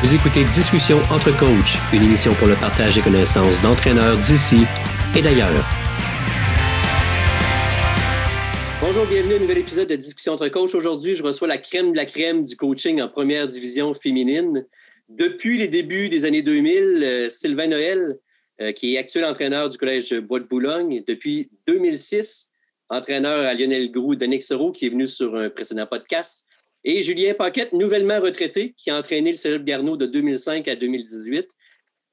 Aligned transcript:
Vous 0.00 0.14
écoutez 0.14 0.44
Discussion 0.44 0.98
entre 1.10 1.36
coachs, 1.40 1.74
une 1.92 2.04
émission 2.04 2.32
pour 2.34 2.46
le 2.46 2.54
partage 2.54 2.94
des 2.94 3.00
connaissances 3.00 3.60
d'entraîneurs 3.60 4.16
d'ici 4.18 4.58
et 5.18 5.20
d'ailleurs. 5.20 5.64
Bonjour, 8.80 9.06
bienvenue 9.06 9.34
à 9.34 9.36
un 9.38 9.40
nouvel 9.40 9.58
épisode 9.58 9.88
de 9.88 9.96
Discussion 9.96 10.34
entre 10.34 10.48
coachs. 10.50 10.72
Aujourd'hui, 10.76 11.16
je 11.16 11.24
reçois 11.24 11.48
la 11.48 11.58
crème 11.58 11.90
de 11.90 11.96
la 11.96 12.04
crème 12.04 12.44
du 12.44 12.54
coaching 12.54 13.02
en 13.02 13.08
première 13.08 13.48
division 13.48 13.92
féminine. 13.92 14.64
Depuis 15.08 15.58
les 15.58 15.66
débuts 15.66 16.08
des 16.08 16.24
années 16.24 16.42
2000, 16.42 17.02
euh, 17.02 17.28
Sylvain 17.28 17.66
Noël, 17.66 18.18
euh, 18.60 18.70
qui 18.70 18.94
est 18.94 18.98
actuel 18.98 19.24
entraîneur 19.24 19.68
du 19.68 19.78
Collège 19.78 20.14
Bois 20.20 20.38
de 20.38 20.46
Boulogne. 20.46 21.02
Depuis 21.08 21.50
2006, 21.66 22.52
entraîneur 22.88 23.44
à 23.44 23.52
Lionel 23.52 23.90
Groux 23.90 24.14
Nexero, 24.14 24.70
qui 24.70 24.86
est 24.86 24.90
venu 24.90 25.08
sur 25.08 25.34
un 25.34 25.50
précédent 25.50 25.86
podcast. 25.86 26.46
Et 26.84 27.02
Julien 27.02 27.34
Paquette, 27.34 27.72
nouvellement 27.72 28.20
retraité, 28.20 28.72
qui 28.76 28.90
a 28.90 28.98
entraîné 28.98 29.30
le 29.30 29.36
Cégep 29.36 29.64
Garneau 29.64 29.96
de 29.96 30.06
2005 30.06 30.68
à 30.68 30.76
2018. 30.76 31.48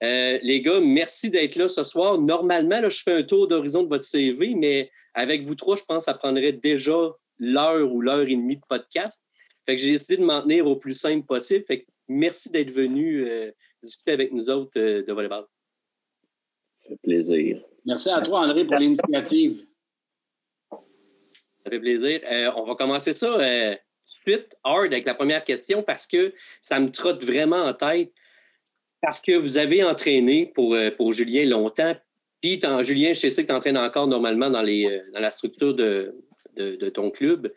Euh, 0.04 0.40
les 0.42 0.62
gars, 0.62 0.80
merci 0.80 1.30
d'être 1.30 1.56
là 1.56 1.70
ce 1.70 1.84
soir. 1.84 2.20
Normalement, 2.20 2.82
là, 2.82 2.90
je 2.90 3.02
fais 3.02 3.14
un 3.14 3.24
tour 3.24 3.48
d'horizon 3.48 3.84
de 3.84 3.90
votre 3.90 4.04
CV, 4.04 4.56
mais 4.56 4.92
avec 5.14 5.44
vous 5.44 5.56
trois, 5.56 5.76
je 5.76 5.84
pense 5.84 6.06
que 6.06 6.12
ça 6.12 6.14
prendrait 6.14 6.52
déjà 6.52 7.12
l'heure 7.40 7.92
ou 7.94 8.02
l'heure 8.02 8.28
et 8.28 8.36
demie 8.36 8.58
de 8.58 8.62
podcast. 8.68 9.22
Fait 9.66 9.76
que 9.76 9.82
j'ai 9.82 9.92
décidé 9.92 10.18
de 10.18 10.24
m'en 10.24 10.42
tenir 10.42 10.68
au 10.68 10.76
plus 10.76 10.94
simple 10.94 11.26
possible. 11.26 11.64
Fait 11.66 11.82
que 11.82 11.86
merci 12.08 12.50
d'être 12.52 12.72
venu 12.72 13.26
euh, 13.28 13.52
discuter 13.82 14.12
avec 14.12 14.32
nous 14.32 14.50
autres 14.50 14.72
euh, 14.78 15.04
de 15.04 15.14
volleyball. 15.14 15.46
Ça 16.82 16.90
fait 16.90 17.00
plaisir. 17.02 17.64
Merci 17.86 18.10
à 18.10 18.22
toi, 18.22 18.42
André, 18.42 18.66
pour 18.66 18.78
l'initiative. 18.78 19.66
Ça 20.70 21.72
fait 21.72 21.80
plaisir. 21.80 22.20
on 22.58 22.64
va 22.64 22.76
commencer 22.76 23.14
ça 23.14 23.38
suite 24.26 24.56
hard 24.64 24.94
avec 24.94 25.06
la 25.06 25.14
première 25.14 25.44
question 25.44 25.84
parce 25.84 26.08
que 26.08 26.34
ça 26.62 26.80
me 26.80 26.90
trotte 26.90 27.24
vraiment 27.24 27.64
en 27.64 27.74
tête. 27.74 28.12
Parce 29.02 29.22
que 29.22 29.34
vous 29.34 29.58
avez 29.58 29.84
entraîné 29.84 30.48
pour, 30.48 30.74
euh, 30.74 30.90
pour 30.90 31.14
Julien 31.14 31.46
longtemps. 31.46 31.96
Puis, 32.42 32.60
Julien, 32.82 33.14
je 33.14 33.30
sais 33.30 33.44
que 33.44 33.48
tu 33.48 33.54
entraînes 33.54 33.78
encore 33.78 34.08
normalement 34.08 34.50
dans, 34.50 34.62
les, 34.62 34.88
euh, 34.88 35.00
dans 35.14 35.20
la 35.20 35.32
structure 35.32 35.74
de, 35.74 36.16
de, 36.56 36.90
ton 36.90 37.10
club. 37.10 37.54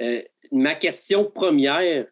Euh, 0.00 0.22
ma 0.52 0.74
question 0.74 1.24
première, 1.24 2.06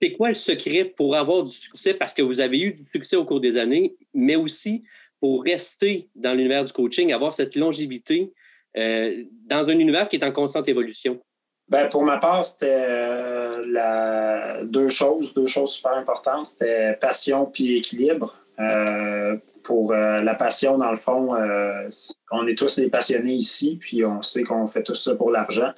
c'est 0.00 0.12
quoi 0.12 0.28
le 0.28 0.34
secret 0.34 0.84
pour 0.84 1.14
avoir 1.14 1.44
du 1.44 1.52
succès? 1.52 1.94
Parce 1.94 2.14
que 2.14 2.22
vous 2.22 2.40
avez 2.40 2.60
eu 2.60 2.72
du 2.74 2.86
succès 2.94 3.16
au 3.16 3.24
cours 3.24 3.40
des 3.40 3.58
années, 3.58 3.96
mais 4.12 4.36
aussi 4.36 4.84
pour 5.20 5.42
rester 5.42 6.08
dans 6.14 6.34
l'univers 6.34 6.64
du 6.64 6.72
coaching, 6.72 7.12
avoir 7.12 7.32
cette 7.32 7.56
longévité 7.56 8.32
dans 8.74 9.70
un 9.70 9.78
univers 9.78 10.08
qui 10.08 10.16
est 10.16 10.24
en 10.24 10.32
constante 10.32 10.68
évolution. 10.68 11.22
Ben, 11.68 11.88
pour 11.88 12.04
ma 12.04 12.18
part, 12.18 12.44
c'était 12.44 12.86
euh, 12.88 13.64
la... 13.66 14.62
deux 14.64 14.90
choses, 14.90 15.32
deux 15.32 15.46
choses 15.46 15.72
super 15.72 15.92
importantes. 15.92 16.46
C'était 16.46 16.92
passion 17.00 17.46
puis 17.46 17.76
équilibre. 17.76 18.36
Euh, 18.60 19.36
pour 19.62 19.92
euh, 19.92 20.20
la 20.20 20.34
passion, 20.34 20.76
dans 20.76 20.90
le 20.90 20.98
fond, 20.98 21.34
on 22.30 22.46
est 22.46 22.58
tous 22.58 22.76
des 22.76 22.90
passionnés 22.90 23.32
ici, 23.32 23.78
puis 23.80 24.04
on 24.04 24.20
sait 24.20 24.42
qu'on 24.42 24.66
fait 24.66 24.82
tout 24.82 24.92
ça 24.94 25.14
pour 25.14 25.30
l'argent. 25.30 25.72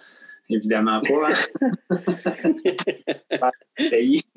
Évidemment 0.48 1.00
pas. 1.00 1.30
Hein? 1.30 1.34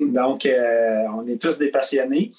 Donc, 0.00 0.48
on 0.48 1.26
est 1.26 1.40
tous 1.40 1.58
des 1.58 1.70
passionnés. 1.70 2.32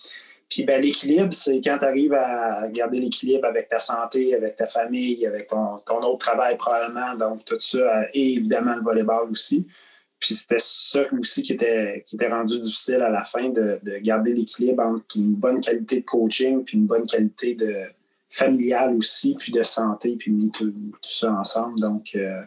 Puis 0.51 0.65
ben, 0.65 0.81
l'équilibre, 0.81 1.31
c'est 1.31 1.61
quand 1.61 1.77
tu 1.77 1.85
arrives 1.85 2.13
à 2.13 2.67
garder 2.67 2.99
l'équilibre 2.99 3.47
avec 3.47 3.69
ta 3.69 3.79
santé, 3.79 4.35
avec 4.35 4.57
ta 4.57 4.67
famille, 4.67 5.25
avec 5.25 5.47
ton, 5.47 5.77
autre 5.87 6.17
travail 6.17 6.57
probablement, 6.57 7.15
donc 7.15 7.45
tout 7.45 7.59
ça, 7.61 8.03
et 8.13 8.33
évidemment 8.33 8.75
le 8.75 8.81
volleyball 8.81 9.31
aussi. 9.31 9.65
Puis 10.19 10.35
c'était 10.35 10.59
ça 10.59 11.03
aussi 11.17 11.41
qui 11.41 11.53
était, 11.53 12.03
qui 12.05 12.17
était 12.17 12.27
rendu 12.27 12.59
difficile 12.59 13.01
à 13.01 13.09
la 13.09 13.23
fin, 13.23 13.47
de, 13.47 13.79
garder 14.01 14.33
l'équilibre 14.33 14.83
entre 14.83 15.15
une 15.15 15.35
bonne 15.35 15.61
qualité 15.61 16.01
de 16.01 16.05
coaching, 16.05 16.65
puis 16.65 16.77
une 16.77 16.85
bonne 16.85 17.07
qualité 17.07 17.55
de 17.55 17.83
familiale 18.27 18.93
aussi, 18.93 19.35
puis 19.39 19.53
de 19.53 19.63
santé, 19.63 20.17
puis 20.19 20.51
tout, 20.53 20.69
tout 20.69 20.99
ça 21.01 21.31
ensemble. 21.31 21.79
Donc, 21.79 22.11
euh, 22.15 22.41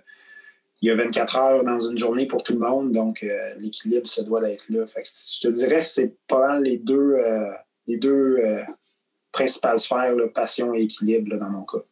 il 0.82 0.88
y 0.88 0.90
a 0.90 0.94
24 0.94 1.36
heures 1.38 1.64
dans 1.64 1.80
une 1.80 1.96
journée 1.96 2.26
pour 2.26 2.42
tout 2.42 2.52
le 2.52 2.58
monde, 2.58 2.92
donc 2.92 3.22
euh, 3.22 3.54
l'équilibre, 3.58 4.06
ça 4.06 4.24
doit 4.24 4.46
être 4.50 4.68
là. 4.68 4.86
Fait 4.86 5.02
je 5.04 5.48
te 5.48 5.48
dirais 5.48 5.78
que 5.78 5.86
c'est 5.86 6.14
pas 6.28 6.60
les 6.60 6.76
deux... 6.76 7.14
Euh, 7.14 7.50
les 7.86 7.96
deux 7.96 8.38
euh, 8.38 8.62
principales 9.32 9.80
sphères, 9.80 10.14
passion 10.34 10.74
et 10.74 10.82
équilibre 10.82 11.36
dans 11.36 11.50
mon 11.50 11.64
cas. 11.64 11.84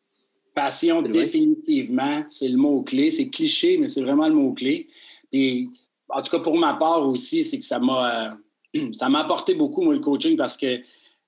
Passion, 0.55 1.03
définitivement, 1.03 2.25
c'est 2.29 2.49
le 2.49 2.59
mot-clé. 2.59 3.11
C'est 3.11 3.29
cliché, 3.29 3.79
mais 3.79 3.89
c'est 3.89 4.03
vraiment 4.03 4.29
le 4.29 4.35
mot-clé. 4.35 4.89
Et 5.33 5.67
en 6.09 6.23
tout 6.23 6.31
cas, 6.31 6.41
pour 6.43 6.59
ma 6.59 6.75
part 6.75 7.09
aussi, 7.09 7.43
c'est 7.43 7.59
que 7.59 7.65
ça 7.65 7.79
m'a 7.79 8.37
euh, 8.75 8.91
ça 8.93 9.09
m'a 9.09 9.21
apporté 9.21 9.55
beaucoup, 9.55 9.83
moi, 9.83 9.95
le 9.95 10.01
coaching, 10.01 10.37
parce 10.37 10.57
que 10.57 10.81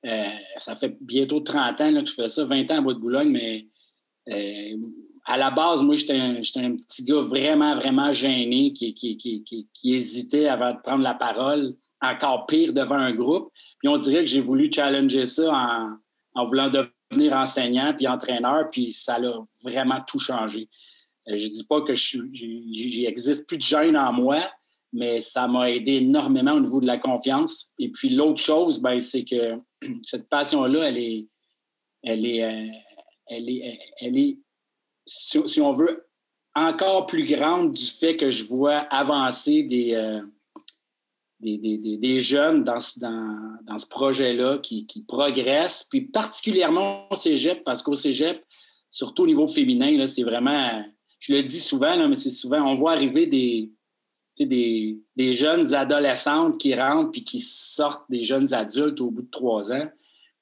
euh, 0.06 0.28
ça 0.56 0.76
fait 0.76 0.96
bientôt 1.00 1.40
30 1.40 1.80
ans 1.80 2.00
que 2.02 2.06
je 2.06 2.14
fais 2.14 2.28
ça, 2.28 2.44
20 2.44 2.70
ans 2.70 2.76
à 2.76 2.80
Bois 2.82 2.94
de 2.94 2.98
Boulogne, 2.98 3.30
mais 3.30 3.66
à 5.26 5.38
la 5.38 5.50
base, 5.50 5.82
moi, 5.82 5.94
j'étais 5.94 6.18
un, 6.18 6.36
un, 6.36 6.76
petit 6.76 7.04
gars 7.04 7.22
vraiment, 7.22 7.74
vraiment 7.76 8.12
gêné 8.12 8.72
qui, 8.72 8.92
qui, 8.92 9.16
qui, 9.16 9.42
qui, 9.72 9.94
hésitait 9.94 10.48
avant 10.48 10.74
de 10.74 10.80
prendre 10.80 11.02
la 11.02 11.14
parole, 11.14 11.74
encore 12.04 12.46
pire 12.46 12.72
devant 12.72 12.96
un 12.96 13.12
groupe. 13.12 13.50
Puis 13.78 13.88
on 13.88 13.98
dirait 13.98 14.20
que 14.20 14.30
j'ai 14.30 14.40
voulu 14.40 14.70
challenger 14.72 15.26
ça 15.26 15.98
en, 16.34 16.44
voulant 16.44 16.68
devenir 16.68 17.32
enseignant 17.34 17.94
puis 17.94 18.08
entraîneur, 18.08 18.70
puis 18.70 18.92
ça 18.92 19.16
a 19.16 19.46
vraiment 19.62 20.00
tout 20.06 20.18
changé. 20.18 20.68
Euh, 21.28 21.38
je 21.38 21.48
dis 21.48 21.64
pas 21.64 21.80
que 21.82 21.94
je 21.94 22.18
n'existe 22.18 23.48
plus 23.48 23.56
de 23.56 23.62
gêne 23.62 23.96
en 23.96 24.12
moi, 24.12 24.50
mais 24.92 25.20
ça 25.20 25.48
m'a 25.48 25.70
aidé 25.70 25.94
énormément 25.94 26.52
au 26.52 26.60
niveau 26.60 26.80
de 26.80 26.86
la 26.86 26.98
confiance. 26.98 27.72
Et 27.78 27.90
puis 27.90 28.10
l'autre 28.10 28.40
chose, 28.42 28.80
ben, 28.80 28.98
c'est 28.98 29.24
que 29.24 29.58
cette 30.02 30.28
passion-là, 30.28 30.88
elle 30.88 30.98
est, 30.98 31.26
elle 32.02 32.26
est, 32.26 32.44
euh, 32.44 32.72
elle 33.26 33.48
est, 33.48 33.78
elle 34.00 34.18
est 34.18 34.38
si, 35.06 35.60
on 35.60 35.72
veut, 35.72 36.06
encore 36.54 37.06
plus 37.06 37.24
grande 37.24 37.72
du 37.72 37.84
fait 37.84 38.16
que 38.16 38.30
je 38.30 38.44
vois 38.44 38.78
avancer 38.78 39.64
des, 39.64 39.94
euh, 41.44 41.98
des, 41.98 42.20
jeunes 42.20 42.64
dans, 42.64 42.78
dans, 43.62 43.78
ce 43.78 43.86
projet-là 43.86 44.58
qui, 44.58 45.04
progressent, 45.06 45.84
puis 45.84 46.02
particulièrement 46.02 47.06
au 47.10 47.16
cégep, 47.16 47.62
parce 47.64 47.82
qu'au 47.82 47.94
cégep, 47.94 48.44
surtout 48.90 49.24
au 49.24 49.26
niveau 49.26 49.46
féminin, 49.46 50.06
c'est 50.06 50.22
vraiment, 50.22 50.84
je 51.18 51.34
le 51.34 51.42
dis 51.42 51.60
souvent, 51.60 52.08
mais 52.08 52.14
c'est 52.14 52.30
souvent, 52.30 52.62
on 52.62 52.74
voit 52.74 52.92
arriver 52.92 53.26
des, 53.26 53.70
des, 54.38 54.98
des, 55.16 55.32
jeunes 55.32 55.74
adolescentes 55.74 56.58
qui 56.58 56.74
rentrent 56.74 57.10
puis 57.10 57.24
qui 57.24 57.40
sortent 57.40 58.10
des 58.10 58.22
jeunes 58.22 58.52
adultes 58.54 59.00
au 59.00 59.10
bout 59.10 59.22
de 59.22 59.30
trois 59.30 59.72
ans. 59.72 59.88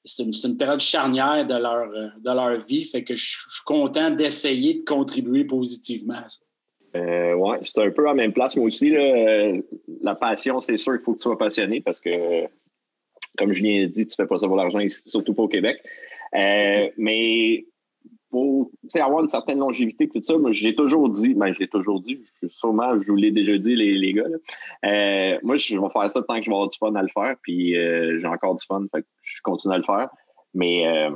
C'est 0.05 0.23
une, 0.23 0.57
période 0.57 0.81
charnière 0.81 1.45
de 1.45 1.55
leur, 1.55 1.89
de 1.89 2.29
leur 2.29 2.59
vie, 2.59 2.83
fait 2.83 3.03
que 3.03 3.15
je, 3.15 3.23
je 3.23 3.55
suis 3.55 3.63
content 3.65 4.11
d'essayer 4.11 4.75
de 4.75 4.83
contribuer 4.83 5.45
positivement 5.45 6.15
à 6.15 6.27
ça. 6.27 6.43
Euh, 6.95 7.33
ouais, 7.33 7.59
c'est 7.63 7.81
un 7.81 7.91
peu 7.91 8.03
à 8.05 8.09
la 8.09 8.13
même 8.13 8.33
place, 8.33 8.55
moi 8.55 8.67
aussi. 8.67 8.89
Là. 8.89 9.53
La 10.01 10.15
passion, 10.15 10.59
c'est 10.59 10.77
sûr 10.77 10.93
qu'il 10.93 11.01
faut 11.01 11.13
que 11.13 11.17
tu 11.17 11.23
sois 11.23 11.37
passionné 11.37 11.81
parce 11.81 11.99
que, 11.99 12.45
comme 13.37 13.53
Julien 13.53 13.85
dit, 13.87 14.05
tu 14.05 14.13
ne 14.13 14.23
fais 14.23 14.27
pas 14.27 14.37
ça 14.37 14.47
pour 14.47 14.55
l'argent, 14.55 14.79
surtout 14.87 15.33
pas 15.33 15.43
au 15.43 15.47
Québec. 15.47 15.81
Euh, 16.35 16.89
mais 16.97 17.65
pour 18.29 18.71
avoir 18.95 19.21
une 19.21 19.29
certaine 19.29 19.59
longévité, 19.59 20.09
tout 20.09 20.21
ça, 20.23 20.35
moi, 20.37 20.51
j'ai 20.51 20.73
toujours 20.73 21.07
dit, 21.09 21.35
ben, 21.35 21.53
j'ai 21.53 21.67
toujours 21.67 21.99
dit, 21.99 22.19
sûrement, 22.47 22.99
je 22.99 23.07
vous 23.07 23.15
l'ai 23.15 23.29
déjà 23.29 23.57
dit, 23.59 23.75
les, 23.75 23.93
les 23.93 24.13
gars, 24.13 24.25
euh, 24.85 25.37
moi, 25.43 25.55
je 25.55 25.79
vais 25.79 25.89
faire 25.89 26.09
ça 26.09 26.23
tant 26.23 26.39
que 26.39 26.43
je 26.43 26.49
vais 26.49 26.55
avoir 26.55 26.67
du 26.67 26.77
fun 26.77 26.95
à 26.95 27.03
le 27.03 27.09
faire, 27.09 27.35
puis 27.43 27.77
euh, 27.77 28.17
j'ai 28.19 28.25
encore 28.25 28.55
du 28.55 28.65
fun, 28.65 28.85
je 29.21 29.41
continue 29.43 29.75
à 29.75 29.77
le 29.77 29.83
faire. 29.83 30.09
Mais 30.55 30.87
euh, 30.87 31.11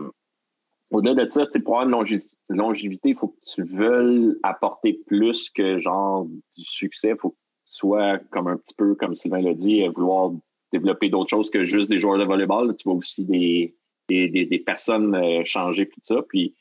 au-delà 0.91 1.25
de 1.25 1.29
ça, 1.29 1.45
pour 1.65 1.79
avoir 1.79 2.03
une 2.03 2.19
longévité, 2.49 3.09
il 3.09 3.15
faut 3.15 3.29
que 3.29 3.39
tu 3.53 3.63
veuilles 3.63 4.35
apporter 4.43 4.93
plus 5.05 5.49
que 5.49 5.79
genre 5.79 6.25
du 6.25 6.63
succès. 6.63 7.09
Il 7.09 7.17
faut 7.17 7.31
que 7.31 7.35
tu 7.35 7.73
sois 7.73 8.19
comme 8.31 8.47
un 8.47 8.57
petit 8.57 8.75
peu, 8.75 8.95
comme 8.95 9.15
Sylvain 9.15 9.41
l'a 9.41 9.53
dit, 9.53 9.85
vouloir 9.89 10.31
développer 10.71 11.09
d'autres 11.09 11.29
choses 11.29 11.49
que 11.49 11.63
juste 11.63 11.89
des 11.89 11.99
joueurs 11.99 12.17
de 12.17 12.23
volleyball. 12.23 12.75
Tu 12.77 12.89
vois 12.89 12.97
aussi 12.97 13.25
des, 13.25 13.75
des, 14.07 14.63
personnes 14.65 15.15
euh, 15.15 15.43
changer 15.43 15.87
tout 15.87 15.99
ça. 16.03 16.21
Puis 16.27 16.55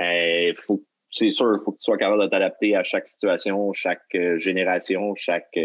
euh, 0.00 0.52
faut, 0.56 0.84
c'est 1.10 1.32
sûr, 1.32 1.56
il 1.58 1.64
faut 1.64 1.72
que 1.72 1.78
tu 1.78 1.84
sois 1.84 1.98
capable 1.98 2.22
de 2.22 2.28
t'adapter 2.28 2.76
à 2.76 2.84
chaque 2.84 3.08
situation, 3.08 3.72
chaque 3.72 4.02
euh, 4.14 4.38
génération, 4.38 5.14
chaque 5.16 5.58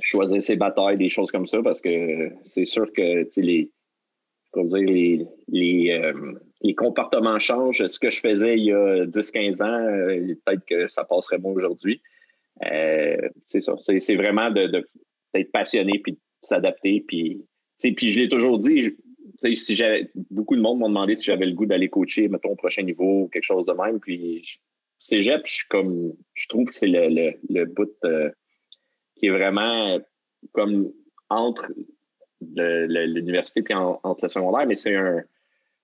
choisir 0.00 0.42
ses 0.42 0.56
batailles, 0.56 0.96
des 0.96 1.10
choses 1.10 1.30
comme 1.30 1.46
ça, 1.46 1.62
parce 1.62 1.80
que 1.80 2.32
c'est 2.44 2.64
sûr 2.64 2.90
que 2.92 3.28
les, 3.36 3.70
dire, 4.56 4.80
les, 4.80 5.26
les, 5.48 6.12
les 6.62 6.74
comportements 6.74 7.38
changent. 7.38 7.86
Ce 7.86 7.98
que 7.98 8.10
je 8.10 8.20
faisais 8.20 8.56
il 8.56 8.64
y 8.64 8.72
a 8.72 9.04
10-15 9.06 9.62
ans, 9.62 9.66
euh, 9.66 10.34
peut-être 10.44 10.64
que 10.64 10.88
ça 10.88 11.04
passerait 11.04 11.38
bon 11.38 11.52
aujourd'hui. 11.54 12.00
Euh, 12.64 13.16
c'est 13.44 13.60
ça. 13.60 13.74
C'est 13.76 14.16
vraiment 14.16 14.50
d'être 14.50 14.72
de, 15.34 15.42
passionné 15.52 16.00
puis 16.02 16.12
de 16.12 16.18
s'adapter. 16.42 17.04
Puis, 17.06 17.44
puis 17.80 18.12
je 18.12 18.20
l'ai 18.20 18.28
toujours 18.28 18.58
dit, 18.58 18.96
si 19.54 19.82
beaucoup 20.30 20.56
de 20.56 20.60
monde 20.60 20.78
m'ont 20.78 20.88
demandé 20.88 21.16
si 21.16 21.24
j'avais 21.24 21.46
le 21.46 21.54
goût 21.54 21.66
d'aller 21.66 21.88
coacher, 21.88 22.28
mettons, 22.28 22.50
au 22.50 22.56
prochain 22.56 22.82
niveau 22.82 23.22
ou 23.22 23.28
quelque 23.28 23.44
chose 23.44 23.66
de 23.66 23.72
même. 23.72 23.98
Puis 23.98 24.60
cégep, 24.98 25.46
je 25.46 25.66
comme 25.68 26.12
je 26.34 26.46
trouve 26.48 26.68
que 26.68 26.76
c'est 26.76 26.86
le, 26.86 27.34
le, 27.48 27.64
bout 27.64 27.90
euh, 28.04 28.30
qui 29.16 29.26
est 29.26 29.30
vraiment 29.30 29.98
comme 30.52 30.92
entre 31.28 31.72
l'université 32.40 33.62
puis 33.62 33.74
entre 33.74 34.24
le 34.24 34.28
secondaire, 34.28 34.66
mais 34.66 34.76
c'est 34.76 34.94
un 34.94 35.22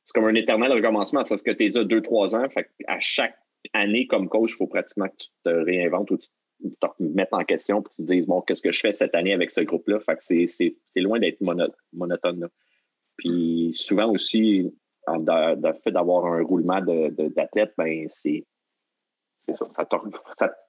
c'est 0.09 0.15
comme 0.15 0.25
un 0.25 0.35
éternel 0.35 0.73
recommencement 0.73 1.23
parce 1.23 1.43
que 1.43 1.51
tu 1.51 1.65
es 1.65 1.67
déjà 1.67 1.85
deux, 1.85 2.01
trois 2.01 2.35
ans. 2.35 2.49
Fait 2.49 2.67
à 2.87 2.99
chaque 2.99 3.37
année 3.75 4.07
comme 4.07 4.31
coach, 4.31 4.53
il 4.53 4.57
faut 4.57 4.67
pratiquement 4.67 5.07
que 5.07 5.17
tu 5.19 5.29
te 5.45 5.51
réinventes 5.51 6.11
ou 6.11 6.17
tu 6.17 6.29
te 6.63 6.87
mettes 6.99 7.29
en 7.33 7.45
question 7.45 7.81
et 7.81 7.91
tu 7.95 7.97
te 7.97 8.13
dises 8.13 8.25
bon, 8.25 8.41
qu'est-ce 8.41 8.63
que 8.63 8.73
je 8.73 8.81
fais 8.81 8.95
cette 8.95 9.15
année 9.15 9.35
avec 9.35 9.51
ce 9.51 9.61
groupe-là? 9.61 10.01
Fait 10.01 10.17
que 10.17 10.23
c'est 10.23 11.01
loin 11.01 11.19
d'être 11.19 11.43
monotone. 11.93 12.49
Puis 13.19 13.75
souvent 13.77 14.11
aussi, 14.11 14.73
le 15.07 15.73
fait 15.85 15.91
d'avoir 15.91 16.25
un 16.25 16.43
roulement 16.43 16.81
d'athlètes, 16.81 17.75
ben 17.77 18.07
c'est 18.09 18.47
ça. 19.37 19.69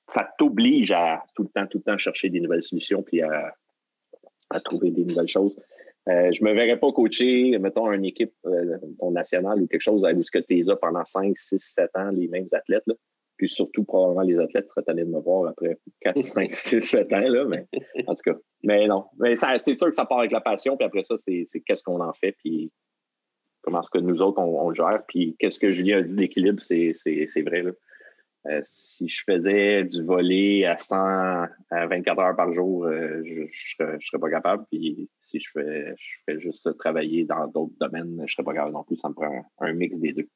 Ça, 0.10 0.30
t'oblige 0.38 0.92
à 0.92 1.24
tout 1.34 1.44
le 1.44 1.50
temps, 1.50 1.66
tout 1.66 1.78
le 1.78 1.84
temps 1.84 1.98
chercher 1.98 2.30
des 2.30 2.42
nouvelles 2.42 2.64
solutions 2.64 3.04
puis 3.04 3.22
à, 3.22 3.54
trouver 4.66 4.92
des 4.92 5.06
nouvelles 5.06 5.30
choses. 5.30 5.58
Euh, 6.10 6.32
je 6.32 6.44
ne 6.44 6.50
me 6.50 6.56
verrais 6.56 6.80
pas 6.80 6.92
coacher, 6.92 7.58
mettons, 7.60 7.92
une 7.92 8.06
équipe 8.06 8.34
euh, 8.46 8.78
nationale 9.12 9.62
ou 9.62 9.68
quelque 9.68 9.82
chose 9.82 10.04
où 10.04 10.24
tu 10.24 10.60
es 10.60 10.64
là 10.64 10.76
pendant 10.76 11.06
5, 11.06 11.38
6, 11.38 11.60
7 11.60 11.90
ans, 11.96 12.10
les 12.10 12.28
mêmes 12.28 12.48
athlètes. 12.52 12.84
Puis 13.38 13.48
surtout, 13.48 13.84
probablement, 13.84 14.22
les 14.22 14.40
athlètes 14.40 14.68
seraient 14.70 14.84
allés 14.88 15.06
de 15.06 15.10
me 15.10 15.20
voir 15.20 15.50
après 15.50 15.78
4, 16.02 16.22
5, 16.22 16.54
6, 16.54 16.82
7 16.82 17.14
ans. 17.14 17.20
Là, 17.20 17.46
mais 17.46 17.68
en 18.08 18.16
tout 18.16 18.22
cas, 18.26 18.38
mais 18.64 18.88
non. 18.88 19.06
Mais 19.20 19.36
c'est 19.58 19.74
sûr 19.74 19.88
que 19.88 19.96
ça 19.96 20.06
part 20.06 20.20
avec 20.20 20.32
la 20.32 20.42
passion, 20.42 20.76
puis 20.78 20.86
après 20.86 21.04
ça, 21.04 21.16
c'est 21.18 21.46
qu'est-ce 21.66 21.84
qu'on 21.84 22.02
en 22.02 22.14
fait, 22.14 22.34
puis 22.44 22.72
comment 23.62 23.82
est-ce 23.82 23.92
que 23.92 24.00
nous 24.00 24.22
autres, 24.22 24.40
on, 24.40 24.74
gère. 24.74 25.04
Puis 25.08 25.36
qu'est-ce 25.38 25.60
que 25.60 25.72
Julien 25.72 26.00
a 26.00 26.02
dit 26.02 26.16
d'équilibre, 26.16 26.62
c'est 26.62 26.94
vrai. 27.46 27.62
Là. 27.62 27.72
Euh, 28.48 28.62
si 28.64 29.08
je 29.08 29.22
faisais 29.24 29.84
du 29.84 30.04
volet 30.04 30.66
à 30.66 30.78
100 30.78 30.96
à 30.96 31.88
24 31.88 32.20
heures 32.20 32.36
par 32.36 32.54
jour, 32.54 32.86
euh, 32.86 33.22
je 33.26 33.42
ne 33.84 34.00
serais, 34.00 34.20
pas 34.20 34.30
capable. 34.30 34.66
Puis 34.72 35.10
si 35.30 35.40
je 35.40 35.50
fais, 35.52 35.94
je 35.98 36.10
fais 36.26 36.40
juste 36.40 36.78
travailler 36.78 37.26
dans 37.26 37.48
d'autres 37.48 37.74
domaines, 37.80 38.16
je 38.18 38.22
ne 38.22 38.28
serais 38.28 38.44
pas 38.44 38.54
capable 38.54 38.74
non 38.74 38.84
plus. 38.84 38.98
Ça 38.98 39.10
me 39.10 39.14
prend 39.14 39.46
un, 39.60 39.74
mix 39.74 39.98
des 39.98 40.14
deux. 40.14 40.28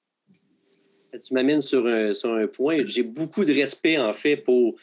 Tu 1.14 1.34
m'amènes 1.34 1.62
sur 1.62 1.86
un, 1.86 2.14
sur 2.14 2.34
un 2.34 2.48
point. 2.48 2.84
J'ai 2.86 3.04
beaucoup 3.04 3.46
de 3.46 3.54
respect, 3.54 3.98
en 3.98 4.14
fait, 4.14 4.38
pour, 4.38 4.76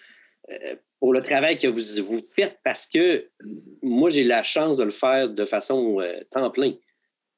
euh, 0.51 0.77
pour 0.99 1.13
le 1.13 1.23
travail 1.23 1.59
que 1.59 1.67
vous, 1.67 2.05
vous 2.05 2.21
faites 2.33 2.59
parce 2.63 2.87
que 2.89 3.29
moi, 3.83 4.11
j'ai 4.11 4.25
la 4.25 4.43
chance 4.43 4.77
de 4.77 4.85
le 4.85 4.91
faire 4.91 5.29
de 5.29 5.45
façon 5.45 6.01
temps 6.31 6.51
plein. 6.51 6.75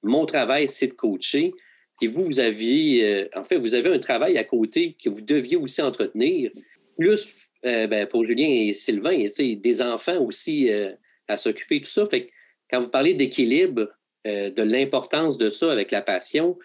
Mon 0.02 0.26
travail, 0.26 0.68
c'est 0.68 0.88
de 0.88 0.92
coacher. 0.92 1.54
Et 2.02 2.08
vous, 2.08 2.24
vous 2.24 2.40
aviez, 2.40 3.04
euh, 3.04 3.28
en 3.36 3.44
fait, 3.44 3.58
vous 3.58 3.76
avez 3.76 3.94
un 3.94 3.98
travail 4.00 4.36
à 4.36 4.42
côté 4.42 4.96
que 5.02 5.08
vous 5.08 5.20
deviez 5.20 5.56
aussi 5.56 5.80
entretenir, 5.80 6.50
plus 6.98 7.32
euh, 7.64 7.86
ben, 7.86 8.08
pour 8.08 8.24
Julien 8.24 8.48
et 8.48 8.72
Sylvain, 8.72 9.16
des 9.38 9.82
enfants 9.82 10.20
aussi 10.20 10.72
euh, 10.72 10.92
à 11.28 11.36
s'occuper, 11.36 11.80
tout 11.80 11.88
ça. 11.88 12.04
Fait 12.06 12.28
quand 12.72 12.80
vous 12.80 12.88
parlez 12.88 13.14
d'équilibre, 13.14 13.88
de 14.24 14.62
l'importance 14.62 15.36
de 15.36 15.50
ça 15.50 15.70
avec 15.70 15.90
la 15.90 16.00
passion, 16.00 16.58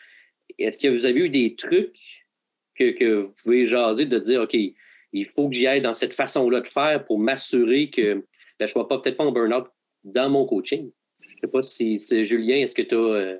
est-ce 0.57 0.77
que 0.77 0.87
vous 0.87 1.05
avez 1.05 1.25
eu 1.25 1.29
des 1.29 1.55
trucs 1.55 1.97
que, 2.75 3.21
vous 3.21 3.33
pouvez 3.43 3.65
jaser 3.65 4.05
de 4.05 4.19
dire, 4.19 4.41
OK, 4.41 4.55
il 5.13 5.25
faut 5.35 5.49
que 5.49 5.55
j'y 5.55 5.67
aille 5.67 5.81
dans 5.81 5.93
cette 5.93 6.13
façon-là 6.13 6.61
de 6.61 6.67
faire 6.67 7.03
pour 7.05 7.19
m'assurer 7.19 7.89
que 7.89 8.13
ben, 8.13 8.23
je 8.59 8.63
ne 8.65 8.69
sois 8.69 8.87
pas 8.87 8.99
peut-être 8.99 9.17
pas 9.17 9.25
en 9.25 9.31
burn-out 9.31 9.67
dans 10.03 10.29
mon 10.29 10.45
coaching? 10.45 10.91
Je 11.21 11.27
ne 11.27 11.39
sais 11.41 11.47
pas 11.47 11.61
si 11.61 11.99
c'est 11.99 12.23
Julien, 12.23 12.57
est-ce 12.57 12.75
que 12.75 12.81
tu 12.81 12.95
as 12.95 13.39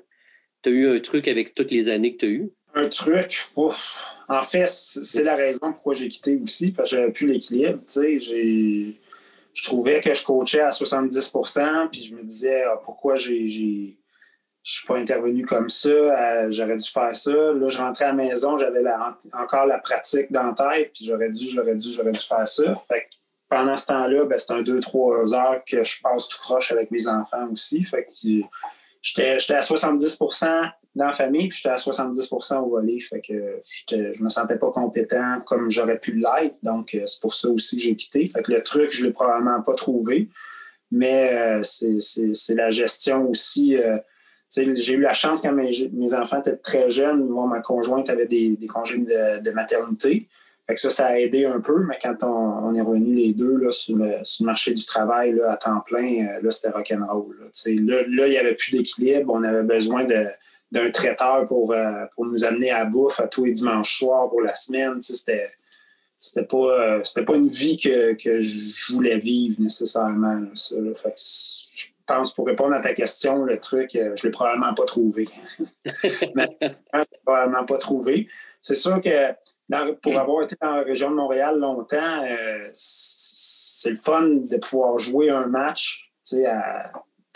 tu 0.62 0.70
as 0.70 0.72
eu 0.72 0.88
un 0.88 1.00
truc 1.00 1.28
avec 1.28 1.54
toutes 1.54 1.70
les 1.70 1.88
années 1.88 2.14
que 2.14 2.18
tu 2.18 2.26
as 2.26 2.28
eues? 2.30 2.50
Un 2.74 2.88
truc? 2.88 3.48
En 4.28 4.42
fait, 4.42 4.68
c'est 4.68 5.24
la 5.24 5.36
raison 5.36 5.72
pourquoi 5.72 5.94
j'ai 5.94 6.08
quitté 6.08 6.36
aussi, 6.36 6.72
parce 6.72 6.90
que 6.90 6.96
j'avais 6.96 7.12
plus 7.12 7.26
l'équilibre. 7.26 7.80
Je 9.58 9.64
trouvais 9.64 10.00
que 10.00 10.14
je 10.14 10.24
coachais 10.24 10.60
à 10.60 10.70
70% 10.70 11.88
puis 11.90 12.04
je 12.04 12.14
me 12.14 12.22
disais 12.22 12.62
ah, 12.62 12.80
pourquoi 12.84 13.16
j'ai 13.16 13.98
je 14.62 14.72
suis 14.72 14.86
pas 14.86 14.98
intervenu 14.98 15.46
comme 15.46 15.70
ça, 15.70 15.88
euh, 15.88 16.50
j'aurais 16.50 16.76
dû 16.76 16.88
faire 16.88 17.16
ça. 17.16 17.32
Là, 17.32 17.68
je 17.68 17.78
rentrais 17.78 18.04
à 18.04 18.08
la 18.08 18.14
maison, 18.14 18.58
j'avais 18.58 18.82
encore 19.32 19.64
la 19.64 19.78
pratique 19.78 20.30
dans 20.30 20.42
la 20.42 20.52
tête, 20.52 20.92
puis 20.92 21.06
j'aurais 21.06 21.30
dû, 21.30 21.48
j'aurais 21.48 21.74
dû, 21.74 21.90
j'aurais 21.90 22.12
dû 22.12 22.20
faire 22.20 22.46
ça. 22.46 22.74
Fait 22.74 23.08
pendant 23.48 23.78
ce 23.78 23.86
temps-là, 23.86 24.26
ben, 24.26 24.38
c'est 24.38 24.52
un 24.52 24.62
2-3 24.62 25.34
heures 25.34 25.62
que 25.66 25.82
je 25.82 26.02
passe 26.02 26.28
tout 26.28 26.36
croche 26.38 26.70
avec 26.70 26.90
mes 26.90 27.08
enfants 27.08 27.48
aussi. 27.50 27.82
Fait 27.82 28.04
que 28.04 28.10
j'étais 29.00 29.54
à 29.54 29.62
70 29.62 30.18
dans 30.94 31.06
la 31.06 31.12
famille, 31.12 31.48
puis 31.48 31.58
j'étais 31.58 31.72
à 31.72 31.76
70% 31.76 32.58
au 32.58 32.70
volet. 32.70 32.98
Fait 32.98 33.20
que 33.20 33.58
je 34.12 34.22
me 34.22 34.28
sentais 34.28 34.56
pas 34.56 34.70
compétent 34.70 35.40
comme 35.46 35.70
j'aurais 35.70 35.98
pu 35.98 36.14
l'être. 36.14 36.56
Donc, 36.62 36.94
euh, 36.94 37.02
c'est 37.06 37.20
pour 37.20 37.34
ça 37.34 37.48
aussi 37.48 37.76
que 37.76 37.82
j'ai 37.82 37.94
quitté. 37.94 38.26
Fait 38.26 38.42
que 38.42 38.52
le 38.52 38.62
truc, 38.62 38.90
je 38.90 39.04
l'ai 39.04 39.12
probablement 39.12 39.60
pas 39.62 39.74
trouvé. 39.74 40.28
Mais 40.90 41.34
euh, 41.34 41.62
c'est 41.62 42.54
la 42.54 42.70
gestion 42.70 43.28
aussi. 43.28 43.76
Euh, 43.76 43.98
j'ai 44.50 44.94
eu 44.94 45.00
la 45.00 45.12
chance 45.12 45.42
quand 45.42 45.52
mes, 45.52 46.14
enfants 46.14 46.40
étaient 46.40 46.56
très 46.56 46.88
jeunes. 46.88 47.28
Moi, 47.28 47.46
ma 47.46 47.60
conjointe 47.60 48.08
avait 48.08 48.26
des, 48.26 48.58
congés 48.66 48.98
de 48.98 49.50
maternité 49.50 50.26
ça, 50.76 50.90
ça 50.90 51.06
a 51.06 51.18
aidé 51.18 51.46
un 51.46 51.60
peu, 51.60 51.84
mais 51.84 51.98
quand 52.00 52.22
on, 52.24 52.74
est 52.74 52.80
revenu 52.80 53.14
les 53.14 53.32
deux 53.32 53.56
là, 53.56 53.72
sur, 53.72 53.96
le, 53.96 54.16
marché 54.44 54.74
du 54.74 54.84
travail 54.84 55.32
là, 55.32 55.52
à 55.52 55.56
temps 55.56 55.80
plein, 55.80 56.38
là, 56.42 56.50
c'était 56.50 56.70
rock'n'roll. 56.70 57.36
Là, 57.40 57.46
là, 57.66 58.02
là, 58.06 58.26
il 58.26 58.30
n'y 58.30 58.36
avait 58.36 58.54
plus 58.54 58.72
d'équilibre. 58.72 59.32
On 59.34 59.42
avait 59.42 59.62
besoin 59.62 60.04
d'un 60.70 60.90
traiteur 60.90 61.46
pour, 61.48 61.72
euh, 61.72 62.04
pour 62.14 62.26
nous 62.26 62.44
amener 62.44 62.70
à 62.70 62.84
bouffe 62.84 63.20
à 63.20 63.26
tous 63.26 63.44
les 63.46 63.52
dimanches 63.52 63.98
soirs 63.98 64.28
pour 64.28 64.42
la 64.42 64.54
semaine. 64.54 65.00
C'était 65.00 65.50
c'était 66.20 66.46
pas 66.46 66.98
euh, 66.98 67.22
pas 67.26 67.36
une 67.36 67.46
vie 67.46 67.76
que, 67.76 68.40
je 68.40 68.92
voulais 68.92 69.18
vivre 69.18 69.60
nécessairement. 69.60 70.46
ça, 70.54 70.76
je 71.16 71.86
pense 72.06 72.34
pour 72.34 72.46
répondre 72.46 72.74
à 72.74 72.80
ta 72.80 72.92
question, 72.92 73.44
le 73.44 73.60
truc, 73.60 73.90
je 73.92 74.00
ne 74.00 74.22
l'ai 74.22 74.30
probablement 74.30 74.74
pas 74.74 74.84
trouvé. 74.84 75.28
Mais 76.34 76.48
je 76.60 76.66
l'ai 76.66 77.06
probablement 77.24 77.64
pas 77.64 77.78
trouvé. 77.78 78.28
C'est 78.60 78.74
sûr 78.74 79.00
que 79.00 79.32
pour 80.02 80.12
mm. 80.12 80.16
avoir 80.16 80.42
été 80.42 80.56
dans 80.60 80.72
la 80.72 80.82
région 80.82 81.10
de 81.10 81.16
Montréal 81.16 81.58
longtemps, 81.58 82.24
euh, 82.24 82.68
c'est 82.72 83.90
le 83.90 83.96
fun 83.96 84.22
de 84.22 84.56
pouvoir 84.56 84.98
jouer 84.98 85.30
un 85.30 85.46
match 85.46 86.12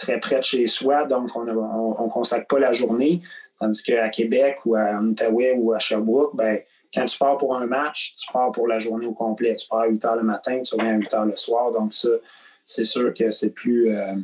très 0.03 0.19
près 0.19 0.39
de 0.39 0.45
chez 0.45 0.67
soi, 0.67 1.05
donc 1.05 1.31
on 1.37 1.45
ne 1.45 2.11
consacre 2.11 2.47
pas 2.47 2.59
la 2.59 2.73
journée. 2.73 3.23
Tandis 3.61 3.83
qu'à 3.85 4.09
Québec 4.09 4.59
ou 4.67 4.75
à 4.75 5.01
Outaouais 5.01 5.55
ou 5.57 5.73
à 5.73 5.79
Sherbrooke, 5.79 6.35
ben, 6.35 6.59
quand 6.93 7.07
tu 7.07 7.17
pars 7.17 7.39
pour 7.39 7.57
un 7.57 7.67
match, 7.67 8.15
tu 8.17 8.31
pars 8.33 8.51
pour 8.51 8.67
la 8.67 8.81
journée 8.81 9.07
au 9.07 9.13
complet. 9.13 9.55
Tu 9.55 9.69
pars 9.69 9.81
à 9.81 9.87
8 9.87 10.05
heures 10.05 10.17
le 10.17 10.25
matin, 10.25 10.61
tu 10.61 10.75
reviens 10.75 10.95
à 10.95 10.99
8 10.99 11.15
heures 11.15 11.25
le 11.25 11.37
soir. 11.37 11.71
Donc, 11.71 11.95
ça, 11.95 12.09
c'est 12.67 12.85
sûr 12.85 13.15
que 13.15 13.31
c'est 13.31 13.51
plus. 13.51 13.95
Euh, 13.95 14.15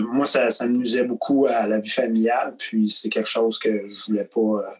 moi, 0.00 0.26
ça, 0.26 0.50
ça, 0.50 0.66
me 0.66 0.76
nuisait 0.76 1.04
beaucoup 1.04 1.46
à 1.46 1.66
la 1.66 1.78
vie 1.78 1.88
familiale. 1.88 2.54
Puis, 2.58 2.90
c'est 2.90 3.08
quelque 3.08 3.28
chose 3.28 3.58
que 3.58 3.70
je 3.70 4.06
voulais 4.08 4.24
pas. 4.24 4.40
Euh, 4.40 4.74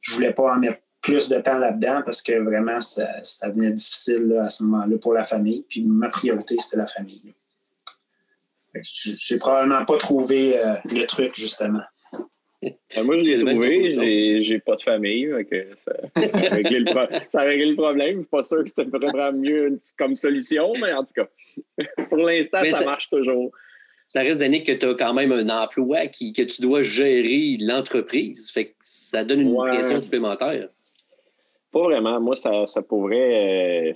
je 0.00 0.14
voulais 0.14 0.32
pas 0.32 0.54
en 0.54 0.58
mettre 0.58 0.80
plus 1.00 1.28
de 1.30 1.40
temps 1.40 1.58
là-dedans 1.58 2.02
parce 2.04 2.20
que 2.20 2.38
vraiment, 2.38 2.80
ça, 2.82 3.08
ça 3.22 3.48
devenait 3.48 3.72
difficile 3.72 4.38
à 4.38 4.50
ce 4.50 4.62
moment-là 4.64 4.98
pour 4.98 5.14
la 5.14 5.24
famille. 5.24 5.64
Puis 5.68 5.82
ma 5.82 6.10
priorité, 6.10 6.56
c'était 6.58 6.76
la 6.76 6.86
famille. 6.86 7.34
J'ai 8.74 9.38
probablement 9.38 9.84
pas 9.84 9.96
trouvé 9.96 10.58
euh, 10.58 10.74
le 10.84 11.04
truc, 11.06 11.34
justement. 11.34 11.82
Euh, 12.62 13.04
moi, 13.04 13.16
je 13.16 13.24
l'ai 13.24 13.38
trouvé. 13.38 14.42
J'ai 14.42 14.58
pas 14.58 14.76
de 14.76 14.82
famille. 14.82 15.30
ça, 15.78 15.92
a 15.92 16.54
réglé 16.54 16.80
le, 16.80 17.74
problème. 17.74 18.16
Je 18.16 18.18
suis 18.18 18.26
pas 18.26 18.42
sûr 18.42 18.64
que 18.64 18.70
c'est 18.70 18.86
vraiment 18.86 19.32
mieux 19.32 19.76
comme 19.96 20.14
solution, 20.14 20.70
mais 20.78 20.92
en 20.92 21.02
tout 21.02 21.14
cas, 21.14 21.26
pour 22.10 22.18
l'instant, 22.18 22.60
ça, 22.70 22.84
marche 22.84 23.08
toujours. 23.08 23.50
Ça 24.08 24.20
reste 24.20 24.40
d'année 24.40 24.62
que 24.62 24.72
tu 24.72 24.84
as 24.84 24.94
quand 24.94 25.14
même 25.14 25.32
un 25.32 25.48
emploi 25.48 26.08
qui, 26.08 26.34
que 26.34 26.42
tu 26.42 26.60
dois 26.60 26.82
gérer 26.82 27.56
l'entreprise. 27.60 28.50
Fait 28.50 28.66
que 28.66 28.74
ça 28.82 29.24
donne 29.24 29.40
une 29.40 29.56
pression 29.56 30.00
supplémentaire. 30.00 30.68
Pas 31.72 31.82
vraiment. 31.82 32.20
Moi, 32.20 32.36
ça, 32.36 32.66
ça 32.66 32.82
pourrait. 32.82 33.90
Euh, 33.90 33.92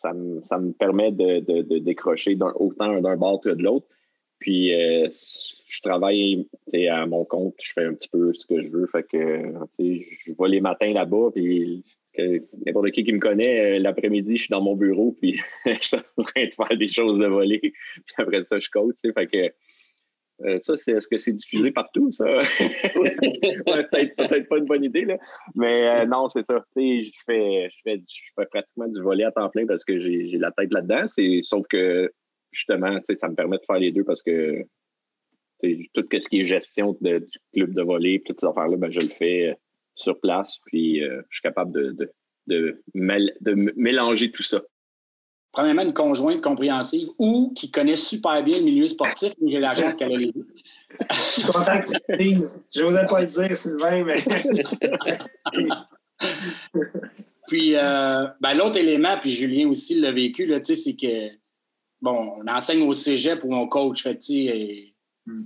ça, 0.00 0.12
me, 0.14 0.42
ça, 0.42 0.58
me, 0.58 0.72
permet 0.72 1.10
de, 1.10 1.40
de, 1.40 1.78
décrocher 1.78 2.38
autant 2.54 3.00
d'un 3.00 3.16
bord 3.16 3.40
que 3.40 3.50
de 3.50 3.62
l'autre. 3.62 3.86
Puis, 4.38 4.74
euh, 4.74 5.08
je 5.66 5.80
travaille 5.82 6.48
à 6.90 7.06
mon 7.06 7.24
compte, 7.24 7.54
je 7.60 7.72
fais 7.72 7.84
un 7.84 7.94
petit 7.94 8.08
peu 8.08 8.32
ce 8.34 8.46
que 8.46 8.62
je 8.62 8.68
veux. 8.68 8.86
Fait 8.86 9.02
que, 9.02 9.52
je 9.78 10.32
vais 10.32 10.48
les 10.48 10.60
matins 10.60 10.92
là-bas, 10.92 11.30
puis 11.34 11.84
n'importe 12.64 12.90
qui 12.92 13.04
qui 13.04 13.12
me 13.12 13.20
connaît, 13.20 13.76
euh, 13.76 13.78
l'après-midi, 13.78 14.36
je 14.36 14.42
suis 14.42 14.50
dans 14.50 14.62
mon 14.62 14.76
bureau, 14.76 15.16
puis 15.20 15.40
je 15.66 15.86
suis 15.86 15.96
en 15.96 16.22
train 16.22 16.44
de 16.44 16.54
faire 16.54 16.78
des 16.78 16.88
choses 16.88 17.18
de 17.18 17.26
voler. 17.26 17.60
Puis 17.60 18.14
après 18.18 18.44
ça, 18.44 18.58
je 18.58 18.68
coach. 18.70 18.96
Fait 19.02 19.26
que 19.26 19.52
euh, 20.44 20.58
ça, 20.58 20.76
c'est 20.76 20.92
est-ce 20.92 21.08
que 21.08 21.16
c'est 21.16 21.32
diffusé 21.32 21.70
partout, 21.70 22.12
ça? 22.12 22.24
peut-être, 22.94 24.48
pas 24.48 24.58
une 24.58 24.66
bonne 24.66 24.84
idée, 24.84 25.04
là. 25.04 25.16
Mais 25.54 26.06
non, 26.06 26.28
c'est 26.28 26.42
ça. 26.42 26.62
Je 26.76 27.10
fais, 27.26 27.68
je, 27.70 27.78
fais, 27.82 28.02
fais 28.34 28.46
pratiquement 28.46 28.88
du 28.88 29.00
volet 29.00 29.24
à 29.24 29.32
temps 29.32 29.48
plein 29.48 29.66
parce 29.66 29.84
que 29.84 29.98
j'ai, 29.98 30.36
la 30.38 30.50
tête 30.52 30.72
là-dedans. 30.72 31.04
Sauf 31.42 31.66
que 31.68 32.12
justement, 32.56 32.98
ça 33.02 33.28
me 33.28 33.34
permet 33.34 33.58
de 33.58 33.64
faire 33.64 33.78
les 33.78 33.92
deux 33.92 34.04
parce 34.04 34.22
que 34.22 34.64
tout 35.62 36.04
ce 36.12 36.28
qui 36.28 36.40
est 36.40 36.44
gestion 36.44 36.96
du 37.00 37.20
club 37.54 37.74
de 37.74 37.82
volet, 37.82 38.22
toutes 38.24 38.40
ces 38.40 38.46
affaires-là, 38.46 38.76
ben, 38.76 38.90
je 38.90 39.00
le 39.00 39.08
fais 39.08 39.48
euh, 39.48 39.54
sur 39.94 40.18
place. 40.20 40.58
Puis 40.66 41.00
je 41.00 41.22
suis 41.30 41.42
capable 41.42 41.72
de, 41.72 42.12
de, 42.46 42.82
de 42.94 43.72
mélanger 43.76 44.30
tout 44.30 44.42
ça. 44.42 44.62
premièrement, 45.52 45.82
une 45.82 45.94
conjointe 45.94 46.42
compréhensive 46.42 47.08
ou 47.18 47.52
qui 47.56 47.70
connaît 47.70 47.96
super 47.96 48.42
bien 48.44 48.58
le 48.58 48.64
milieu 48.64 48.86
sportif, 48.86 49.32
mais 49.40 49.52
j'ai 49.52 49.58
la 49.58 49.74
chance 49.74 49.96
qu'elle 49.96 50.12
a 50.12 50.16
les 50.16 50.30
deux. 50.32 50.46
Je 51.10 51.14
suis 51.14 51.42
content 51.44 51.78
que 51.80 51.86
tu 51.86 51.96
le 52.08 52.16
dises. 52.18 52.64
Je 52.74 52.82
n'osais 52.82 53.06
pas 53.06 53.20
le 53.22 53.26
dire, 53.26 53.56
Sylvain, 53.56 54.04
mais. 54.04 54.18
puis, 57.48 57.74
euh, 57.74 58.26
ben, 58.40 58.54
l'autre 58.54 58.76
élément, 58.78 59.16
puis 59.18 59.30
Julien 59.30 59.68
aussi 59.68 59.98
l'a 59.98 60.12
vécu, 60.12 60.46
c'est 60.62 60.94
que, 60.94 61.30
bon, 62.00 62.32
on 62.38 62.46
enseigne 62.48 62.82
au 62.82 62.92
cégep 62.92 63.44
ou 63.44 63.54
on 63.54 63.66
coach, 63.68 64.02
fait 64.02 64.20
hmm. 65.26 65.42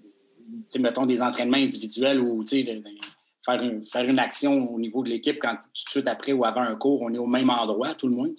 mettons 0.80 1.06
des 1.06 1.22
entraînements 1.22 1.58
individuels 1.58 2.20
ou 2.20 2.44
faire, 2.46 3.60
faire 3.92 4.04
une 4.04 4.18
action 4.18 4.70
au 4.70 4.78
niveau 4.78 5.02
de 5.02 5.10
l'équipe 5.10 5.38
quand 5.40 5.54
tout 5.54 5.84
de 5.84 5.90
suite 5.90 6.08
après 6.08 6.32
ou 6.32 6.44
avant 6.44 6.62
un 6.62 6.76
cours, 6.76 7.02
on 7.02 7.12
est 7.12 7.18
au 7.18 7.26
même 7.26 7.50
endroit, 7.50 7.94
tout 7.94 8.08
le 8.08 8.14
monde. 8.14 8.34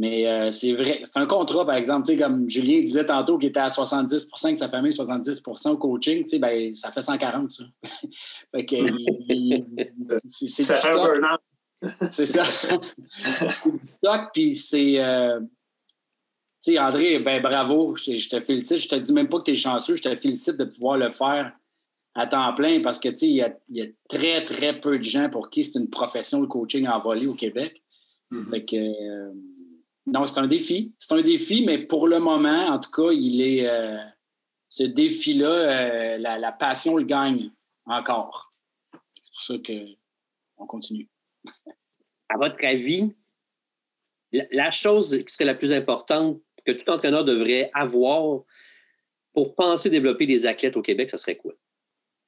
Mais 0.00 0.28
euh, 0.28 0.52
c'est 0.52 0.74
vrai, 0.74 1.00
c'est 1.02 1.16
un 1.16 1.26
contrat, 1.26 1.66
par 1.66 1.74
exemple, 1.74 2.16
comme 2.16 2.48
Julien 2.48 2.80
disait 2.82 3.04
tantôt, 3.04 3.36
qu'il 3.36 3.48
était 3.48 3.58
à 3.58 3.68
70% 3.68 4.52
que 4.52 4.54
sa 4.54 4.68
famille, 4.68 4.92
70% 4.92 5.70
au 5.70 5.76
coaching, 5.76 6.24
ben, 6.38 6.72
ça 6.72 6.92
fait 6.92 7.02
140, 7.02 7.50
ça. 7.50 7.64
fait 8.54 8.64
que, 8.64 8.76
c'est, 10.24 10.62
ça 10.62 10.76
fait 10.76 10.90
un. 10.90 11.38
C'est 12.12 12.26
ça. 12.26 12.44
c'est 12.44 13.70
du 13.70 13.88
stock, 13.88 14.20
puis 14.32 14.54
c'est. 14.54 15.00
Euh, 15.00 15.40
tu 16.62 16.72
sais, 16.72 16.78
André, 16.78 17.18
ben 17.20 17.40
bravo, 17.40 17.94
je 17.96 18.28
te, 18.28 18.40
félicite. 18.40 18.78
Je 18.78 18.88
te 18.88 18.96
dis 18.96 19.12
même 19.12 19.28
pas 19.28 19.38
que 19.38 19.44
tu 19.44 19.50
es 19.52 19.54
chanceux, 19.54 19.94
je 19.94 20.02
te 20.02 20.14
félicite 20.14 20.56
de 20.56 20.64
pouvoir 20.64 20.98
le 20.98 21.08
faire 21.08 21.52
à 22.14 22.26
temps 22.26 22.52
plein 22.54 22.80
parce 22.80 22.98
que, 22.98 23.08
tu 23.08 23.14
sais, 23.14 23.28
il 23.28 23.36
y 23.36 23.82
a, 23.82 23.86
très, 24.08 24.44
très 24.44 24.80
peu 24.80 24.98
de 24.98 25.04
gens 25.04 25.30
pour 25.30 25.50
qui 25.50 25.62
c'est 25.62 25.78
une 25.78 25.88
profession, 25.88 26.40
le 26.40 26.48
coaching 26.48 26.88
en 26.88 26.98
volée 26.98 27.28
au 27.28 27.34
Québec. 27.34 27.82
Mm-hmm. 28.32 28.50
Fait 28.50 28.64
que. 28.64 28.76
Euh, 28.76 29.32
non, 30.06 30.24
c'est 30.26 30.40
un 30.40 30.46
défi. 30.46 30.94
C'est 30.98 31.12
un 31.14 31.22
défi, 31.22 31.64
mais 31.64 31.78
pour 31.78 32.08
le 32.08 32.18
moment, 32.18 32.68
en 32.68 32.78
tout 32.78 32.90
cas, 32.90 33.12
il 33.12 33.40
est. 33.40 33.68
Euh, 33.68 33.98
ce 34.68 34.82
défi-là, 34.82 35.48
euh, 35.48 36.18
la, 36.18 36.52
passion 36.52 36.96
le 36.96 37.04
gagne 37.04 37.50
encore. 37.86 38.50
C'est 39.22 39.32
pour 39.32 39.42
ça 39.42 39.54
qu'on 40.56 40.66
continue. 40.66 41.08
à 42.28 42.36
votre 42.36 42.62
avis, 42.64 43.14
la, 44.32 44.70
chose 44.70 45.24
qui 45.24 45.32
serait 45.32 45.46
la 45.46 45.54
plus 45.54 45.72
importante 45.72 46.38
que 46.72 46.78
tout 46.78 46.90
entraîneur 46.90 47.24
devrait 47.24 47.70
avoir 47.74 48.42
pour 49.32 49.54
penser 49.54 49.90
développer 49.90 50.26
des 50.26 50.46
athlètes 50.46 50.76
au 50.76 50.82
Québec, 50.82 51.10
ce 51.10 51.16
serait 51.16 51.36
quoi? 51.36 51.52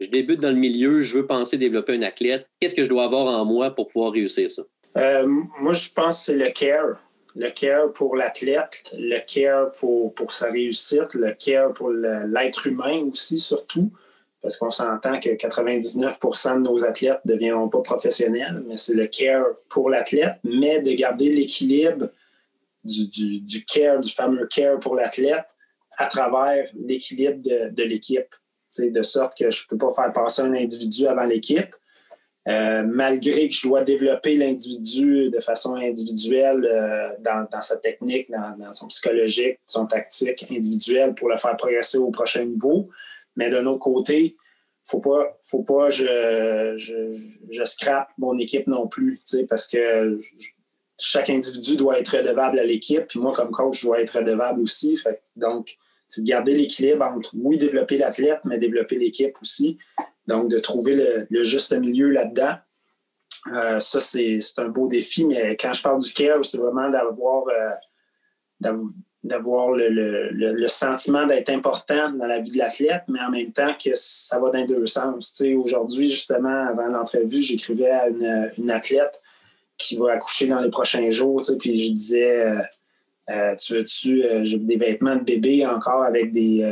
Je 0.00 0.06
débute 0.06 0.40
dans 0.40 0.50
le 0.50 0.56
milieu, 0.56 1.00
je 1.00 1.18
veux 1.18 1.26
penser 1.26 1.58
développer 1.58 1.94
un 1.94 2.02
athlète. 2.02 2.48
Qu'est-ce 2.60 2.74
que 2.74 2.84
je 2.84 2.88
dois 2.88 3.04
avoir 3.04 3.26
en 3.26 3.44
moi 3.44 3.70
pour 3.74 3.86
pouvoir 3.86 4.12
réussir 4.12 4.50
ça? 4.50 4.62
Euh, 4.96 5.26
moi, 5.26 5.72
je 5.72 5.90
pense 5.90 6.18
que 6.18 6.22
c'est 6.24 6.36
le 6.36 6.50
care 6.50 6.98
le 7.36 7.50
care 7.50 7.92
pour 7.92 8.16
l'athlète, 8.16 8.92
le 8.92 9.18
care 9.20 9.72
pour, 9.72 10.14
pour, 10.14 10.32
sa 10.32 10.50
réussite, 10.50 11.14
le 11.14 11.32
care 11.32 11.72
pour 11.72 11.90
l'être 11.90 12.66
humain 12.66 13.04
aussi, 13.10 13.38
surtout, 13.38 13.90
parce 14.42 14.56
qu'on 14.56 14.70
s'entend 14.70 15.20
que 15.20 15.30
99% 15.30 16.56
de 16.56 16.60
nos 16.60 16.84
athlètes 16.84 17.20
ne 17.24 17.34
deviendront 17.34 17.68
pas 17.68 17.82
professionnels, 17.82 18.62
mais 18.66 18.76
c'est 18.76 18.94
le 18.94 19.06
care 19.06 19.44
pour 19.68 19.90
l'athlète, 19.90 20.36
mais 20.44 20.80
de 20.80 20.92
garder 20.92 21.30
l'équilibre 21.30 22.08
du, 22.84 23.40
du, 23.40 23.64
care, 23.64 24.00
du 24.00 24.10
fameux 24.12 24.46
care 24.46 24.78
pour 24.78 24.94
l'athlète 24.94 25.56
à 25.96 26.06
travers 26.06 26.68
l'équilibre 26.74 27.42
de, 27.42 27.70
de 27.70 27.82
l'équipe. 27.82 28.34
De 28.78 29.02
sorte 29.02 29.36
que 29.36 29.50
je 29.50 29.64
ne 29.64 29.68
peux 29.68 29.78
pas 29.78 29.92
faire 29.92 30.12
passer 30.12 30.42
un 30.42 30.54
individu 30.54 31.08
avant 31.08 31.24
l'équipe, 31.24 31.74
euh, 32.48 32.84
malgré 32.84 33.48
que 33.48 33.54
je 33.54 33.66
dois 33.66 33.82
développer 33.82 34.36
l'individu 34.36 35.28
de 35.28 35.40
façon 35.40 35.74
individuelle 35.74 36.64
euh, 36.64 37.10
dans, 37.18 37.60
sa 37.60 37.76
technique, 37.78 38.30
dans, 38.30 38.72
son 38.72 38.86
psychologique, 38.86 39.58
son 39.66 39.86
tactique 39.86 40.46
individuelle 40.50 41.14
pour 41.14 41.28
le 41.28 41.36
faire 41.36 41.56
progresser 41.56 41.98
au 41.98 42.10
prochain 42.10 42.44
niveau. 42.44 42.88
Mais 43.34 43.50
d'un 43.50 43.66
autre 43.66 43.80
côté, 43.80 44.36
faut 44.84 45.00
pas, 45.00 45.36
faut 45.42 45.64
pas 45.64 45.90
je, 45.90 46.74
je, 46.76 47.12
je 47.50 47.64
scrape 47.64 48.10
mon 48.18 48.38
équipe 48.38 48.68
non 48.68 48.86
plus, 48.86 49.20
parce 49.48 49.66
que 49.66 50.18
chaque 51.00 51.30
individu 51.30 51.76
doit 51.76 51.98
être 51.98 52.16
redevable 52.16 52.58
à 52.58 52.64
l'équipe, 52.64 53.06
puis 53.06 53.18
moi, 53.18 53.32
comme 53.32 53.50
coach, 53.50 53.80
je 53.80 53.86
dois 53.86 54.00
être 54.00 54.18
redevable 54.18 54.60
aussi. 54.60 54.98
donc, 55.36 55.76
c'est 56.08 56.22
de 56.22 56.26
garder 56.26 56.56
l'équilibre 56.56 57.04
entre, 57.04 57.30
oui, 57.36 57.56
développer 57.56 57.96
l'athlète, 57.96 58.40
mais 58.44 58.58
développer 58.58 58.96
l'équipe 58.96 59.36
aussi. 59.40 59.78
Donc, 60.26 60.48
de 60.48 60.58
trouver 60.58 61.26
le, 61.30 61.42
juste 61.42 61.72
milieu 61.72 62.10
là-dedans. 62.10 62.56
Euh, 63.54 63.78
ça, 63.78 64.00
c'est 64.00 64.40
un 64.58 64.68
beau 64.68 64.88
défi, 64.88 65.24
mais 65.24 65.56
quand 65.56 65.72
je 65.72 65.82
parle 65.82 66.00
du 66.00 66.12
care, 66.12 66.44
c'est 66.44 66.58
vraiment 66.58 66.90
d'avoir 66.90 67.44
euh, 67.48 68.76
d'avoir 69.22 69.70
le, 69.72 70.66
sentiment 70.66 71.26
d'être 71.26 71.50
important 71.50 72.10
dans 72.10 72.26
la 72.26 72.40
vie 72.40 72.52
de 72.52 72.58
l'athlète, 72.58 73.02
mais 73.08 73.20
en 73.20 73.30
même 73.30 73.52
temps 73.52 73.74
que 73.82 73.90
ça 73.94 74.38
va 74.38 74.50
dans 74.50 74.64
deux 74.64 74.86
sens. 74.86 75.42
Aujourd'hui, 75.56 76.08
justement, 76.08 76.66
avant 76.66 76.86
l'entrevue, 76.86 77.42
j'écrivais 77.42 77.90
à 77.90 78.08
une, 78.08 78.70
athlète 78.70 79.20
qui 79.80 79.96
va 79.96 80.12
accoucher 80.12 80.46
dans 80.46 80.60
les 80.60 80.70
prochains 80.70 81.10
jours, 81.10 81.42
puis 81.58 81.82
je 81.82 81.92
disais 81.92 82.46
euh, 83.30 83.56
Tu 83.56 83.74
veux-tu 83.74 84.22
des 84.58 84.76
vêtements 84.76 85.16
de 85.16 85.24
bébé 85.24 85.66
encore 85.66 86.02
avec 86.04 86.30
des 86.32 86.64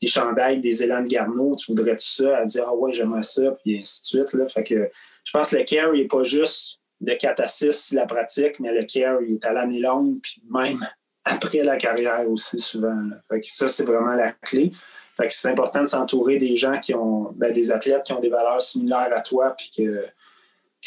des 0.00 0.06
chandails, 0.06 0.60
des 0.60 0.82
élans 0.82 1.02
de 1.02 1.08
Garneau, 1.08 1.56
tu 1.56 1.72
voudrais-tu 1.72 2.06
ça? 2.06 2.40
Elle 2.40 2.46
dit 2.46 2.58
Ah 2.60 2.74
ouais, 2.74 2.92
j'aimerais 2.92 3.22
ça, 3.22 3.52
puis 3.62 3.80
ainsi 3.80 4.02
de 4.02 4.28
suite. 4.28 4.50
Fait 4.52 4.62
que 4.62 4.90
je 5.24 5.32
pense 5.32 5.50
que 5.50 5.56
le 5.56 5.64
care, 5.64 5.92
n'est 5.92 6.04
pas 6.04 6.22
juste 6.22 6.80
de 7.00 7.12
4 7.12 7.40
à 7.40 7.46
6 7.46 7.92
la 7.92 8.06
pratique, 8.06 8.58
mais 8.60 8.72
le 8.72 8.84
care, 8.84 9.20
il 9.22 9.34
est 9.34 9.44
à 9.44 9.52
l'année 9.52 9.80
longue, 9.80 10.18
puis 10.22 10.42
même 10.50 10.86
après 11.24 11.62
la 11.62 11.76
carrière 11.76 12.28
aussi 12.30 12.60
souvent. 12.60 12.96
Fait 13.28 13.40
que 13.40 13.46
ça, 13.48 13.68
c'est 13.68 13.84
vraiment 13.84 14.14
la 14.14 14.32
clé. 14.32 14.70
Fait 15.16 15.28
que 15.28 15.34
c'est 15.34 15.48
important 15.48 15.82
de 15.82 15.88
s'entourer 15.88 16.36
des 16.36 16.56
gens 16.56 16.78
qui 16.78 16.94
ont, 16.94 17.32
ben, 17.34 17.52
des 17.52 17.72
athlètes 17.72 18.04
qui 18.04 18.12
ont 18.12 18.20
des 18.20 18.28
valeurs 18.28 18.60
similaires 18.60 19.10
à 19.12 19.22
toi, 19.22 19.54
puis 19.56 19.70
que, 19.76 20.04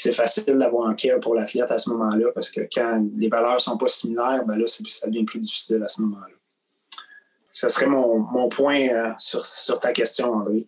c'est 0.01 0.13
facile 0.13 0.58
d'avoir 0.58 0.88
un 0.88 0.94
care 0.94 1.20
pour 1.20 1.36
l'athlète 1.36 1.72
à 1.72 1.77
ce 1.77 1.89
moment-là, 1.89 2.32
parce 2.34 2.50
que 2.50 2.62
quand 2.74 3.06
les 3.18 3.27
valeurs 3.27 3.56
ne 3.56 3.60
sont 3.60 3.77
pas 3.77 3.88
similaires, 3.88 4.46
ben 4.46 4.58
là, 4.58 4.65
ça 4.65 5.08
devient 5.08 5.25
plus 5.25 5.39
difficile 5.39 5.84
à 5.84 5.88
ce 5.88 6.01
moment-là. 6.03 6.36
Ce 7.51 7.68
serait 7.68 7.88
mon, 7.88 8.48
point 8.50 8.88
euh, 8.89 9.12
sur, 9.18 9.79
ta 9.79 9.91
question, 9.91 10.32
André. 10.32 10.68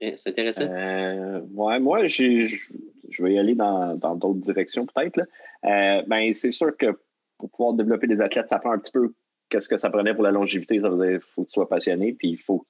C'est 0.00 0.28
intéressant. 0.28 0.64
Euh, 0.68 1.40
ouais, 1.54 1.80
moi, 1.80 2.06
je 2.06 3.22
vais 3.22 3.32
y 3.32 3.38
aller 3.38 3.54
dans 3.54 3.94
d'autres 4.16 4.40
directions 4.40 4.86
peut-être. 4.86 5.20
Euh, 5.64 6.02
ben, 6.06 6.32
c'est 6.34 6.52
sûr 6.52 6.76
que 6.76 6.98
pour 7.38 7.50
pouvoir 7.50 7.74
développer 7.74 8.06
des 8.06 8.20
athlètes, 8.20 8.48
ça 8.48 8.58
prend 8.58 8.72
un 8.72 8.78
petit 8.78 8.92
peu 8.92 9.14
qu'est-ce 9.48 9.68
que 9.68 9.76
ça 9.76 9.90
prenait 9.90 10.14
pour 10.14 10.24
la 10.24 10.30
longévité. 10.30 10.80
Ça 10.80 10.90
veut 10.90 11.08
dire 11.08 11.20
faut 11.34 11.44
que 11.44 11.48
tu 11.48 11.54
sois 11.54 11.68
passionné, 11.68 12.12
puis 12.12 12.30
il 12.30 12.38
faut. 12.38 12.66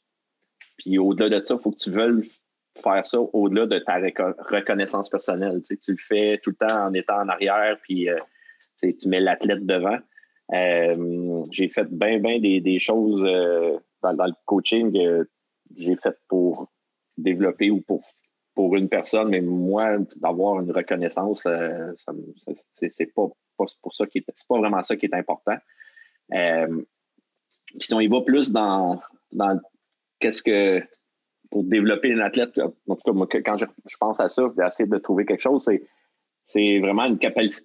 Puis 0.79 0.99
au-delà 0.99 1.41
de 1.41 1.45
ça, 1.45 1.55
il 1.55 1.61
faut 1.61 1.73
que 1.73 1.79
tu 1.79 1.91
veuilles 1.91 2.23
faire 2.83 3.05
ça 3.05 3.19
au-delà 3.21 3.67
de 3.67 3.79
ta 3.79 3.97
reconnaissance 3.97 5.09
personnelle. 5.09 5.63
Tu, 5.67 5.79
tu, 5.79 5.93
le 5.93 5.99
fais 5.99 6.41
tout 6.43 6.51
le 6.51 6.67
temps 6.67 6.87
en 6.87 6.95
étant 6.95 7.21
en 7.21 7.29
arrière, 7.29 7.77
puis 7.83 8.09
tu 8.81 9.09
mets 9.09 9.21
l'athlète 9.21 9.65
devant. 9.67 9.99
Euh, 10.55 11.45
j'ai 11.51 11.69
fait 11.69 11.87
bien, 11.91 12.19
bien 12.19 12.39
des, 12.41 12.79
choses 12.79 13.23
euh, 13.25 13.79
dans, 14.03 14.13
le 14.13 14.33
coaching 14.47 14.93
que 14.93 15.29
j'ai 15.77 15.97
fait 15.97 16.17
pour 16.27 16.71
développer 17.19 17.71
ou 17.71 17.83
pour, 17.83 18.03
pour 18.55 18.75
une 18.77 18.89
personne, 18.89 19.29
mais 19.29 19.43
moi, 19.43 19.99
d'avoir 20.17 20.61
une 20.61 20.73
reconnaissance, 20.73 21.45
euh, 21.47 21.93
c'est 22.73 23.13
pas, 23.15 23.29
pour 23.57 23.95
ça 23.95 24.07
qui 24.07 24.25
c'est 24.27 24.49
pas 24.49 24.59
vraiment 24.59 24.83
ça 24.83 24.97
qui 24.97 25.07
est 25.07 25.15
important. 25.15 25.57
puis 26.31 27.81
si 27.81 27.93
on 27.93 28.01
y 28.01 28.09
va 28.09 28.23
plus 28.23 28.51
dans, 28.51 28.99
dans 29.33 29.61
qu'est-ce 30.21 30.43
que 30.43 30.83
pour 31.51 31.65
développer 31.65 32.13
un 32.13 32.21
athlète, 32.21 32.51
en 32.59 32.97
tout 32.97 33.27
cas, 33.27 33.41
quand 33.45 33.59
je, 33.59 33.97
pense 33.99 34.21
à 34.21 34.29
ça, 34.29 34.43
d'essayer 34.57 34.89
de 34.89 34.99
trouver 34.99 35.25
quelque 35.25 35.43
chose, 35.43 35.69
c'est, 36.43 36.79
vraiment 36.79 37.05
une, 37.05 37.19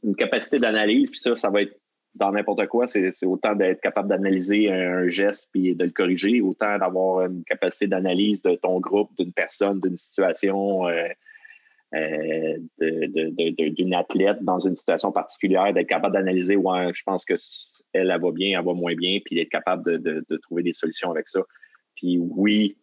une 0.03 0.15
capacité 0.15 0.57
d'analyse, 0.57 1.09
puis 1.09 1.19
ça, 1.19 1.35
ça 1.35 1.49
va 1.49 1.61
être 1.63 1.77
dans 2.15 2.31
n'importe 2.31 2.67
quoi, 2.67 2.85
c'est 2.85 3.11
autant 3.25 3.55
d'être 3.55 3.81
capable 3.81 4.07
d'analyser 4.07 4.71
un, 4.71 5.07
geste 5.09 5.49
puis 5.51 5.75
de 5.75 5.85
le 5.85 5.89
corriger, 5.89 6.41
autant 6.41 6.77
d'avoir 6.77 7.25
une 7.25 7.43
capacité 7.43 7.87
d'analyse 7.87 8.41
de 8.43 8.55
ton 8.55 8.79
groupe, 8.79 9.09
d'une 9.17 9.33
personne, 9.33 9.79
d'une 9.79 9.97
situation, 9.97 10.87
euh, 10.87 11.07
euh, 11.95 12.57
d'une 12.79 13.93
athlète 13.95 14.43
dans 14.43 14.59
une 14.59 14.75
situation 14.75 15.11
particulière, 15.11 15.73
d'être 15.73 15.87
capable 15.87 16.13
d'analyser, 16.13 16.55
ouais, 16.55 16.91
je 16.93 17.01
pense 17.03 17.25
que 17.25 17.33
elle, 17.93 18.11
elle 18.11 18.21
va 18.21 18.31
bien, 18.31 18.59
elle 18.59 18.65
va 18.65 18.73
moins 18.73 18.95
bien, 18.95 19.19
puis 19.25 19.35
d'être 19.35 19.49
capable 19.49 20.01
de, 20.01 20.37
trouver 20.37 20.61
des 20.61 20.73
solutions 20.73 21.09
avec 21.09 21.27
ça. 21.27 21.41
Puis 21.95 22.19
oui, 22.19 22.77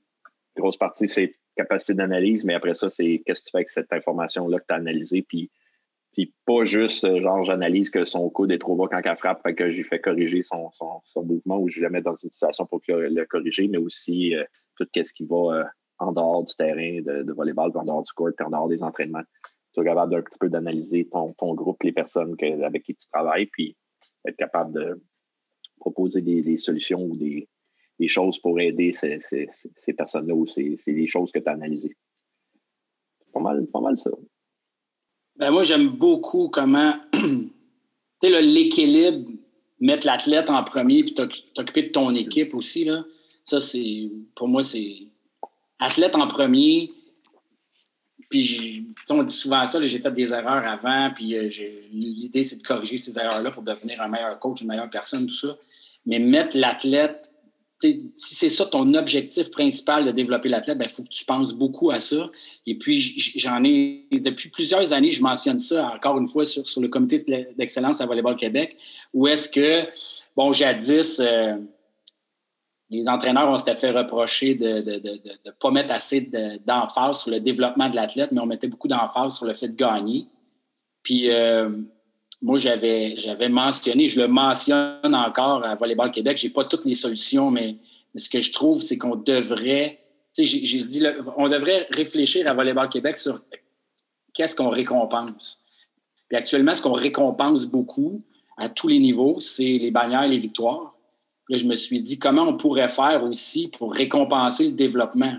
grosse 0.56 0.76
partie, 0.76 1.08
c'est 1.08 1.34
capacité 1.56 1.94
d'analyse, 1.94 2.44
mais 2.44 2.54
après 2.54 2.74
ça, 2.74 2.90
c'est 2.90 3.22
qu'est-ce 3.26 3.40
que 3.40 3.46
tu 3.46 3.50
fais 3.52 3.58
avec 3.58 3.70
cette 3.70 3.92
information-là 3.92 4.58
que 4.58 4.64
tu 4.68 4.74
as 4.74 4.78
analysée, 4.78 5.22
puis 5.22 5.50
puis 6.12 6.34
pas 6.44 6.64
juste, 6.64 7.04
euh, 7.04 7.20
genre, 7.20 7.44
j'analyse 7.44 7.88
que 7.88 8.04
son 8.04 8.28
coude 8.30 8.50
est 8.50 8.58
trop 8.58 8.74
bas 8.74 8.88
quand 8.90 9.00
elle 9.04 9.16
frappe, 9.16 9.42
fait 9.42 9.54
que 9.54 9.70
j'ai 9.70 9.84
fait 9.84 10.00
corriger 10.00 10.42
son, 10.42 10.70
son, 10.72 11.24
mouvement 11.24 11.58
ou 11.58 11.68
je 11.68 11.80
le 11.80 11.88
mets 11.88 12.00
dans 12.00 12.16
une 12.16 12.30
situation 12.30 12.66
pour 12.66 12.80
le, 12.88 13.24
corriger, 13.26 13.68
mais 13.68 13.78
aussi 13.78 14.34
euh, 14.34 14.42
tout 14.76 14.88
ce 14.92 15.12
qui 15.12 15.24
va 15.24 15.36
euh, 15.36 15.64
en 15.98 16.10
dehors 16.10 16.42
du 16.42 16.54
terrain 16.56 17.00
de, 17.00 17.22
de 17.22 17.32
volleyball, 17.32 17.70
en 17.76 17.84
dehors 17.84 18.02
du 18.02 18.12
court, 18.12 18.30
en 18.40 18.50
dehors 18.50 18.68
des 18.68 18.82
entraînements. 18.82 19.22
Tu 19.72 19.80
es 19.80 19.84
capable 19.84 20.10
d'un 20.10 20.22
petit 20.22 20.38
peu 20.40 20.48
d'analyser 20.48 21.08
ton, 21.12 21.32
ton, 21.34 21.54
groupe, 21.54 21.80
les 21.84 21.92
personnes 21.92 22.34
avec 22.64 22.82
qui 22.82 22.96
tu 22.96 23.08
travailles, 23.12 23.46
puis 23.46 23.76
être 24.26 24.36
capable 24.36 24.72
de, 24.72 25.00
proposer 25.80 26.20
des, 26.20 26.56
solutions 26.56 27.02
ou 27.02 27.16
des, 27.16 27.48
choses 28.08 28.38
pour 28.38 28.58
aider 28.60 28.92
ces, 28.92 29.18
personnes-là 29.96 30.34
ou 30.34 30.46
c'est 30.46 30.92
des 30.92 31.06
choses 31.06 31.30
que 31.32 31.38
tu 31.38 31.48
as 31.48 31.52
analysées. 31.52 31.96
Pas 33.32 33.40
mal, 33.40 33.66
pas 33.66 33.80
mal 33.80 33.98
ça. 33.98 34.10
Ben 35.36 35.50
moi, 35.50 35.62
j'aime 35.62 35.88
beaucoup 35.88 36.48
comment, 36.48 36.94
l'équilibre, 38.22 39.30
mettre 39.80 40.06
l'athlète 40.06 40.50
en 40.50 40.62
premier 40.64 41.02
puis 41.02 41.14
t'occuper 41.14 41.84
de 41.84 41.88
ton 41.88 42.14
équipe 42.14 42.54
aussi, 42.54 42.84
là. 42.84 43.04
Ça, 43.44 43.58
c'est, 43.58 44.10
pour 44.34 44.48
moi, 44.48 44.62
c'est 44.62 44.96
athlète 45.78 46.14
en 46.14 46.28
premier, 46.28 46.92
puis, 48.30 48.86
on 49.10 49.24
dit 49.24 49.34
souvent 49.34 49.66
ça, 49.66 49.84
j'ai 49.84 49.98
fait 49.98 50.12
des 50.12 50.32
erreurs 50.32 50.64
avant, 50.64 51.10
puis 51.12 51.36
euh, 51.36 51.48
l'idée, 51.90 52.44
c'est 52.44 52.58
de 52.58 52.62
corriger 52.62 52.96
ces 52.96 53.18
erreurs-là 53.18 53.50
pour 53.50 53.64
devenir 53.64 54.00
un 54.00 54.08
meilleur 54.08 54.38
coach, 54.38 54.60
une 54.60 54.68
meilleure 54.68 54.88
personne, 54.88 55.26
tout 55.26 55.34
ça. 55.34 55.56
Mais 56.06 56.20
mettre 56.20 56.56
l'athlète, 56.56 57.29
si 57.80 58.34
c'est 58.34 58.48
ça 58.50 58.66
ton 58.66 58.94
objectif 58.94 59.50
principal 59.50 60.04
de 60.04 60.10
développer 60.10 60.48
l'athlète, 60.48 60.76
il 60.76 60.80
ben, 60.80 60.88
faut 60.88 61.02
que 61.02 61.08
tu 61.08 61.24
penses 61.24 61.54
beaucoup 61.54 61.90
à 61.90 61.98
ça. 61.98 62.30
Et 62.66 62.76
puis, 62.76 62.98
j'en 63.36 63.64
ai, 63.64 64.06
depuis 64.12 64.50
plusieurs 64.50 64.92
années, 64.92 65.10
je 65.10 65.22
mentionne 65.22 65.58
ça 65.58 65.92
encore 65.94 66.18
une 66.18 66.28
fois 66.28 66.44
sur, 66.44 66.66
sur 66.68 66.80
le 66.80 66.88
comité 66.88 67.24
d'excellence 67.56 68.00
à 68.00 68.06
Volleyball 68.06 68.36
Québec, 68.36 68.76
où 69.14 69.26
est-ce 69.26 69.48
que, 69.48 69.88
bon, 70.36 70.52
jadis, 70.52 71.20
euh, 71.20 71.56
les 72.90 73.08
entraîneurs 73.08 73.48
ont 73.48 73.56
s'était 73.56 73.76
fait 73.76 73.92
reprocher 73.92 74.56
de 74.56 74.80
ne 75.46 75.50
pas 75.52 75.70
mettre 75.70 75.92
assez 75.92 76.30
d'emphase 76.66 77.20
sur 77.20 77.30
le 77.30 77.40
développement 77.40 77.88
de 77.88 77.94
l'athlète, 77.94 78.32
mais 78.32 78.40
on 78.40 78.46
mettait 78.46 78.66
beaucoup 78.66 78.88
d'emphase 78.88 79.36
sur 79.36 79.46
le 79.46 79.54
fait 79.54 79.68
de 79.68 79.76
gagner. 79.76 80.26
Puis 81.02 81.30
euh, 81.30 81.70
moi, 82.42 82.58
j'avais, 82.58 83.16
j'avais 83.16 83.48
mentionné, 83.48 84.06
je 84.06 84.20
le 84.20 84.28
mentionne 84.28 85.14
encore 85.14 85.64
à 85.64 85.74
Volleyball 85.74 86.10
Québec, 86.10 86.38
je 86.38 86.46
n'ai 86.46 86.52
pas 86.52 86.64
toutes 86.64 86.84
les 86.84 86.94
solutions, 86.94 87.50
mais, 87.50 87.76
ce 88.16 88.28
que 88.28 88.40
je 88.40 88.52
trouve, 88.52 88.82
c'est 88.82 88.98
qu'on 88.98 89.14
devrait, 89.14 90.00
j'ai, 90.36 90.44
j'ai 90.44 90.82
dit, 90.82 91.04
on 91.36 91.48
devrait 91.48 91.86
réfléchir 91.92 92.50
à 92.50 92.54
Volleyball 92.54 92.88
Québec 92.88 93.16
sur 93.16 93.40
qu'est-ce 94.34 94.56
qu'on 94.56 94.70
récompense. 94.70 95.60
Puis 96.28 96.36
actuellement, 96.36 96.74
ce 96.74 96.82
qu'on 96.82 96.92
récompense 96.92 97.66
beaucoup 97.66 98.22
à 98.56 98.68
tous 98.68 98.88
les 98.88 98.98
niveaux, 98.98 99.38
c'est 99.38 99.78
les 99.78 99.90
bannières 99.90 100.24
et 100.24 100.28
les 100.28 100.38
victoires. 100.38 100.96
Là, 101.48 101.56
je 101.56 101.66
me 101.66 101.74
suis 101.74 102.02
dit 102.02 102.18
comment 102.18 102.42
on 102.42 102.56
pourrait 102.56 102.88
faire 102.88 103.22
aussi 103.24 103.68
pour 103.68 103.92
récompenser 103.92 104.66
le 104.66 104.72
développement. 104.72 105.38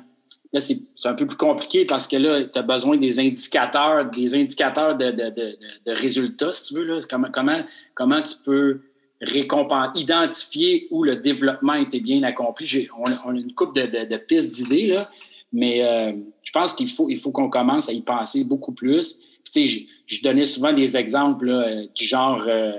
Là, 0.53 0.60
c'est 0.60 0.81
un 1.05 1.13
peu 1.13 1.25
plus 1.25 1.38
compliqué 1.38 1.86
parce 1.86 2.08
que 2.08 2.17
là, 2.17 2.43
tu 2.43 2.60
as 2.60 2.62
besoin 2.62 2.98
des 2.98 3.20
indicateurs, 3.20 4.10
des 4.12 4.36
indicateurs 4.36 4.98
de, 4.98 5.91
résultats, 5.93 6.51
si 6.51 6.65
tu 6.65 6.74
veux. 6.79 6.84
Là. 6.84 7.00
Comment, 7.10 7.29
comment, 7.31 7.62
comment 7.93 8.22
tu 8.22 8.36
peux 8.43 8.81
récompenser, 9.22 10.01
identifier 10.01 10.88
où 10.89 11.03
le 11.03 11.15
développement 11.15 11.75
était 11.75 12.00
bien 12.00 12.24
accompli. 12.24 12.89
On, 12.98 13.05
on, 13.25 13.36
a 13.36 13.39
une 13.39 13.53
coupe 13.53 13.75
de, 13.75 14.17
pistes 14.17 14.51
d'idées, 14.51 14.88
là, 14.88 15.10
mais 15.53 15.86
euh, 15.86 16.13
je 16.43 16.51
pense 16.51 16.74
qu'il 16.74 16.89
faut, 16.89 17.08
il 17.10 17.17
faut 17.17 17.31
qu'on 17.31 17.50
commence 17.50 17.88
à 17.88 17.93
y 17.93 18.01
penser 18.01 18.43
beaucoup 18.43 18.74
plus. 18.74 19.20
Je, 19.53 19.79
je, 20.05 20.22
donnais 20.22 20.46
souvent 20.46 20.74
des 20.74 20.98
exemples 20.98 21.88
du 21.96 22.05
genre, 22.05 22.43
euh, 22.48 22.74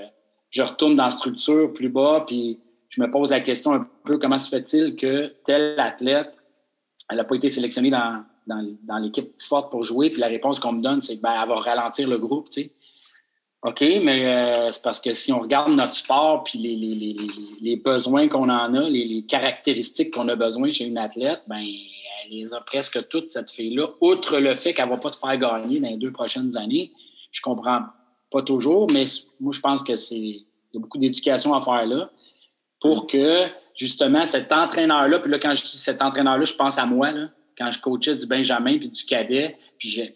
je 0.51 0.63
retourne 0.63 0.95
dans 0.95 1.05
la 1.05 1.11
structure 1.11 1.73
plus 1.73 1.89
bas, 1.89 2.25
puis 2.27 2.59
je 2.89 3.01
me 3.01 3.11
pose 3.11 3.31
la 3.31 3.41
question 3.41 3.73
un 3.73 3.87
peu 4.05 4.19
comment 4.19 4.39
se 4.39 4.49
fait-il 4.49 4.97
que 4.97 5.33
tel 5.45 5.79
athlète, 5.79 6.33
elle 7.13 7.19
n'a 7.19 7.25
pas 7.25 7.35
été 7.35 7.49
sélectionnée 7.49 7.91
dans, 7.91 8.25
dans, 8.47 8.99
l'équipe 8.99 9.31
forte 9.39 9.71
pour 9.71 9.85
jouer, 9.85 10.11
puis 10.11 10.21
la 10.21 10.29
réponse 10.29 10.59
qu'on 10.59 10.73
me 10.73 10.83
donne, 10.83 11.01
c'est 11.01 11.15
qu'elle 11.15 11.23
ben, 11.23 11.47
va 11.47 11.57
ralentir 11.57 12.09
le 12.09 12.19
groupe. 12.19 12.49
OK, 13.63 13.81
mais 13.81 14.27
euh, 14.27 14.71
c'est 14.71 14.83
parce 14.83 15.01
que 15.01 15.13
si 15.13 15.33
on 15.33 15.39
regarde 15.39 15.71
notre 15.73 15.95
sport, 15.95 16.43
puis 16.43 16.59
les, 16.59 16.75
les, 16.75 16.95
les, 16.95 17.17
les 17.61 17.77
besoins 17.77 18.29
qu'on 18.29 18.49
en 18.49 18.75
a, 18.75 18.89
les, 18.89 19.25
caractéristiques 19.29 20.13
qu'on 20.13 20.29
a 20.29 20.35
besoin 20.35 20.71
chez 20.71 20.87
une 20.87 20.99
athlète, 20.99 21.43
ben 21.47 21.61
elle 21.61 22.31
les 22.31 22.55
a 22.55 22.61
presque 22.61 23.09
toutes, 23.09 23.29
cette 23.29 23.51
fille-là, 23.51 23.89
outre 24.01 24.39
le 24.39 24.55
fait 24.55 24.73
qu'elle 24.73 24.87
ne 24.87 24.91
va 24.91 24.97
pas 24.97 25.11
te 25.11 25.17
faire 25.17 25.37
gagner 25.37 25.79
dans 25.79 25.89
les 25.89 25.97
deux 25.97 26.13
prochaines 26.13 26.57
années. 26.57 26.93
Je 27.31 27.41
comprends 27.41 27.83
pas 28.31 28.43
toujours, 28.43 28.91
mais 28.93 29.05
moi, 29.39 29.53
je 29.53 29.61
pense 29.61 29.85
que 29.85 29.95
c'est 29.95 30.17
y 30.17 30.79
a 30.79 30.81
beaucoup 30.81 30.99
d'éducation 30.99 31.55
à 31.55 31.61
faire 31.61 31.87
là 31.87 32.11
pour 32.81 33.07
que 33.07 33.47
justement 33.77 34.25
cet 34.27 34.53
entraîneur-là, 34.53 35.19
puis 35.19 35.31
là, 35.31 35.39
quand 35.39 35.55
je 35.55 35.63
dis 35.63 35.79
cet 35.79 36.03
entraîneur-là, 36.03 36.45
je 36.45 36.55
pense 36.55 36.79
à 36.79 36.87
moi, 36.87 37.13
là, 37.13 37.29
quand 37.57 37.71
je 37.71 37.81
coachais 37.81 38.17
du 38.17 38.27
Benjamin 38.27 38.79
puis 38.79 38.89
du 38.89 39.05
cadet, 39.05 39.57
puis, 39.79 40.09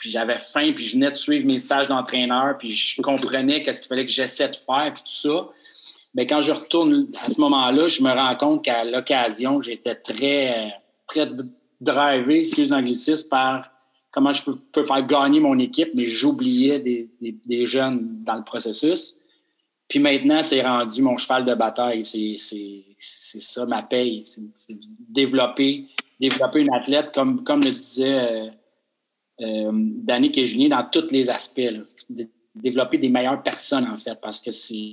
j'avais 0.00 0.38
faim, 0.38 0.72
puis 0.74 0.86
je 0.86 0.94
venais 0.94 1.10
de 1.10 1.16
suivre 1.16 1.46
mes 1.46 1.58
stages 1.58 1.88
d'entraîneur, 1.88 2.56
puis 2.58 2.70
je 2.70 3.00
comprenais 3.02 3.62
qu'est-ce 3.62 3.80
qu'il 3.80 3.88
fallait 3.88 4.06
que 4.06 4.12
j'essaie 4.12 4.48
de 4.48 4.56
faire, 4.56 4.92
puis 4.92 5.02
tout 5.02 5.30
ça. 5.30 5.48
Mais 6.14 6.26
quand 6.26 6.40
je 6.40 6.52
retourne 6.52 7.08
à 7.22 7.28
ce 7.28 7.40
moment-là, 7.40 7.88
je 7.88 8.02
me 8.02 8.10
rends 8.10 8.36
compte 8.36 8.64
qu'à 8.64 8.84
l'occasion, 8.84 9.60
j'étais 9.60 9.94
très, 9.94 10.72
très 11.06 11.28
drivé, 11.80 12.40
excuse 12.40 12.70
l'anglicisme, 12.70 13.28
par 13.28 13.70
comment 14.10 14.32
je 14.32 14.50
peux 14.72 14.84
faire 14.84 15.06
gagner 15.06 15.40
mon 15.40 15.58
équipe, 15.58 15.90
mais 15.94 16.06
j'oubliais 16.06 16.78
des, 16.78 17.10
des, 17.20 17.66
jeunes 17.66 18.20
dans 18.24 18.36
le 18.36 18.44
processus. 18.44 19.18
Puis 19.88 20.00
maintenant, 20.00 20.42
c'est 20.42 20.62
rendu 20.62 21.00
mon 21.02 21.16
cheval 21.16 21.44
de 21.44 21.54
bataille. 21.54 22.02
C'est 22.02 22.36
ça 22.96 23.66
ma 23.66 23.82
paye. 23.82 24.22
C'est 24.24 24.76
développer, 25.08 25.86
développer 26.20 26.60
une 26.60 26.74
athlète, 26.74 27.12
comme, 27.14 27.44
comme 27.44 27.60
le 27.60 27.70
disait 27.70 28.18
euh, 28.18 28.48
euh 29.42 29.70
Danny 29.72 30.32
et 30.34 30.46
Julien, 30.46 30.68
dans 30.68 30.84
tous 30.90 31.10
les 31.10 31.30
aspects. 31.30 31.70
Développer 32.54 32.98
des 32.98 33.10
meilleures 33.10 33.42
personnes, 33.42 33.86
en 33.86 33.96
fait, 33.96 34.18
parce 34.20 34.40
que 34.40 34.50
c'est. 34.50 34.92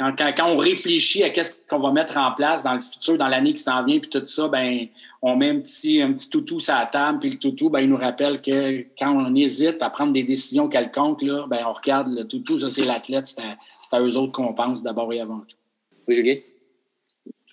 Quand, 0.00 0.12
quand, 0.18 0.48
on 0.48 0.56
réfléchit 0.56 1.22
à 1.22 1.30
qu'est-ce 1.30 1.54
qu'on 1.68 1.78
va 1.78 1.92
mettre 1.92 2.16
en 2.16 2.32
place 2.32 2.64
dans 2.64 2.74
le 2.74 2.80
futur, 2.80 3.16
dans 3.16 3.28
l'année 3.28 3.52
qui 3.52 3.62
s'en 3.62 3.84
vient, 3.84 4.00
puis 4.00 4.10
tout 4.10 4.26
ça, 4.26 4.48
ben, 4.48 4.88
on 5.22 5.36
met 5.36 5.50
un 5.50 5.60
petit, 5.60 6.02
un 6.02 6.12
petit 6.12 6.28
toutou 6.28 6.58
sur 6.58 6.74
la 6.74 6.86
table, 6.86 7.20
puis 7.20 7.30
le 7.30 7.38
toutou, 7.38 7.70
ben, 7.70 7.78
il 7.78 7.88
nous 7.88 7.96
rappelle 7.96 8.42
que 8.42 8.86
quand 8.98 9.12
on 9.12 9.32
hésite 9.36 9.80
à 9.82 9.90
prendre 9.90 10.12
des 10.12 10.24
décisions 10.24 10.68
quelconques, 10.68 11.22
là, 11.22 11.46
ben, 11.46 11.64
on 11.64 11.72
regarde 11.72 12.08
le 12.08 12.24
toutou, 12.24 12.58
ça 12.58 12.70
c'est 12.70 12.84
l'athlète, 12.84 13.26
c'est 13.28 13.40
c'est 13.84 13.96
à 13.96 14.00
eux 14.00 14.16
autres 14.16 14.32
qu'on 14.32 14.54
pense 14.54 14.82
d'abord 14.82 15.12
et 15.12 15.20
avant 15.20 15.40
tout. 15.40 15.56
Oui, 16.08 16.14
Julien? 16.14 16.36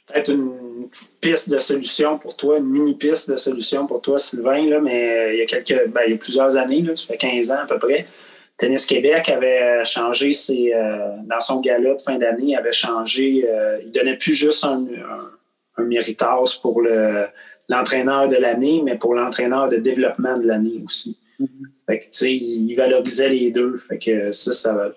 Peut-être 0.07 0.31
une 0.31 0.87
petite 0.89 1.19
piste 1.21 1.49
de 1.49 1.59
solution 1.59 2.17
pour 2.17 2.35
toi, 2.35 2.57
une 2.57 2.69
mini-piste 2.69 3.31
de 3.31 3.37
solution 3.37 3.87
pour 3.87 4.01
toi, 4.01 4.19
Sylvain, 4.19 4.67
là, 4.67 4.79
mais 4.79 5.35
il 5.35 5.39
y 5.39 5.41
a 5.41 5.45
quelques, 5.45 5.89
ben, 5.89 6.01
il 6.07 6.11
y 6.11 6.13
a 6.13 6.17
plusieurs 6.17 6.57
années, 6.57 6.81
là, 6.81 6.95
ça 6.95 7.07
fait 7.07 7.17
15 7.17 7.51
ans 7.51 7.59
à 7.63 7.65
peu 7.65 7.79
près. 7.79 8.05
Tennis 8.57 8.85
Québec 8.85 9.27
avait 9.29 9.83
changé 9.85 10.33
ses, 10.33 10.73
euh, 10.73 11.15
dans 11.23 11.39
son 11.39 11.61
gala 11.61 11.95
de 11.95 12.01
fin 12.01 12.17
d'année, 12.17 12.43
il 12.49 12.55
avait 12.55 12.71
changé, 12.71 13.45
euh, 13.47 13.79
il 13.83 13.91
donnait 13.91 14.17
plus 14.17 14.33
juste 14.33 14.63
un, 14.63 14.85
un, 15.77 15.83
méritage 15.83 16.61
pour 16.61 16.81
le, 16.81 17.25
l'entraîneur 17.69 18.27
de 18.27 18.35
l'année, 18.35 18.81
mais 18.83 18.95
pour 18.95 19.15
l'entraîneur 19.15 19.67
de 19.67 19.77
développement 19.77 20.37
de 20.37 20.45
l'année 20.45 20.83
aussi. 20.85 21.17
Mm-hmm. 21.39 21.47
Fait 21.87 21.99
que, 21.99 22.03
tu 22.03 22.11
sais, 22.11 22.33
il 22.33 22.75
valorisait 22.75 23.29
les 23.29 23.49
deux. 23.49 23.75
Fait 23.77 23.97
que 23.97 24.31
ça, 24.31 24.53
ça, 24.53 24.91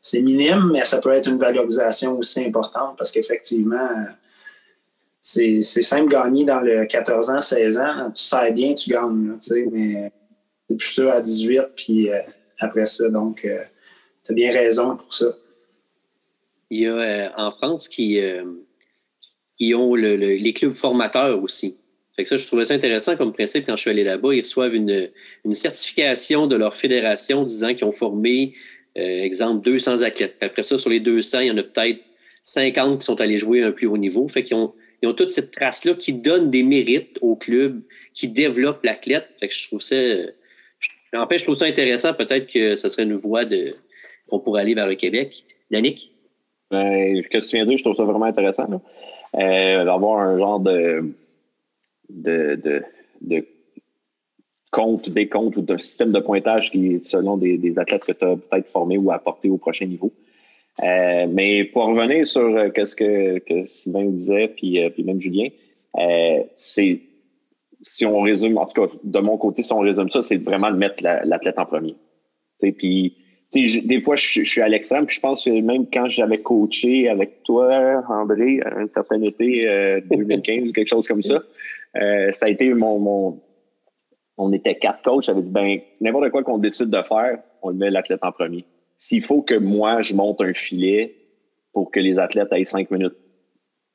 c'est 0.00 0.22
minime, 0.22 0.70
mais 0.72 0.84
ça 0.84 1.00
peut 1.00 1.12
être 1.12 1.28
une 1.28 1.38
valorisation 1.38 2.18
aussi 2.18 2.44
importante 2.44 2.96
parce 2.96 3.12
qu'effectivement, 3.12 3.88
c'est 5.20 5.62
simple 5.62 6.10
gagner 6.10 6.44
dans 6.44 6.60
le 6.60 6.86
14 6.86 7.30
ans, 7.30 7.40
16 7.40 7.78
ans. 7.78 8.10
Tu 8.14 8.22
sais 8.22 8.52
bien, 8.52 8.72
tu 8.72 8.90
gagnes, 8.90 9.36
mais 9.70 10.10
c'est 10.68 10.76
plus 10.76 10.88
ça 10.88 11.14
à 11.14 11.20
18, 11.20 11.62
puis 11.76 12.10
euh, 12.10 12.20
après 12.58 12.86
ça. 12.86 13.08
Donc, 13.10 13.44
euh, 13.44 13.58
tu 14.24 14.32
as 14.32 14.34
bien 14.34 14.52
raison 14.52 14.96
pour 14.96 15.12
ça. 15.12 15.26
Il 16.70 16.80
y 16.80 16.86
a 16.86 16.92
euh, 16.92 17.28
en 17.36 17.50
France 17.50 17.88
qui, 17.88 18.20
qui 19.58 19.74
ont 19.74 19.94
les 19.94 20.54
clubs 20.54 20.72
formateurs 20.72 21.42
aussi. 21.42 21.76
Fait 22.16 22.22
que 22.22 22.28
ça, 22.28 22.36
je 22.36 22.46
trouvais 22.46 22.64
ça 22.64 22.74
intéressant 22.74 23.16
comme 23.16 23.32
principe 23.32 23.66
quand 23.66 23.76
je 23.76 23.82
suis 23.82 23.90
allé 23.90 24.04
là-bas. 24.04 24.34
Ils 24.34 24.40
reçoivent 24.40 24.74
une, 24.74 25.10
une, 25.44 25.54
certification 25.54 26.46
de 26.46 26.56
leur 26.56 26.76
fédération 26.76 27.44
disant 27.44 27.74
qu'ils 27.74 27.84
ont 27.84 27.92
formé 27.92 28.52
euh, 28.98 29.22
exemple, 29.22 29.64
200 29.64 30.02
athlètes. 30.02 30.36
après 30.40 30.62
ça, 30.62 30.78
sur 30.78 30.90
les 30.90 31.00
200, 31.00 31.40
il 31.40 31.46
y 31.46 31.50
en 31.50 31.56
a 31.56 31.62
peut-être 31.62 32.00
50 32.44 33.00
qui 33.00 33.04
sont 33.04 33.20
allés 33.20 33.38
jouer 33.38 33.62
à 33.62 33.68
un 33.68 33.72
plus 33.72 33.86
haut 33.86 33.96
niveau. 33.96 34.26
Fait 34.28 34.42
qu'ils 34.42 34.56
ont, 34.56 34.72
ils 35.02 35.08
ont 35.08 35.14
toute 35.14 35.28
cette 35.28 35.52
trace-là 35.52 35.94
qui 35.94 36.12
donne 36.12 36.50
des 36.50 36.62
mérites 36.62 37.18
au 37.20 37.36
club, 37.36 37.82
qui 38.14 38.28
développe 38.28 38.82
l'athlète. 38.84 39.28
Fait 39.38 39.48
que 39.48 39.54
je 39.54 39.66
trouve 39.66 39.80
ça. 39.80 39.96
En 41.14 41.26
fait, 41.26 41.38
je 41.38 41.44
trouve 41.44 41.56
ça 41.56 41.66
intéressant. 41.66 42.14
Peut-être 42.14 42.52
que 42.52 42.76
ce 42.76 42.88
serait 42.88 43.04
une 43.04 43.14
voie 43.14 43.44
qu'on 44.28 44.40
pourrait 44.40 44.62
aller 44.62 44.74
vers 44.74 44.86
le 44.86 44.94
Québec. 44.94 45.44
Yannick? 45.70 46.12
Ben, 46.70 47.20
ce 47.22 47.28
que 47.28 47.38
tu 47.38 47.56
viens 47.56 47.64
de 47.64 47.70
dire, 47.70 47.78
je 47.78 47.82
trouve 47.82 47.96
ça 47.96 48.04
vraiment 48.04 48.26
intéressant. 48.26 48.68
Euh, 49.36 49.84
d'avoir 49.84 50.20
un 50.20 50.38
genre 50.38 50.60
de, 50.60 51.12
de, 52.08 52.82
de 53.20 53.46
compte, 54.70 55.08
des 55.08 55.28
comptes 55.28 55.56
ou 55.56 55.62
d'un 55.62 55.78
système 55.78 56.12
de 56.12 56.20
pointage 56.20 56.70
qui 56.70 57.00
selon 57.02 57.36
des, 57.36 57.78
athlètes 57.78 58.04
que 58.04 58.12
tu 58.12 58.24
as 58.24 58.36
peut-être 58.36 58.68
formés 58.68 58.98
ou 58.98 59.10
apportés 59.10 59.50
au 59.50 59.56
prochain 59.56 59.86
niveau. 59.86 60.12
Euh, 60.82 61.26
mais 61.28 61.64
pour 61.64 61.86
revenir 61.86 62.26
sur 62.26 62.42
euh, 62.42 62.70
ce 62.84 62.96
que, 62.96 63.66
Sylvain 63.66 64.04
disait, 64.06 64.48
puis, 64.48 64.82
euh, 64.82 64.88
puis 64.88 65.02
même 65.02 65.20
Julien, 65.20 65.48
c'est 66.54 67.00
si 67.82 68.04
on 68.04 68.20
résume, 68.20 68.58
en 68.58 68.66
tout 68.66 68.86
cas 68.86 68.92
de 69.02 69.18
mon 69.20 69.36
côté, 69.38 69.62
si 69.62 69.72
on 69.72 69.80
résume 69.80 70.10
ça, 70.10 70.22
c'est 70.22 70.36
vraiment 70.36 70.70
de 70.70 70.76
mettre 70.76 71.02
l'athlète 71.02 71.58
en 71.58 71.66
premier. 71.66 71.96
Puis 72.60 73.16
des 73.52 74.00
fois, 74.00 74.16
je, 74.16 74.44
suis 74.44 74.60
à 74.60 74.68
l'extrême, 74.68 75.06
puis 75.06 75.16
je 75.16 75.20
pense 75.20 75.44
que 75.44 75.50
même 75.50 75.86
quand 75.92 76.08
j'avais 76.08 76.38
coaché 76.38 77.08
avec 77.08 77.42
toi, 77.42 78.04
André, 78.08 78.60
un 78.64 78.86
certain 78.86 79.22
été 79.22 80.00
2015 80.10 80.68
ou 80.68 80.72
quelque 80.72 80.88
chose 80.88 81.08
comme 81.08 81.22
ça, 81.22 81.42
ça 81.94 82.46
a 82.46 82.48
été 82.48 82.72
mon, 82.74 83.40
On 84.42 84.52
était 84.52 84.76
quatre 84.76 85.02
coachs, 85.02 85.24
j'avais 85.24 85.42
dit, 85.42 85.52
ben, 85.52 85.80
n'importe 86.00 86.30
quoi 86.30 86.42
qu'on 86.42 86.56
décide 86.56 86.88
de 86.88 87.02
faire, 87.02 87.38
on 87.60 87.68
le 87.68 87.76
met 87.76 87.90
l'athlète 87.90 88.20
en 88.22 88.32
premier. 88.32 88.64
S'il 88.96 89.22
faut 89.22 89.42
que 89.42 89.54
moi, 89.54 90.00
je 90.00 90.14
monte 90.14 90.40
un 90.40 90.54
filet 90.54 91.14
pour 91.74 91.90
que 91.90 92.00
les 92.00 92.18
athlètes 92.18 92.48
aient 92.52 92.64
cinq 92.64 92.90
minutes 92.90 93.16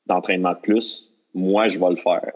d'entraînement 0.06 0.52
de 0.52 0.58
plus, 0.58 1.12
moi, 1.34 1.66
je 1.66 1.80
vais 1.80 1.90
le 1.90 1.96
faire, 1.96 2.32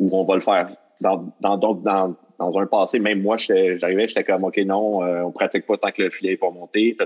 ou 0.00 0.10
on 0.12 0.24
va 0.24 0.34
le 0.34 0.40
faire. 0.40 0.68
Dans, 1.00 1.32
dans, 1.40 1.56
dans, 1.56 2.16
dans 2.38 2.58
un 2.58 2.66
passé, 2.66 2.98
même 2.98 3.22
moi, 3.22 3.36
j'arrivais, 3.36 4.08
j'étais 4.08 4.24
comme, 4.24 4.42
OK, 4.44 4.56
non, 4.58 5.04
euh, 5.04 5.22
on 5.22 5.30
pratique 5.30 5.64
pas 5.64 5.76
tant 5.76 5.92
que 5.92 6.02
le 6.02 6.10
filet 6.10 6.32
n'est 6.32 6.36
pas 6.36 6.50
monté. 6.50 6.96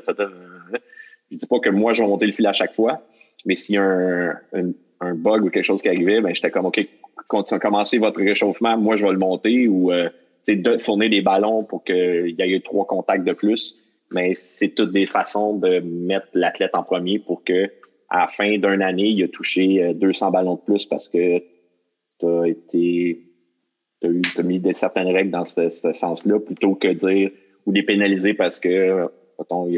Je 1.31 1.37
dis 1.37 1.47
pas 1.47 1.59
que 1.59 1.71
moi, 1.71 1.93
je 1.93 2.03
vais 2.03 2.09
monter 2.09 2.27
le 2.27 2.33
filet 2.33 2.49
à 2.49 2.55
chaque 2.55 2.73
fois, 2.73 3.03
mais 3.45 3.57
s'il 3.57 3.75
y 3.75 3.79
a 3.79 3.83
un, 3.83 4.73
un, 5.01 5.15
bug 5.15 5.45
ou 5.45 5.51
quelque 5.51 5.65
chose 5.65 5.83
qui 5.83 5.89
arrivait, 5.89 6.23
ben, 6.23 6.35
j'étais 6.35 6.51
comme, 6.51 6.67
OK, 6.67 6.81
commencez 7.27 7.99
votre 7.99 8.21
réchauffement, 8.21 8.79
moi, 8.79 8.97
je 8.97 9.05
vais 9.05 9.13
le 9.13 9.19
monter 9.19 9.69
ou 9.69 9.93
euh, 9.93 10.09
de 10.46 10.79
fournir 10.79 11.11
des 11.11 11.20
ballons 11.20 11.64
pour 11.64 11.85
qu'il 11.85 12.35
y 12.38 12.42
ait 12.42 12.61
trois 12.61 12.87
contacts 12.87 13.24
de 13.24 13.33
plus. 13.33 13.77
Mais 14.11 14.35
c'est 14.35 14.70
toutes 14.70 14.92
des 14.92 15.07
façons 15.07 15.55
de 15.55 15.81
mettre 15.81 16.29
l'athlète 16.35 16.74
en 16.74 16.83
premier 16.83 17.18
pour 17.18 17.44
que 17.44 17.70
à 18.09 18.20
la 18.20 18.29
fin 18.29 18.57
d'une 18.57 18.83
année, 18.83 19.09
il 19.09 19.22
a 19.22 19.29
touché 19.29 19.92
200 19.94 20.29
euh, 20.29 20.31
ballons 20.31 20.55
de 20.55 20.61
plus 20.61 20.87
parce 20.87 21.09
que 21.09 21.38
tu 22.18 22.27
as 22.27 22.48
été 22.48 23.20
tu 24.01 24.40
as, 24.40 24.42
mis 24.42 24.61
des 24.61 24.72
certaines 24.72 25.09
règles 25.09 25.31
dans 25.31 25.44
ce, 25.44 25.68
sens-là 25.68 26.38
plutôt 26.40 26.74
que 26.74 26.88
dire 26.88 27.31
ou 27.66 27.72
les 27.72 27.83
pénaliser 27.83 28.33
parce 28.33 28.59
que 28.59 29.09
mettons, 29.38 29.68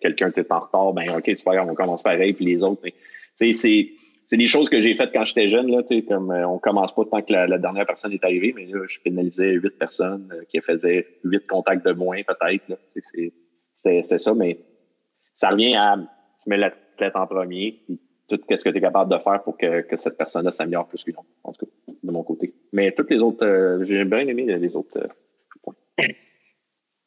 quelqu'un 0.00 0.30
était 0.30 0.50
en 0.50 0.60
retard, 0.60 0.92
ben 0.92 1.10
OK, 1.16 1.24
c'est 1.26 1.44
grave, 1.44 1.68
on 1.68 1.74
commence 1.74 2.02
pareil, 2.02 2.32
puis 2.32 2.44
les 2.44 2.62
autres. 2.62 2.82
C'est, 3.34 3.92
c'est 4.32 4.38
des 4.38 4.46
choses 4.46 4.70
que 4.70 4.80
j'ai 4.80 4.94
faites 4.94 5.12
quand 5.12 5.26
j'étais 5.26 5.46
jeune, 5.46 5.70
là, 5.70 5.82
comme 6.08 6.30
euh, 6.30 6.48
on 6.48 6.58
commence 6.58 6.94
pas 6.94 7.04
tant 7.04 7.20
que 7.20 7.34
la, 7.34 7.58
dernière 7.58 7.84
personne 7.84 8.14
est 8.14 8.24
arrivée, 8.24 8.54
mais 8.56 8.64
là, 8.64 8.78
je 8.88 8.98
pénalisais 8.98 9.50
huit 9.50 9.78
personnes 9.78 10.26
euh, 10.32 10.44
qui 10.48 10.58
faisaient 10.62 11.06
huit 11.22 11.46
contacts 11.46 11.84
de 11.84 11.92
moins, 11.92 12.22
peut-être. 12.22 12.64
C'était 13.74 14.18
ça, 14.18 14.32
mais 14.32 14.58
ça 15.34 15.50
revient 15.50 15.76
à 15.76 15.98
tu 16.42 16.48
mets 16.48 16.56
l'athlète 16.56 17.14
en 17.14 17.26
premier, 17.26 17.82
puis 17.84 18.00
tout 18.26 18.40
ce 18.48 18.64
que 18.64 18.70
tu 18.70 18.78
es 18.78 18.80
capable 18.80 19.12
de 19.12 19.18
faire 19.18 19.42
pour 19.42 19.58
que, 19.58 19.82
que 19.82 19.98
cette 19.98 20.16
personne-là 20.16 20.50
s'améliore 20.50 20.88
plus 20.88 21.04
que 21.04 21.10
en 21.44 21.52
tout 21.52 21.66
cas, 21.66 21.92
de 22.02 22.10
mon 22.10 22.22
côté. 22.22 22.54
Mais 22.72 22.90
toutes 22.92 23.10
les 23.10 23.18
autres, 23.18 23.44
euh, 23.44 23.84
j'ai 23.84 24.02
bien 24.06 24.26
aimé 24.26 24.46
les 24.46 24.74
autres 24.74 25.10
points. 25.62 25.74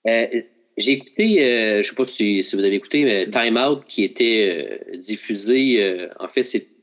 j'ai 0.06 0.92
écouté, 0.92 1.28
je 1.28 1.78
ne 1.80 1.82
sais 1.82 1.96
pas 1.96 2.06
si, 2.06 2.44
si, 2.44 2.56
vous 2.56 2.64
avez 2.64 2.76
écouté, 2.76 3.04
mais 3.04 3.28
Time 3.32 3.58
Out 3.58 3.86
qui 3.88 4.04
était 4.04 4.80
diffusé, 5.00 6.08
en 6.20 6.28
fait, 6.28 6.44
c'est 6.44 6.75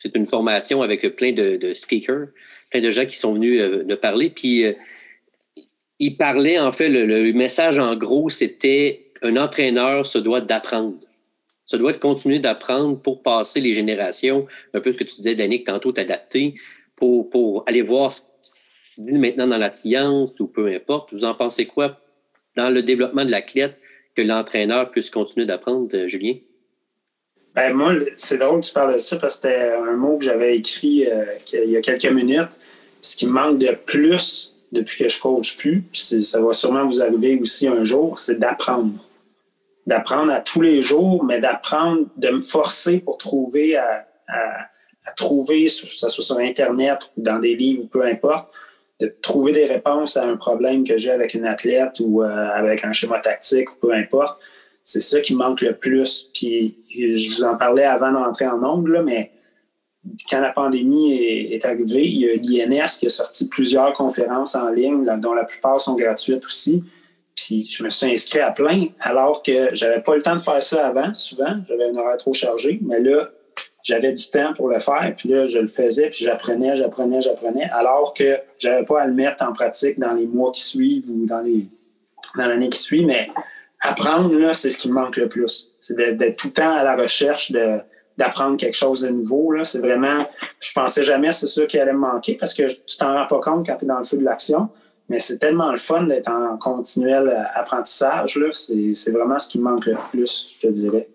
c'est 0.00 0.14
une 0.16 0.26
formation 0.26 0.82
avec 0.82 1.06
plein 1.16 1.32
de, 1.32 1.74
speakers, 1.74 2.28
plein 2.70 2.80
de 2.80 2.90
gens 2.90 3.06
qui 3.06 3.16
sont 3.16 3.34
venus 3.34 3.60
euh, 3.60 3.96
parler. 3.96 4.30
Puis, 4.30 4.64
euh, 4.64 4.72
il 5.98 6.16
parlait, 6.16 6.58
en 6.58 6.72
fait, 6.72 6.88
le, 6.88 7.32
message 7.32 7.78
en 7.78 7.94
gros, 7.94 8.30
c'était 8.30 9.12
un 9.22 9.36
entraîneur 9.36 10.06
se 10.06 10.18
doit 10.18 10.40
d'apprendre. 10.40 10.98
Se 11.66 11.76
doit 11.76 11.92
de 11.92 11.98
continuer 11.98 12.38
d'apprendre 12.38 12.98
pour 13.00 13.22
passer 13.22 13.60
les 13.60 13.72
générations, 13.72 14.46
un 14.74 14.80
peu 14.80 14.92
ce 14.92 14.98
que 14.98 15.04
tu 15.04 15.16
disais, 15.16 15.34
Danick, 15.34 15.66
tantôt 15.66 15.92
t'adapter, 15.92 16.54
pour, 16.96 17.28
pour 17.28 17.64
aller 17.66 17.82
voir 17.82 18.12
ce 18.12 18.22
qui 18.94 19.02
maintenant 19.12 19.46
dans 19.46 19.58
la 19.58 19.74
science 19.74 20.38
ou 20.40 20.46
peu 20.46 20.66
importe. 20.68 21.12
Vous 21.12 21.24
en 21.24 21.34
pensez 21.34 21.66
quoi 21.66 22.00
dans 22.56 22.70
le 22.70 22.82
développement 22.82 23.24
de 23.24 23.30
l'athlète 23.30 23.76
que 24.14 24.22
l'entraîneur 24.22 24.90
puisse 24.90 25.10
continuer 25.10 25.46
d'apprendre, 25.46 25.88
euh, 25.94 26.08
Julien? 26.08 26.34
Ben, 27.54 27.74
moi, 27.74 27.94
c'est 28.16 28.38
drôle 28.38 28.60
que 28.60 28.66
tu 28.66 28.72
parles 28.72 28.94
de 28.94 28.98
ça 28.98 29.16
parce 29.16 29.36
que 29.36 29.48
c'était 29.48 29.72
un 29.72 29.96
mot 29.96 30.18
que 30.18 30.24
j'avais 30.24 30.56
écrit 30.56 31.06
euh, 31.10 31.24
il 31.52 31.70
y 31.70 31.76
a 31.76 31.80
quelques 31.80 32.10
minutes. 32.10 32.48
Ce 33.00 33.16
qui 33.16 33.26
me 33.26 33.32
manque 33.32 33.58
de 33.58 33.72
plus 33.72 34.56
depuis 34.72 35.04
que 35.04 35.08
je 35.08 35.20
coach 35.20 35.56
plus, 35.56 35.82
ça 35.92 36.40
va 36.40 36.52
sûrement 36.52 36.84
vous 36.84 37.02
arriver 37.02 37.38
aussi 37.40 37.66
un 37.66 37.82
jour, 37.82 38.18
c'est 38.18 38.38
d'apprendre. 38.38 38.92
D'apprendre 39.86 40.32
à 40.32 40.40
tous 40.40 40.60
les 40.60 40.82
jours, 40.82 41.24
mais 41.24 41.40
d'apprendre, 41.40 42.06
de 42.16 42.30
me 42.30 42.42
forcer 42.42 43.00
pour 43.00 43.18
trouver 43.18 43.76
à, 43.76 44.06
trouver, 45.16 45.64
que 45.64 45.70
ce 45.70 46.08
soit 46.08 46.24
sur 46.24 46.38
Internet 46.38 47.10
ou 47.16 47.22
dans 47.22 47.40
des 47.40 47.56
livres, 47.56 47.88
peu 47.90 48.04
importe, 48.04 48.48
de 49.00 49.12
trouver 49.22 49.50
des 49.50 49.64
réponses 49.64 50.16
à 50.16 50.24
un 50.24 50.36
problème 50.36 50.84
que 50.84 50.98
j'ai 50.98 51.10
avec 51.10 51.34
une 51.34 51.46
athlète 51.46 51.98
ou 51.98 52.22
euh, 52.22 52.28
avec 52.28 52.84
un 52.84 52.92
schéma 52.92 53.18
tactique 53.18 53.72
ou 53.72 53.86
peu 53.86 53.92
importe 53.92 54.40
c'est 54.82 55.00
ça 55.00 55.20
qui 55.20 55.34
manque 55.34 55.60
le 55.60 55.74
plus. 55.74 56.30
Puis 56.34 56.78
je 56.90 57.34
vous 57.34 57.44
en 57.44 57.56
parlais 57.56 57.84
avant 57.84 58.12
d'entrer 58.12 58.46
en 58.46 58.62
ongle, 58.62 59.02
mais 59.04 59.32
quand 60.30 60.40
la 60.40 60.50
pandémie 60.50 61.12
est, 61.12 61.64
arrivée, 61.64 62.06
il 62.06 62.50
y 62.50 62.60
a 62.62 62.66
l'INS 62.66 62.98
qui 62.98 63.06
a 63.06 63.10
sorti 63.10 63.48
plusieurs 63.48 63.92
conférences 63.92 64.54
en 64.54 64.70
ligne, 64.70 65.04
dont 65.18 65.34
la 65.34 65.44
plupart 65.44 65.80
sont 65.80 65.94
gratuites 65.94 66.44
aussi. 66.44 66.84
Puis 67.34 67.68
je 67.70 67.84
me 67.84 67.90
suis 67.90 68.12
inscrit 68.12 68.40
à 68.40 68.50
plein, 68.50 68.86
alors 69.00 69.42
que 69.42 69.74
j'avais 69.74 70.00
pas 70.00 70.16
le 70.16 70.22
temps 70.22 70.36
de 70.36 70.40
faire 70.40 70.62
ça 70.62 70.86
avant, 70.88 71.12
souvent. 71.14 71.60
J'avais 71.68 71.84
un 71.84 71.96
horaire 71.96 72.16
trop 72.16 72.32
chargé, 72.32 72.80
mais 72.82 73.00
là, 73.00 73.30
j'avais 73.82 74.12
du 74.12 74.26
temps 74.26 74.52
pour 74.54 74.68
le 74.68 74.78
faire, 74.78 75.14
puis 75.16 75.28
là, 75.28 75.46
je 75.46 75.58
le 75.58 75.66
faisais, 75.66 76.10
puis 76.10 76.24
j'apprenais, 76.24 76.76
j'apprenais, 76.76 77.20
j'apprenais, 77.20 77.64
alors 77.70 78.12
que 78.12 78.38
j'avais 78.58 78.84
pas 78.84 79.02
à 79.02 79.06
le 79.06 79.14
mettre 79.14 79.44
en 79.44 79.52
pratique 79.52 79.98
dans 79.98 80.12
les 80.12 80.26
mois 80.26 80.52
qui 80.52 80.62
suivent 80.62 81.08
ou 81.10 81.24
dans 81.26 81.42
dans 82.36 82.46
l'année 82.46 82.68
qui 82.68 82.78
suit, 82.78 83.04
mais 83.04 83.28
apprendre, 83.80 84.32
là, 84.38 84.54
c'est 84.54 84.70
ce 84.70 84.78
qui 84.78 84.88
me 84.88 84.94
manque 84.94 85.16
le 85.16 85.28
plus. 85.28 85.72
C'est 85.80 85.96
d'être 85.96 86.36
tout 86.36 86.48
le 86.48 86.52
temps 86.52 86.72
à 86.72 86.82
la 86.82 86.96
recherche 86.96 87.52
d'apprendre 88.16 88.56
quelque 88.56 88.76
chose 88.76 89.02
de 89.02 89.08
nouveau. 89.08 89.52
Là. 89.52 89.64
C'est 89.64 89.78
vraiment, 89.78 90.28
je 90.60 90.72
pensais 90.72 91.04
jamais 91.04 91.32
c'est 91.32 91.46
ça 91.46 91.64
qui 91.66 91.78
allait 91.78 91.92
me 91.92 91.98
manquer 91.98 92.34
parce 92.34 92.54
que 92.54 92.68
tu 92.68 92.96
t'en 92.98 93.14
rends 93.14 93.26
pas 93.26 93.40
compte 93.40 93.66
quand 93.66 93.76
tu 93.76 93.84
es 93.84 93.88
dans 93.88 93.98
le 93.98 94.04
feu 94.04 94.18
de 94.18 94.24
l'action. 94.24 94.68
Mais 95.08 95.18
c'est 95.18 95.38
tellement 95.38 95.72
le 95.72 95.78
fun 95.78 96.04
d'être 96.04 96.30
en 96.30 96.56
continuel 96.56 97.44
apprentissage. 97.54 98.36
Là. 98.36 98.48
C'est, 98.52 99.10
vraiment 99.10 99.38
ce 99.38 99.48
qui 99.48 99.58
me 99.58 99.64
manque 99.64 99.86
le 99.86 99.96
plus, 100.10 100.50
je 100.54 100.60
te 100.60 100.72
dirais. 100.72 101.08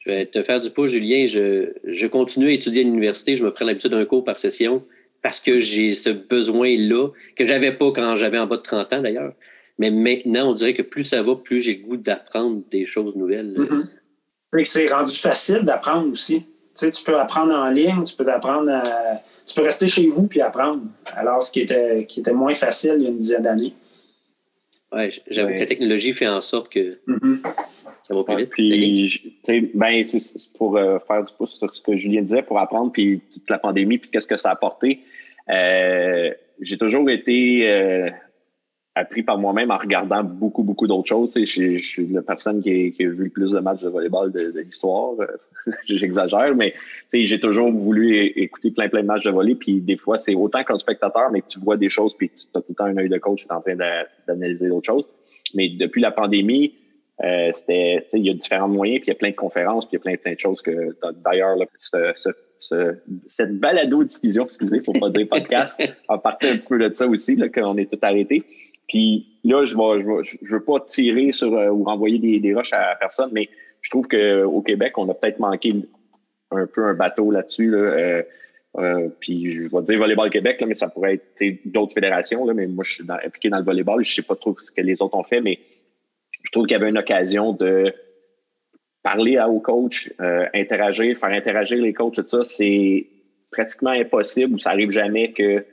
Je 0.00 0.10
vais 0.10 0.26
te 0.26 0.40
faire 0.42 0.60
du 0.60 0.70
pouce, 0.70 0.90
Julien. 0.90 1.26
Je, 1.26 1.72
je 1.84 2.06
continue 2.06 2.48
à 2.48 2.52
étudier 2.52 2.82
à 2.82 2.84
l'université. 2.84 3.34
Je 3.34 3.44
me 3.44 3.52
prends 3.52 3.64
l'habitude 3.64 3.90
d'un 3.90 4.04
cours 4.04 4.22
par 4.22 4.36
session 4.36 4.84
parce 5.22 5.40
que 5.40 5.58
j'ai 5.58 5.94
ce 5.94 6.10
besoin-là, 6.10 7.08
que 7.36 7.44
j'avais 7.44 7.72
pas 7.72 7.90
quand 7.90 8.14
j'avais 8.14 8.38
en 8.38 8.46
bas 8.46 8.56
de 8.56 8.62
30 8.62 8.92
ans 8.92 9.02
d'ailleurs. 9.02 9.32
Mais 9.78 9.90
maintenant, 9.90 10.50
on 10.50 10.52
dirait 10.54 10.74
que 10.74 10.82
plus 10.82 11.04
ça 11.04 11.22
va, 11.22 11.36
plus 11.36 11.60
j'ai 11.60 11.76
le 11.76 11.86
goût 11.86 11.96
d'apprendre 11.96 12.62
des 12.70 12.86
choses 12.86 13.14
nouvelles. 13.16 13.54
Mm-hmm. 13.56 13.86
C'est 14.40 14.62
que 14.62 14.68
c'est 14.68 14.88
rendu 14.88 15.14
facile 15.14 15.62
d'apprendre 15.62 16.10
aussi. 16.10 16.40
Tu, 16.40 16.46
sais, 16.74 16.90
tu 16.90 17.04
peux 17.04 17.18
apprendre 17.18 17.54
en 17.54 17.68
ligne, 17.68 18.02
tu 18.04 18.16
peux 18.16 18.28
apprendre 18.28 18.82
tu 19.48 19.54
peux 19.54 19.62
rester 19.62 19.88
chez 19.88 20.06
vous 20.08 20.28
puis 20.28 20.40
apprendre. 20.40 20.82
Alors, 21.16 21.42
ce 21.42 21.50
qui 21.50 21.60
était, 21.60 22.04
qui 22.04 22.20
était 22.20 22.32
moins 22.32 22.54
facile 22.54 22.94
il 22.98 23.04
y 23.04 23.06
a 23.06 23.08
une 23.08 23.18
dizaine 23.18 23.42
d'années. 23.42 23.72
Oui, 24.92 25.08
j'avoue 25.28 25.52
que 25.52 25.58
la 25.58 25.66
technologie 25.66 26.14
fait 26.14 26.26
en 26.26 26.40
sorte 26.40 26.70
que 26.72 26.98
mm-hmm. 27.06 27.40
ça 28.06 28.14
va 28.14 28.24
plus 28.24 28.36
vite. 28.36 28.50
Puis, 28.50 29.70
ben, 29.74 30.04
c'est 30.04 30.20
pour 30.56 30.76
euh, 30.76 30.98
faire 31.06 31.24
du 31.24 31.32
pouce 31.32 31.58
sur 31.58 31.74
ce 31.74 31.82
que 31.82 31.96
Julien 31.96 32.22
disait, 32.22 32.42
pour 32.42 32.58
apprendre, 32.58 32.92
puis 32.92 33.20
toute 33.32 33.48
la 33.50 33.58
pandémie, 33.58 33.98
puis 33.98 34.10
qu'est-ce 34.10 34.26
que 34.26 34.36
ça 34.36 34.50
a 34.50 34.52
apporté. 34.52 35.00
Euh, 35.50 36.32
j'ai 36.60 36.76
toujours 36.76 37.08
été 37.08 37.70
euh, 37.70 38.10
appris 38.98 39.22
par 39.22 39.38
moi-même 39.38 39.70
en 39.70 39.78
regardant 39.78 40.22
beaucoup, 40.22 40.62
beaucoup 40.62 40.86
d'autres 40.86 41.08
choses. 41.08 41.32
Je, 41.34 41.78
suis 41.78 42.06
la 42.08 42.22
personne 42.22 42.62
qui, 42.62 42.94
a 42.98 43.08
vu 43.08 43.24
le 43.24 43.30
plus 43.30 43.52
de 43.52 43.60
matchs 43.60 43.82
de 43.82 43.88
volleyball 43.88 44.32
de, 44.32 44.60
l'histoire. 44.60 45.14
J'exagère, 45.86 46.54
mais 46.54 46.74
j'ai 47.12 47.40
toujours 47.40 47.70
voulu 47.70 48.16
écouter 48.16 48.70
plein, 48.70 48.88
plein 48.88 49.02
de 49.02 49.06
matchs 49.06 49.24
de 49.24 49.30
volley. 49.30 49.54
Puis 49.54 49.80
des 49.80 49.96
fois, 49.96 50.18
c'est 50.18 50.34
autant 50.34 50.64
qu'un 50.64 50.78
spectateur, 50.78 51.30
mais 51.30 51.40
que 51.42 51.48
tu 51.48 51.58
vois 51.58 51.76
des 51.76 51.88
choses, 51.88 52.16
puis 52.16 52.30
tu 52.30 52.46
as 52.54 52.60
tout 52.60 52.66
le 52.70 52.74
temps 52.74 52.84
un 52.84 52.96
œil 52.96 53.08
de 53.08 53.18
coach, 53.18 53.42
tu 53.42 53.48
es 53.48 53.52
en 53.52 53.60
train 53.60 53.76
d'analyser 54.26 54.68
d'autres 54.68 54.86
choses. 54.86 55.08
Mais 55.54 55.68
depuis 55.70 56.00
la 56.00 56.10
pandémie, 56.10 56.74
euh, 57.24 57.50
c'était, 57.52 58.04
il 58.12 58.26
y 58.26 58.30
a 58.30 58.34
différents 58.34 58.68
moyens, 58.68 59.00
puis 59.00 59.06
il 59.08 59.14
y 59.14 59.16
a 59.16 59.18
plein 59.18 59.30
de 59.30 59.34
conférences, 59.34 59.86
puis 59.86 59.96
il 59.96 59.98
y 59.98 60.00
a 60.00 60.02
plein, 60.02 60.16
plein 60.16 60.34
de 60.34 60.40
choses 60.40 60.62
que, 60.62 60.96
d'ailleurs, 61.24 61.56
cette 63.26 63.58
balado-diffusion, 63.58 64.44
excusez, 64.44 64.80
faut 64.80 64.92
pas 64.92 65.10
dire 65.10 65.26
podcast, 65.28 65.80
a 66.08 66.18
parti 66.18 66.46
un 66.46 66.56
petit 66.56 66.68
peu 66.68 66.78
de 66.78 66.92
ça 66.92 67.06
aussi, 67.06 67.36
là, 67.36 67.48
qu'on 67.48 67.76
est 67.76 67.90
tout 67.90 67.98
arrêté. 68.02 68.42
Puis 68.88 69.38
là, 69.44 69.64
je 69.64 69.76
ne 69.76 70.22
je, 70.24 70.52
veux 70.52 70.64
pas 70.64 70.80
tirer 70.80 71.32
sur 71.32 71.54
euh, 71.54 71.68
ou 71.68 71.84
renvoyer 71.84 72.18
des, 72.18 72.40
des 72.40 72.54
roches 72.54 72.72
à 72.72 72.96
personne, 72.98 73.30
mais 73.32 73.48
je 73.82 73.90
trouve 73.90 74.08
qu'au 74.08 74.62
Québec, 74.62 74.96
on 74.96 75.08
a 75.08 75.14
peut-être 75.14 75.38
manqué 75.38 75.74
un 76.50 76.66
peu 76.66 76.86
un 76.86 76.94
bateau 76.94 77.30
là-dessus. 77.30 77.74
Euh, 77.74 78.22
euh, 78.78 79.08
puis 79.20 79.50
je 79.50 79.62
vais 79.62 79.82
dire 79.82 79.98
Volleyball 79.98 80.30
Québec, 80.30 80.60
là, 80.60 80.66
mais 80.66 80.74
ça 80.74 80.88
pourrait 80.88 81.14
être 81.14 81.44
d'autres 81.66 81.92
fédérations. 81.92 82.44
Là, 82.46 82.54
mais 82.54 82.66
moi, 82.66 82.82
je 82.84 82.94
suis 82.94 83.04
impliqué 83.08 83.50
dans 83.50 83.58
le 83.58 83.64
volleyball. 83.64 84.02
Je 84.02 84.10
ne 84.10 84.14
sais 84.14 84.26
pas 84.26 84.36
trop 84.36 84.56
ce 84.58 84.72
que 84.72 84.80
les 84.80 85.00
autres 85.02 85.16
ont 85.16 85.24
fait, 85.24 85.40
mais 85.40 85.58
je 86.42 86.50
trouve 86.50 86.66
qu'il 86.66 86.76
y 86.76 86.80
avait 86.80 86.88
une 86.88 86.98
occasion 86.98 87.52
de 87.52 87.92
parler 89.02 89.36
à, 89.36 89.48
aux 89.48 89.60
coachs, 89.60 90.10
interagir, 90.54 91.16
faire 91.18 91.30
interagir 91.30 91.78
les 91.78 91.92
coachs, 91.92 92.14
tout 92.14 92.26
ça. 92.26 92.44
C'est 92.44 93.06
pratiquement 93.50 93.90
impossible 93.90 94.54
ou 94.54 94.58
ça 94.58 94.70
arrive 94.70 94.90
jamais 94.90 95.32
que 95.32 95.64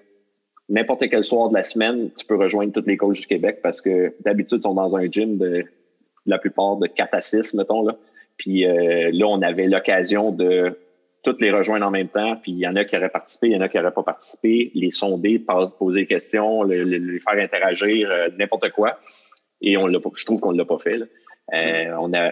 n'importe 0.70 1.10
quel 1.10 1.24
soir 1.24 1.50
de 1.50 1.56
la 1.56 1.64
semaine, 1.64 2.12
tu 2.18 2.26
peux 2.26 2.36
rejoindre 2.36 2.74
tous 2.74 2.88
les 2.88 2.98
coachs 2.98 3.20
du 3.20 3.28
Québec 3.28 3.60
parce 3.62 3.82
que 3.82 4.16
d'habitude, 4.22 4.60
ils 4.60 4.64
sont 4.64 4.74
dans 4.74 4.96
un 4.96 5.10
gym 5.10 5.38
de 5.38 5.66
la 6.26 6.40
plupart 6.40 6.78
de 6.78 6.88
4 6.88 7.14
à 7.14 7.22
6, 7.22 7.54
mettons. 7.54 7.84
Là. 7.84 7.98
Puis 8.38 8.66
euh, 8.66 9.10
là, 9.14 9.28
on 9.28 9.42
avait 9.42 9.68
l'occasion 9.68 10.32
de 10.32 10.78
toutes 11.24 11.42
les 11.42 11.52
rejoindre 11.52 11.86
en 11.86 11.92
même 11.92 12.08
temps. 12.08 12.36
Puis 12.38 12.52
il 12.52 12.60
y 12.60 12.68
en 12.68 12.76
a 12.76 12.86
qui 12.86 12.96
auraient 12.96 13.10
participé, 13.10 13.48
il 13.48 13.54
y 13.54 13.58
en 13.58 13.62
a 13.62 13.70
qui 13.70 13.78
n'auraient 13.78 13.94
pas 13.94 14.04
participé, 14.04 14.72
les 14.74 14.90
sonder, 14.90 15.44
poser 15.80 16.02
des 16.02 16.08
questions, 16.08 16.64
les, 16.64 17.20
faire 17.20 17.44
interagir, 17.44 18.10
euh, 18.10 18.30
n'importe 18.38 18.72
quoi. 18.72 19.00
Et 19.62 19.78
on 19.78 19.88
l'a 19.88 20.00
je 20.16 20.26
trouve 20.26 20.40
qu'on 20.40 20.52
ne 20.52 20.58
l'a 20.58 20.66
pas 20.66 20.80
fait. 20.80 20.98
Là. 20.98 21.06
Euh, 21.54 21.96
on 22.00 22.12
a, 22.14 22.32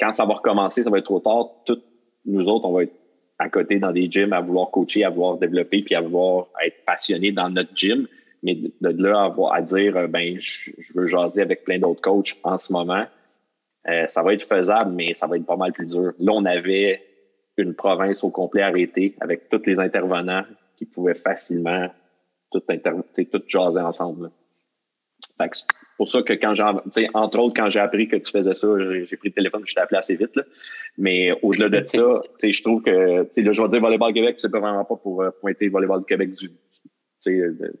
quand 0.00 0.12
ça 0.12 0.24
va 0.24 0.34
recommencer, 0.34 0.82
ça 0.82 0.90
va 0.90 0.98
être 0.98 1.04
trop 1.04 1.20
tard. 1.20 1.50
Toutes 1.64 1.84
nous 2.26 2.48
autres, 2.48 2.66
on 2.66 2.72
va 2.72 2.84
être 2.84 2.94
à 3.38 3.48
côté 3.48 3.78
dans 3.78 3.92
des 3.92 4.10
gyms 4.10 4.32
à 4.32 4.40
vouloir 4.40 4.70
coacher, 4.70 5.04
à 5.04 5.10
vouloir 5.10 5.38
développer, 5.38 5.82
puis 5.82 5.94
à 5.94 6.00
vouloir 6.00 6.48
être 6.64 6.84
passionné 6.84 7.32
dans 7.32 7.50
notre 7.50 7.74
gym. 7.74 8.06
Mais 8.42 8.54
de, 8.54 9.02
là 9.02 9.34
à, 9.34 9.56
à 9.56 9.62
dire, 9.62 9.96
euh, 9.96 10.06
ben, 10.06 10.38
je, 10.38 10.70
veux 10.94 11.06
jaser 11.06 11.42
avec 11.42 11.64
plein 11.64 11.78
d'autres 11.78 12.02
coachs 12.02 12.36
en 12.42 12.58
ce 12.58 12.72
moment, 12.72 13.06
euh, 13.88 14.06
ça 14.06 14.22
va 14.22 14.34
être 14.34 14.46
faisable, 14.46 14.92
mais 14.92 15.14
ça 15.14 15.26
va 15.26 15.36
être 15.36 15.46
pas 15.46 15.56
mal 15.56 15.72
plus 15.72 15.86
dur. 15.86 16.12
Là, 16.18 16.32
on 16.32 16.44
avait 16.44 17.02
une 17.56 17.74
province 17.74 18.22
au 18.24 18.30
complet 18.30 18.62
arrêtée 18.62 19.14
avec 19.20 19.48
tous 19.48 19.62
les 19.66 19.78
intervenants 19.78 20.44
qui 20.76 20.86
pouvaient 20.86 21.14
facilement 21.14 21.88
tout, 22.50 22.60
tout 22.60 23.42
jaser 23.46 23.80
ensemble. 23.80 24.30
Pour 25.96 26.10
ça 26.10 26.22
que 26.22 26.32
quand 26.32 26.54
j'ai, 26.54 27.08
entre 27.14 27.38
autres, 27.38 27.54
quand 27.54 27.70
j'ai 27.70 27.80
appris 27.80 28.08
que 28.08 28.16
tu 28.16 28.30
faisais 28.30 28.54
ça, 28.54 28.66
j'ai, 29.04 29.16
pris 29.16 29.28
le 29.28 29.34
téléphone, 29.34 29.62
je 29.64 29.74
t'ai 29.74 29.80
appelé 29.80 29.98
assez 29.98 30.16
vite. 30.16 30.34
Là. 30.36 30.42
Mais 30.98 31.32
au-delà 31.42 31.68
de 31.68 31.86
ça, 31.86 32.22
je 32.42 32.62
trouve 32.62 32.82
que, 32.82 32.90
là, 32.90 33.52
je 33.52 33.62
vais 33.62 33.68
dire 33.68 33.80
Volleyball 33.80 34.12
Québec, 34.12 34.36
c'est 34.38 34.50
pas 34.50 34.60
vraiment 34.60 34.84
pas 34.84 34.96
pour 34.96 35.22
euh, 35.22 35.30
pointer 35.40 35.68
Volleyball 35.68 36.00
du 36.00 36.06
Québec 36.06 36.32
du, 36.32 36.50
de, 37.26 37.74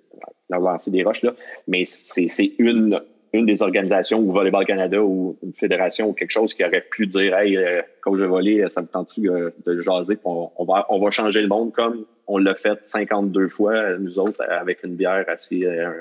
lancer 0.50 0.90
des 0.90 1.02
roches, 1.02 1.22
là. 1.22 1.34
Mais 1.66 1.84
c'est, 1.84 2.28
c'est 2.28 2.52
une, 2.58 3.00
une 3.32 3.46
des 3.46 3.62
organisations 3.62 4.20
ou 4.20 4.30
Volleyball 4.30 4.64
Canada 4.64 5.02
ou 5.02 5.36
une 5.42 5.52
fédération 5.52 6.08
ou 6.08 6.12
quelque 6.12 6.30
chose 6.30 6.54
qui 6.54 6.64
aurait 6.64 6.84
pu 6.90 7.06
dire, 7.06 7.36
hey, 7.36 7.56
euh, 7.56 7.82
coach 8.00 8.20
de 8.20 8.26
volley, 8.26 8.68
ça 8.68 8.80
me 8.80 8.86
tente-tu 8.86 9.28
euh, 9.28 9.50
de 9.66 9.80
jaser, 9.82 10.18
on, 10.24 10.50
on, 10.56 10.64
va, 10.64 10.86
on 10.88 11.00
va 11.00 11.10
changer 11.10 11.42
le 11.42 11.48
monde 11.48 11.72
comme 11.72 12.04
on 12.26 12.38
l'a 12.38 12.54
fait 12.54 12.78
52 12.84 13.48
fois, 13.48 13.98
nous 13.98 14.18
autres, 14.18 14.42
avec 14.48 14.82
une 14.82 14.96
bière 14.96 15.24
assis, 15.28 15.66
un, 15.66 15.94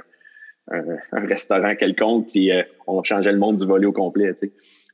restaurant 0.68 1.76
quelconque, 1.76 2.30
puis 2.30 2.52
euh, 2.52 2.64
on 2.88 3.04
changeait 3.04 3.32
le 3.32 3.38
monde 3.38 3.58
du 3.58 3.66
volet 3.66 3.86
au 3.86 3.92
complet. 3.92 4.34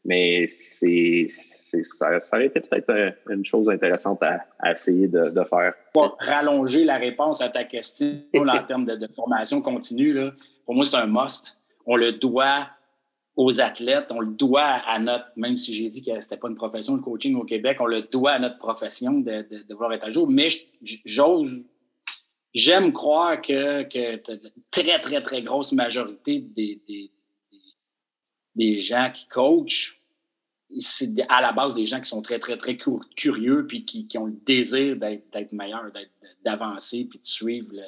Mais 0.05 0.47
c'est, 0.47 1.27
ça, 1.27 2.19
ça, 2.19 2.37
aurait 2.37 2.47
été 2.47 2.61
peut-être 2.61 2.89
euh, 2.89 3.11
une 3.29 3.45
chose 3.45 3.69
intéressante 3.69 4.21
à, 4.23 4.71
essayer 4.71 5.07
de, 5.07 5.31
faire. 5.49 5.73
Pour 5.93 6.17
rallonger 6.19 6.85
la 6.85 6.97
réponse 6.97 7.41
à 7.41 7.49
ta 7.49 7.63
question 7.63 8.07
en 8.33 8.63
termes 8.63 8.85
de, 8.85 9.07
formation 9.13 9.61
continue, 9.61 10.13
là, 10.13 10.31
pour 10.65 10.75
moi, 10.75 10.85
c'est 10.85 10.97
un 10.97 11.07
must. 11.07 11.57
On 11.85 11.95
le 11.95 12.13
doit 12.13 12.67
aux 13.35 13.61
athlètes, 13.61 14.07
on 14.11 14.19
le 14.19 14.33
doit 14.35 14.61
à 14.61 14.99
notre, 14.99 15.27
même 15.37 15.55
si 15.55 15.73
j'ai 15.73 15.89
dit 15.89 16.03
que 16.03 16.19
c'était 16.19 16.35
pas 16.35 16.49
une 16.49 16.55
profession, 16.55 16.95
le 16.95 17.01
coaching 17.01 17.35
au 17.35 17.45
Québec, 17.45 17.77
on 17.79 17.85
le 17.85 18.01
doit 18.01 18.31
à 18.31 18.39
notre 18.39 18.57
profession 18.57 19.13
de, 19.13 19.47
de, 19.49 19.93
être 19.93 20.07
à 20.07 20.11
jour. 20.11 20.29
Mais 20.29 20.47
j'ose 21.05 21.63
J'aime 22.53 22.91
croire 22.91 23.41
que, 23.41 23.83
que 23.83 24.21
très, 24.71 24.99
très, 24.99 25.21
très 25.21 25.41
grosse 25.43 25.71
majorité 25.71 26.39
des, 26.39 26.81
des, 26.87 27.11
des 28.55 28.75
gens 28.75 29.11
qui 29.13 29.27
coachent, 29.27 30.01
c'est 30.77 31.09
à 31.29 31.41
la 31.41 31.51
base 31.51 31.73
des 31.73 31.85
gens 31.85 31.99
qui 31.99 32.09
sont 32.09 32.21
très, 32.21 32.39
très, 32.39 32.57
très 32.57 32.77
curieux 32.77 33.65
puis 33.67 33.85
qui, 33.85 34.17
ont 34.17 34.27
le 34.27 34.37
désir 34.45 34.97
d'être 34.97 35.51
meilleurs, 35.51 35.91
d'avancer 36.43 37.05
puis 37.05 37.19
de 37.19 37.25
suivre, 37.25 37.69
le, 37.73 37.83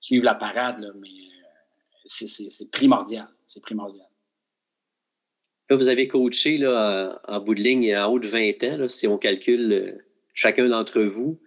suivre 0.00 0.24
la 0.24 0.34
parade. 0.34 0.80
Là, 0.80 0.88
mais 0.98 1.08
euh, 1.08 2.04
c'est 2.06 2.70
primordial. 2.70 3.28
C'est 3.44 3.62
primordial. 3.62 4.06
Là, 5.70 5.76
vous 5.76 5.88
avez 5.88 6.08
coaché 6.08 6.58
là, 6.58 7.20
en 7.28 7.40
bout 7.40 7.54
de 7.54 7.60
ligne 7.60 7.96
en 7.96 8.06
haut 8.10 8.18
de 8.18 8.26
20 8.26 8.64
ans, 8.64 8.76
là, 8.78 8.88
si 8.88 9.06
on 9.06 9.18
calcule 9.18 9.72
euh, 9.72 9.98
chacun 10.34 10.68
d'entre 10.68 11.00
vous. 11.00 11.38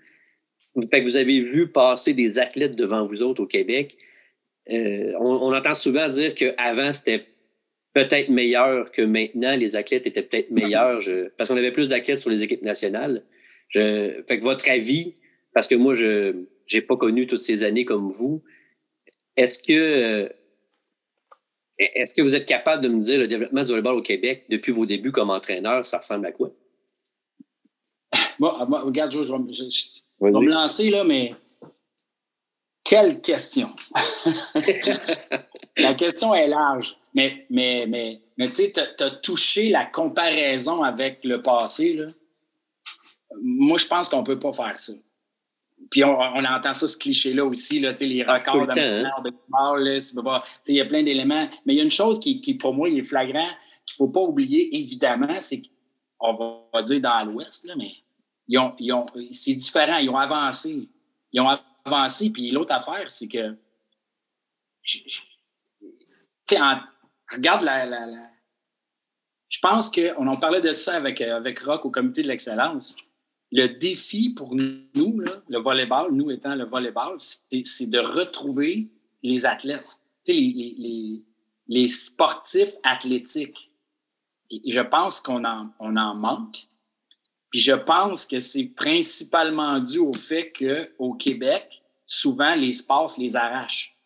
Fait 0.90 1.02
que 1.02 1.06
vous 1.06 1.18
avez 1.18 1.40
vu 1.40 1.68
passer 1.68 2.14
des 2.14 2.40
athlètes 2.40 2.76
devant 2.76 3.06
vous 3.06 3.22
autres 3.22 3.44
au 3.44 3.48
Québec. 3.48 3.98
Euh, 4.70 5.14
on, 5.20 5.54
entend 5.54 5.74
souvent 5.74 6.08
dire 6.08 6.34
qu'avant, 6.34 6.92
c'était 6.92 7.26
peut-être 7.94 8.30
meilleur 8.30 8.92
que 8.92 9.02
maintenant. 9.02 9.56
Les 9.56 9.76
athlètes 9.76 10.08
étaient 10.08 10.22
peut-être 10.22 10.52
meilleurs 10.52 11.00
parce 11.38 11.50
qu'on 11.50 11.58
avait 11.58 11.74
plus 11.74 11.90
d'athlètes 11.90 12.20
sur 12.20 12.30
les 12.30 12.44
équipes 12.44 12.62
nationales. 12.62 13.24
Fait 13.74 14.24
que 14.28 14.44
votre 14.44 14.70
avis, 14.70 15.16
parce 15.54 15.68
que 15.68 15.76
moi, 15.76 15.96
je 15.96 16.46
n'ai 16.74 16.82
pas 16.82 16.96
connu 16.96 17.28
toutes 17.28 17.42
ces 17.42 17.64
années 17.64 17.86
comme 17.86 18.10
vous, 18.10 18.42
est-ce 19.36 19.62
que, 19.62 20.32
est-ce 21.78 22.14
que 22.14 22.22
vous 22.22 22.36
êtes 22.36 22.46
capable 22.46 22.84
de 22.84 22.90
me 22.90 23.00
dire 23.00 23.20
le 23.20 23.28
développement 23.28 23.64
du 23.64 23.72
volleyball 23.72 23.98
au 23.98 24.02
Québec 24.02 24.46
depuis 24.50 24.72
vos 24.72 24.86
débuts 24.86 25.12
comme 25.12 25.30
entraîneur, 25.30 25.86
ça 25.86 25.98
ressemble 25.98 26.26
à 26.28 26.32
quoi? 26.32 26.54
Moi, 28.40 28.66
moi 28.68 28.82
regarde, 28.82 29.12
je, 29.12 29.24
je, 29.24 30.02
on 30.22 30.32
va 30.32 30.40
me 30.40 30.50
lancer, 30.50 30.90
là, 30.90 31.04
mais 31.04 31.34
quelle 32.84 33.22
question! 33.22 33.70
la 35.78 35.94
question 35.94 36.34
est 36.34 36.48
large. 36.48 36.98
Mais, 37.14 37.46
mais, 37.50 37.86
mais, 37.88 38.22
mais 38.38 38.48
tu 38.50 38.56
sais, 38.56 38.72
tu 38.72 39.04
as, 39.04 39.10
touché 39.10 39.70
la 39.70 39.86
comparaison 39.86 40.84
avec 40.84 41.24
le 41.26 41.42
passé. 41.42 41.94
Là. 41.94 42.08
Moi, 43.42 43.78
je 43.78 43.88
pense 43.88 44.10
qu'on 44.10 44.20
ne 44.20 44.26
peut 44.26 44.40
pas 44.40 44.52
faire 44.52 44.78
ça. 44.78 44.94
Puis 45.90 46.04
on, 46.04 46.18
entend 46.18 46.74
ça, 46.74 46.88
ce 46.88 46.98
cliché-là 46.98 47.44
aussi, 47.44 47.80
là, 47.80 47.94
les 48.00 48.24
ah, 48.26 48.36
records 48.36 48.68
de, 48.68 48.80
hein? 48.80 49.12
de 49.26 50.72
Il 50.72 50.76
y 50.76 50.82
a 50.82 50.86
plein 50.86 51.04
d'éléments. 51.04 51.50
Mais 51.66 51.74
il 51.74 51.78
y 51.78 51.82
a 51.82 51.84
une 51.84 51.92
chose 51.92 52.20
qui, 52.20 52.40
qui 52.40 52.54
pour 52.54 52.74
moi, 52.74 52.90
est 52.90 53.04
flagrant, 53.04 53.48
qu'il 53.86 53.96
ne 54.04 54.08
faut 54.08 54.12
pas 54.12 54.22
oublier, 54.22 54.76
évidemment, 54.78 55.40
c'est 55.40 55.62
qu'on 56.18 56.62
va 56.74 56.82
dire 56.84 57.02
dans 57.02 57.26
l'Ouest, 57.26 57.70
mais 57.78 57.92
ils 58.48 58.60
ont, 58.94 59.06
c'est 59.32 59.54
différent, 59.54 59.98
ils 59.98 60.10
ont 60.10 60.18
avancé. 60.18 60.90
Ils 61.32 61.42
ont 61.42 61.58
avancé, 61.86 62.32
puis 62.32 62.52
l'autre 62.52 62.74
affaire, 62.74 63.10
c'est 63.10 63.28
que. 63.28 63.56
Tu 66.48 66.56
regarde 67.32 67.64
la, 67.64 68.08
Je 69.50 69.60
pense 69.60 69.90
qu'on 69.90 70.28
en 70.28 70.38
parlait 70.38 70.62
de 70.62 70.72
ça 70.72 70.96
avec, 70.96 71.22
avec 71.22 71.60
Rock 71.60 71.86
au 71.86 71.92
comité 71.92 72.24
de 72.24 72.28
l'excellence. 72.28 72.96
Le 73.52 73.68
défi 73.68 74.34
pour 74.34 74.56
nous, 74.56 75.22
le 75.50 75.60
volleyball, 75.60 76.12
nous 76.14 76.32
étant 76.32 76.56
le 76.56 76.66
volleyball, 76.66 77.16
c'est 77.18 77.90
de 77.90 78.00
retrouver 78.00 78.90
les 79.24 79.46
athlètes, 79.46 80.00
les, 80.28 80.34
les, 80.34 81.24
les, 81.68 81.88
sportifs 81.88 82.76
athlétiques. 82.84 83.72
Et 84.50 84.72
je 84.72 84.80
pense 84.80 85.20
qu'on 85.20 85.44
en, 85.46 85.72
on 85.80 85.96
en 85.98 86.16
manque. 86.16 86.68
Puis 87.52 87.60
je 87.60 87.74
pense 87.74 88.26
que 88.26 88.40
c'est 88.40 88.74
principalement 88.76 89.80
dû 89.80 90.00
au 90.00 90.14
fait 90.14 90.54
qu'au 90.54 91.14
Québec, 91.14 91.84
souvent, 92.06 92.56
les 92.56 92.74
sports 92.74 93.14
les 93.18 93.36
arrachent 93.36 93.98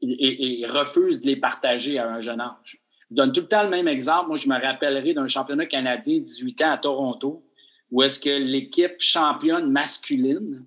et, 0.00 0.66
refusent 0.68 1.20
de 1.20 1.26
les 1.26 1.36
partager 1.36 1.98
à 1.98 2.12
un 2.12 2.20
jeune 2.20 2.40
âge. 2.40 2.82
Je 3.10 3.16
donne 3.16 3.32
tout 3.32 3.42
le 3.42 3.48
temps 3.48 3.62
le 3.62 3.70
même 3.70 3.86
exemple. 3.86 4.28
Moi, 4.28 4.36
je 4.36 4.48
me 4.48 4.60
rappellerai 4.60 5.14
d'un 5.14 5.28
championnat 5.28 5.66
canadien 5.66 6.18
18 6.18 6.62
ans 6.62 6.72
à 6.72 6.78
Toronto, 6.78 7.44
où 7.90 8.02
est-ce 8.02 8.18
que 8.18 8.30
l'équipe 8.30 8.98
championne 8.98 9.70
masculine, 9.70 10.64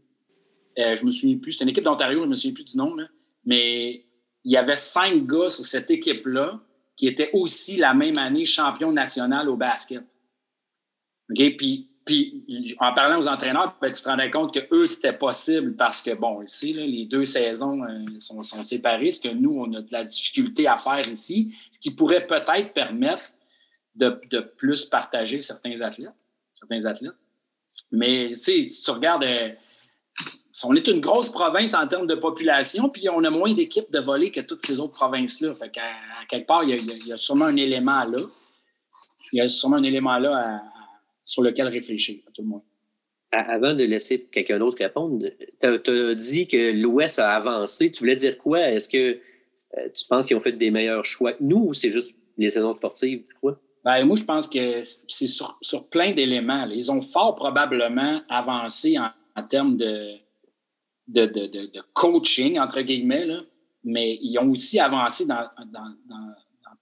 euh, 0.79 0.95
je 0.95 1.05
me 1.05 1.11
souviens 1.11 1.37
plus, 1.37 1.53
c'était 1.53 1.65
une 1.65 1.71
équipe 1.71 1.83
d'Ontario, 1.83 2.23
je 2.23 2.29
me 2.29 2.35
souviens 2.35 2.53
plus 2.53 2.65
du 2.65 2.77
nom, 2.77 2.95
mais 3.45 4.05
il 4.43 4.51
y 4.51 4.57
avait 4.57 4.75
cinq 4.75 5.25
gars 5.25 5.49
sur 5.49 5.65
cette 5.65 5.91
équipe-là 5.91 6.61
qui 6.95 7.07
étaient 7.07 7.31
aussi 7.33 7.77
la 7.77 7.93
même 7.93 8.17
année 8.17 8.45
champion 8.45 8.91
national 8.91 9.49
au 9.49 9.57
basket. 9.57 10.03
Puis 11.27 11.89
puis 12.05 12.75
en 12.79 12.93
parlant 12.93 13.17
aux 13.17 13.27
entraîneurs, 13.27 13.75
ben, 13.81 13.91
tu 13.91 14.01
te 14.01 14.07
rendais 14.07 14.29
compte 14.29 14.53
que 14.53 14.59
eux, 14.71 14.85
c'était 14.85 15.17
possible 15.17 15.75
parce 15.75 16.03
que, 16.03 16.13
bon, 16.13 16.43
ici, 16.43 16.71
les 16.71 17.07
deux 17.07 17.25
saisons 17.25 17.83
euh, 17.83 18.19
sont, 18.19 18.43
séparées, 18.43 19.09
ce 19.09 19.19
que 19.19 19.33
nous, 19.33 19.59
on 19.59 19.73
a 19.73 19.81
de 19.81 19.91
la 19.91 20.03
difficulté 20.03 20.67
à 20.67 20.77
faire 20.77 21.07
ici, 21.09 21.55
ce 21.71 21.79
qui 21.79 21.89
pourrait 21.89 22.27
peut-être 22.27 22.73
permettre 22.73 23.31
de, 23.95 24.09
plus 24.55 24.85
partager 24.85 25.41
certains 25.41 25.81
athlètes. 25.81 26.13
Certains 26.53 26.85
athlètes. 26.85 27.15
Mais 27.91 28.33
si 28.33 28.69
tu 28.69 28.91
regardes, 28.91 29.23
euh, 29.23 29.49
on 30.63 30.75
est 30.75 30.87
une 30.87 30.99
grosse 30.99 31.29
province 31.29 31.73
en 31.73 31.87
termes 31.87 32.07
de 32.07 32.15
population, 32.15 32.87
puis 32.87 33.09
on 33.09 33.23
a 33.23 33.31
moins 33.31 33.53
d'équipes 33.53 33.91
de 33.91 33.99
volley 33.99 34.31
que 34.31 34.41
toutes 34.41 34.63
ces 34.63 34.79
autres 34.79 34.93
provinces-là. 34.97 35.55
Fait 35.55 35.71
qu'à 35.71 35.81
quelque 36.29 36.45
part, 36.45 36.63
il 36.63 36.69
y, 36.69 36.73
a, 36.73 36.75
il 36.75 37.07
y, 37.07 37.13
a, 37.13 37.17
sûrement 37.17 37.45
un 37.45 37.55
élément 37.55 38.03
là. 38.03 38.19
Il 39.33 39.39
y 39.39 39.41
a 39.41 39.47
sûrement 39.47 39.77
un 39.77 39.83
élément 39.83 40.19
là 40.19 40.37
à, 40.37 40.61
sur 41.25 41.41
lequel 41.41 41.67
réfléchir 41.67 42.19
à 42.27 42.31
tout 42.31 42.43
le 42.43 42.47
monde. 42.47 42.61
Avant 43.31 43.73
de 43.73 43.83
laisser 43.83 44.23
quelqu'un 44.31 44.59
d'autre 44.59 44.77
répondre, 44.77 45.27
tu 45.61 45.67
as, 45.67 46.15
dit 46.15 46.47
que 46.47 46.71
l'Ouest 46.71 47.19
a 47.19 47.35
avancé. 47.35 47.91
Tu 47.91 47.99
voulais 47.99 48.15
dire 48.15 48.37
quoi? 48.37 48.61
Est-ce 48.61 48.87
que 48.87 49.19
euh, 49.77 49.89
tu 49.93 50.05
penses 50.07 50.25
qu'ils 50.25 50.37
ont 50.37 50.41
fait 50.41 50.53
des 50.53 50.71
meilleurs 50.71 51.03
choix? 51.03 51.33
Que 51.33 51.43
nous 51.43 51.65
ou 51.67 51.73
c'est 51.73 51.91
juste 51.91 52.15
les 52.37 52.49
saisons 52.49 52.75
sportives? 52.75 53.23
Quoi? 53.41 53.59
Ben, 53.83 54.03
moi, 54.05 54.15
je 54.15 54.23
pense 54.23 54.47
que 54.47 54.81
c'est 54.81 55.27
sur, 55.27 55.59
plein 55.89 56.11
d'éléments. 56.13 56.67
Ils 56.71 56.91
ont 56.91 57.01
fort 57.01 57.35
probablement 57.35 58.21
avancé 58.29 58.97
en, 58.97 59.43
termes 59.43 59.77
de, 59.77 60.15
de, 61.07 61.81
coaching, 61.93 62.57
entre 62.57 62.81
guillemets, 62.81 63.27
mais 63.83 64.17
ils 64.21 64.39
ont 64.39 64.49
aussi 64.49 64.79
avancé 64.79 65.27
dans, 65.27 65.47
dans, 65.67 65.93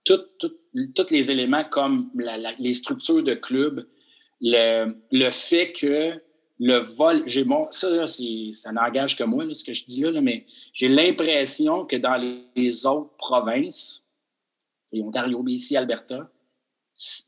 tout, 0.06 0.22
tous 0.40 1.12
les 1.12 1.30
éléments 1.30 1.66
comme 1.70 2.10
les 2.60 2.74
structures 2.74 3.24
de 3.24 3.34
club, 3.34 3.86
le, 4.44 4.94
le 5.12 5.30
fait 5.32 5.72
que 5.72 6.22
le 6.60 6.78
vol, 6.78 7.24
j'ai 7.26 7.44
bon, 7.44 7.68
ça, 7.72 8.06
ça 8.06 8.72
n'engage 8.72 9.18
que 9.18 9.24
moi, 9.24 9.46
ce 9.54 9.64
que 9.64 9.74
je 9.74 9.86
dis 9.86 10.02
là, 10.02 10.22
mais 10.22 10.46
j'ai 10.74 10.90
l'impression 10.90 11.86
que 11.86 11.96
dans 11.96 12.18
les, 12.56 12.86
autres 12.86 13.16
provinces, 13.18 14.10
Ontario, 14.94 15.42
BC, 15.42 15.76
Alberta, 15.76 16.30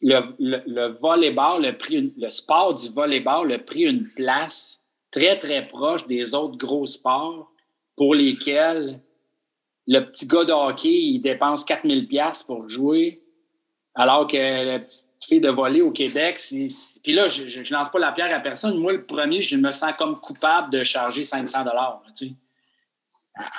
le, 0.01 0.19
le, 0.37 0.61
le 0.67 0.87
volleyball, 0.89 1.63
le, 1.63 1.75
pris 1.75 2.13
le 2.15 2.29
sport 2.29 2.75
du 2.75 2.87
volleyball 2.89 3.51
a 3.51 3.57
pris 3.57 3.83
une 3.83 4.07
place 4.09 4.85
très, 5.09 5.39
très 5.39 5.65
proche 5.65 6.05
des 6.05 6.35
autres 6.35 6.57
gros 6.57 6.85
sports 6.85 7.51
pour 7.95 8.13
lesquels 8.13 9.01
le 9.87 10.01
petit 10.01 10.27
gars 10.27 10.43
de 10.43 10.51
hockey, 10.51 10.93
il 10.93 11.19
dépense 11.19 11.65
4000 11.65 12.07
pièces 12.07 12.43
pour 12.43 12.69
jouer, 12.69 13.24
alors 13.95 14.27
que 14.27 14.37
la 14.37 14.79
petite 14.79 15.07
fille 15.25 15.39
de 15.39 15.49
volley 15.49 15.81
au 15.81 15.91
Québec, 15.91 16.37
puis 17.03 17.13
là, 17.13 17.27
je, 17.27 17.59
ne 17.59 17.73
lance 17.73 17.89
pas 17.89 17.99
la 17.99 18.11
pierre 18.11 18.33
à 18.33 18.39
personne. 18.39 18.77
Moi, 18.77 18.93
le 18.93 19.05
premier, 19.05 19.41
je 19.41 19.55
me 19.55 19.71
sens 19.71 19.93
comme 19.97 20.19
coupable 20.19 20.69
de 20.69 20.83
charger 20.83 21.23
500 21.23 21.63
dollars. 21.63 22.03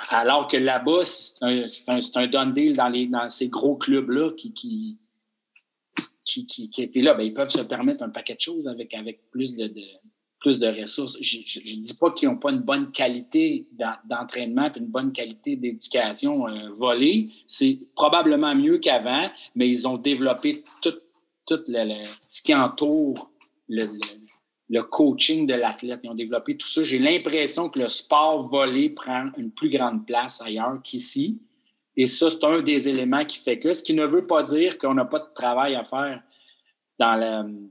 Alors 0.09 0.47
que 0.47 0.57
là-bas, 0.57 1.03
c'est 1.03 1.43
un, 1.43 1.65
un, 2.15 2.27
done 2.27 2.53
deal 2.53 2.75
dans, 2.75 2.87
les, 2.87 3.07
dans 3.07 3.27
ces 3.29 3.49
gros 3.49 3.75
clubs-là 3.75 4.31
qui, 4.37 4.53
qui, 4.53 4.97
qui, 6.23 6.87
puis 6.87 7.01
là, 7.01 7.13
ben, 7.13 7.23
ils 7.23 7.33
peuvent 7.33 7.49
se 7.49 7.61
permettre 7.61 8.03
un 8.03 8.09
paquet 8.09 8.35
de 8.35 8.41
choses 8.41 8.67
avec, 8.67 8.93
avec 8.93 9.29
plus 9.31 9.55
de, 9.55 9.71
plus 10.39 10.59
de 10.59 10.67
ressources. 10.67 11.17
Je 11.21 11.37
ne 11.59 11.81
dis 11.81 11.93
pas 11.95 12.11
qu'ils 12.11 12.29
n'ont 12.29 12.37
pas 12.37 12.51
une 12.51 12.59
bonne 12.59 12.91
qualité 12.91 13.67
d'entraînement 14.05 14.67
et 14.67 14.77
une 14.77 14.87
bonne 14.87 15.11
qualité 15.11 15.55
d'éducation 15.55 16.47
euh, 16.47 16.69
volée. 16.73 17.29
C'est 17.45 17.79
probablement 17.95 18.55
mieux 18.55 18.77
qu'avant, 18.77 19.29
mais 19.55 19.67
ils 19.67 19.87
ont 19.87 19.97
développé 19.97 20.63
tout, 20.81 20.93
tout 21.45 21.63
le, 21.67 22.05
ce 22.29 22.41
qui 22.41 22.53
entoure 22.53 23.31
le, 23.67 23.87
le 24.69 24.81
coaching 24.83 25.47
de 25.47 25.55
l'athlète. 25.55 26.01
Ils 26.03 26.09
ont 26.09 26.15
développé 26.15 26.55
tout 26.55 26.67
ça. 26.67 26.83
J'ai 26.83 26.99
l'impression 26.99 27.69
que 27.69 27.79
le 27.79 27.89
sport 27.89 28.41
volé 28.41 28.89
prend 28.91 29.31
une 29.37 29.51
plus 29.51 29.69
grande 29.69 30.05
place 30.05 30.41
ailleurs 30.41 30.79
qu'ici. 30.83 31.39
Et 31.95 32.05
ça, 32.05 32.29
c'est 32.29 32.43
un 32.43 32.61
des 32.61 32.89
éléments 32.89 33.25
qui 33.25 33.37
fait 33.37 33.57
que, 33.57 33.73
ce 33.73 33.81
qui 33.81 33.95
ne 33.95 34.05
veut 34.05 34.27
pas 34.27 34.43
dire 34.43 34.77
qu'on 34.77 34.93
n'a 34.93 35.05
pas 35.05 35.19
de 35.19 35.33
travail 35.33 35.73
à 35.73 35.83
faire 35.83 36.21
dans 36.99 37.15
le, 37.15 37.69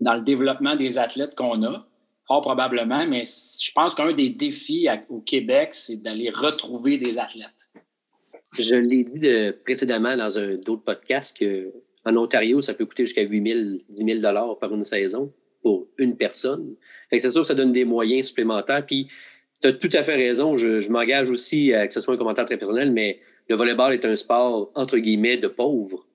dans 0.00 0.14
le 0.14 0.20
développement 0.20 0.76
des 0.76 0.98
athlètes 0.98 1.34
qu'on 1.34 1.62
a, 1.64 1.86
fort 2.26 2.40
probablement, 2.40 3.06
mais 3.06 3.22
je 3.24 3.72
pense 3.72 3.94
qu'un 3.94 4.12
des 4.12 4.30
défis 4.30 4.88
au 5.08 5.20
Québec, 5.20 5.68
c'est 5.72 6.02
d'aller 6.02 6.30
retrouver 6.30 6.98
des 6.98 7.18
athlètes. 7.18 7.70
Je 8.58 8.74
l'ai 8.74 9.04
dit 9.04 9.52
précédemment 9.64 10.16
dans 10.16 10.38
un 10.38 10.54
autre 10.54 10.82
podcast 10.84 11.36
qu'en 11.38 12.16
Ontario, 12.16 12.60
ça 12.60 12.74
peut 12.74 12.86
coûter 12.86 13.04
jusqu'à 13.06 13.22
8 13.22 13.48
000, 13.48 13.78
10 13.90 14.20
000 14.20 14.56
par 14.60 14.74
une 14.74 14.82
saison 14.82 15.32
pour 15.62 15.88
une 15.98 16.16
personne. 16.16 16.76
c'est 17.10 17.30
sûr 17.30 17.42
que 17.42 17.46
ça 17.46 17.54
donne 17.54 17.72
des 17.72 17.84
moyens 17.84 18.28
supplémentaires. 18.28 18.84
Puis, 18.86 19.08
tu 19.60 19.68
as 19.68 19.72
tout 19.72 19.90
à 19.92 20.02
fait 20.02 20.14
raison. 20.14 20.56
Je, 20.56 20.90
m'engage 20.90 21.30
aussi 21.30 21.72
à 21.72 21.86
que 21.86 21.92
ce 21.92 22.00
soit 22.00 22.14
un 22.14 22.16
commentaire 22.16 22.44
très 22.44 22.56
personnel, 22.56 22.92
mais 22.92 23.20
le 23.48 23.56
volleyball 23.56 23.92
est 23.92 24.04
un 24.04 24.16
sport, 24.16 24.70
entre 24.74 24.98
guillemets, 24.98 25.38
de 25.38 25.48
pauvres. 25.48 26.05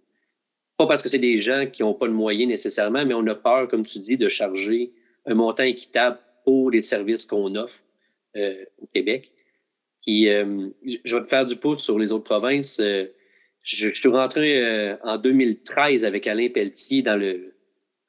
Pas 0.82 0.88
parce 0.88 1.04
que 1.04 1.10
c'est 1.10 1.20
des 1.20 1.38
gens 1.38 1.68
qui 1.72 1.84
n'ont 1.84 1.94
pas 1.94 2.08
le 2.08 2.14
moyen 2.14 2.48
nécessairement, 2.48 3.06
mais 3.06 3.14
on 3.14 3.28
a 3.28 3.36
peur, 3.36 3.68
comme 3.68 3.86
tu 3.86 4.00
dis, 4.00 4.18
de 4.18 4.30
charger 4.30 4.92
un 5.28 5.36
montant 5.36 5.62
équitable 5.62 6.18
pour 6.44 6.72
les 6.72 6.82
services 6.82 7.28
qu'on 7.28 7.54
offre 7.54 7.84
euh, 8.36 8.66
au 8.80 8.88
Québec. 8.88 9.32
Euh, 10.10 10.70
je 10.84 11.16
vais 11.16 11.22
te 11.24 11.30
faire 11.30 11.46
du 11.46 11.56
pouce 11.56 11.84
sur 11.84 12.00
les 12.00 12.12
autres 12.12 12.24
provinces. 12.24 12.80
Euh, 12.80 13.06
je, 13.62 13.94
suis 13.94 14.10
rentré 14.10 14.98
en 15.04 15.20
2013 15.20 16.04
avec 16.04 16.26
Alain 16.26 16.50
Pelletier 16.50 17.04
dans 17.04 17.16
le, 17.16 17.54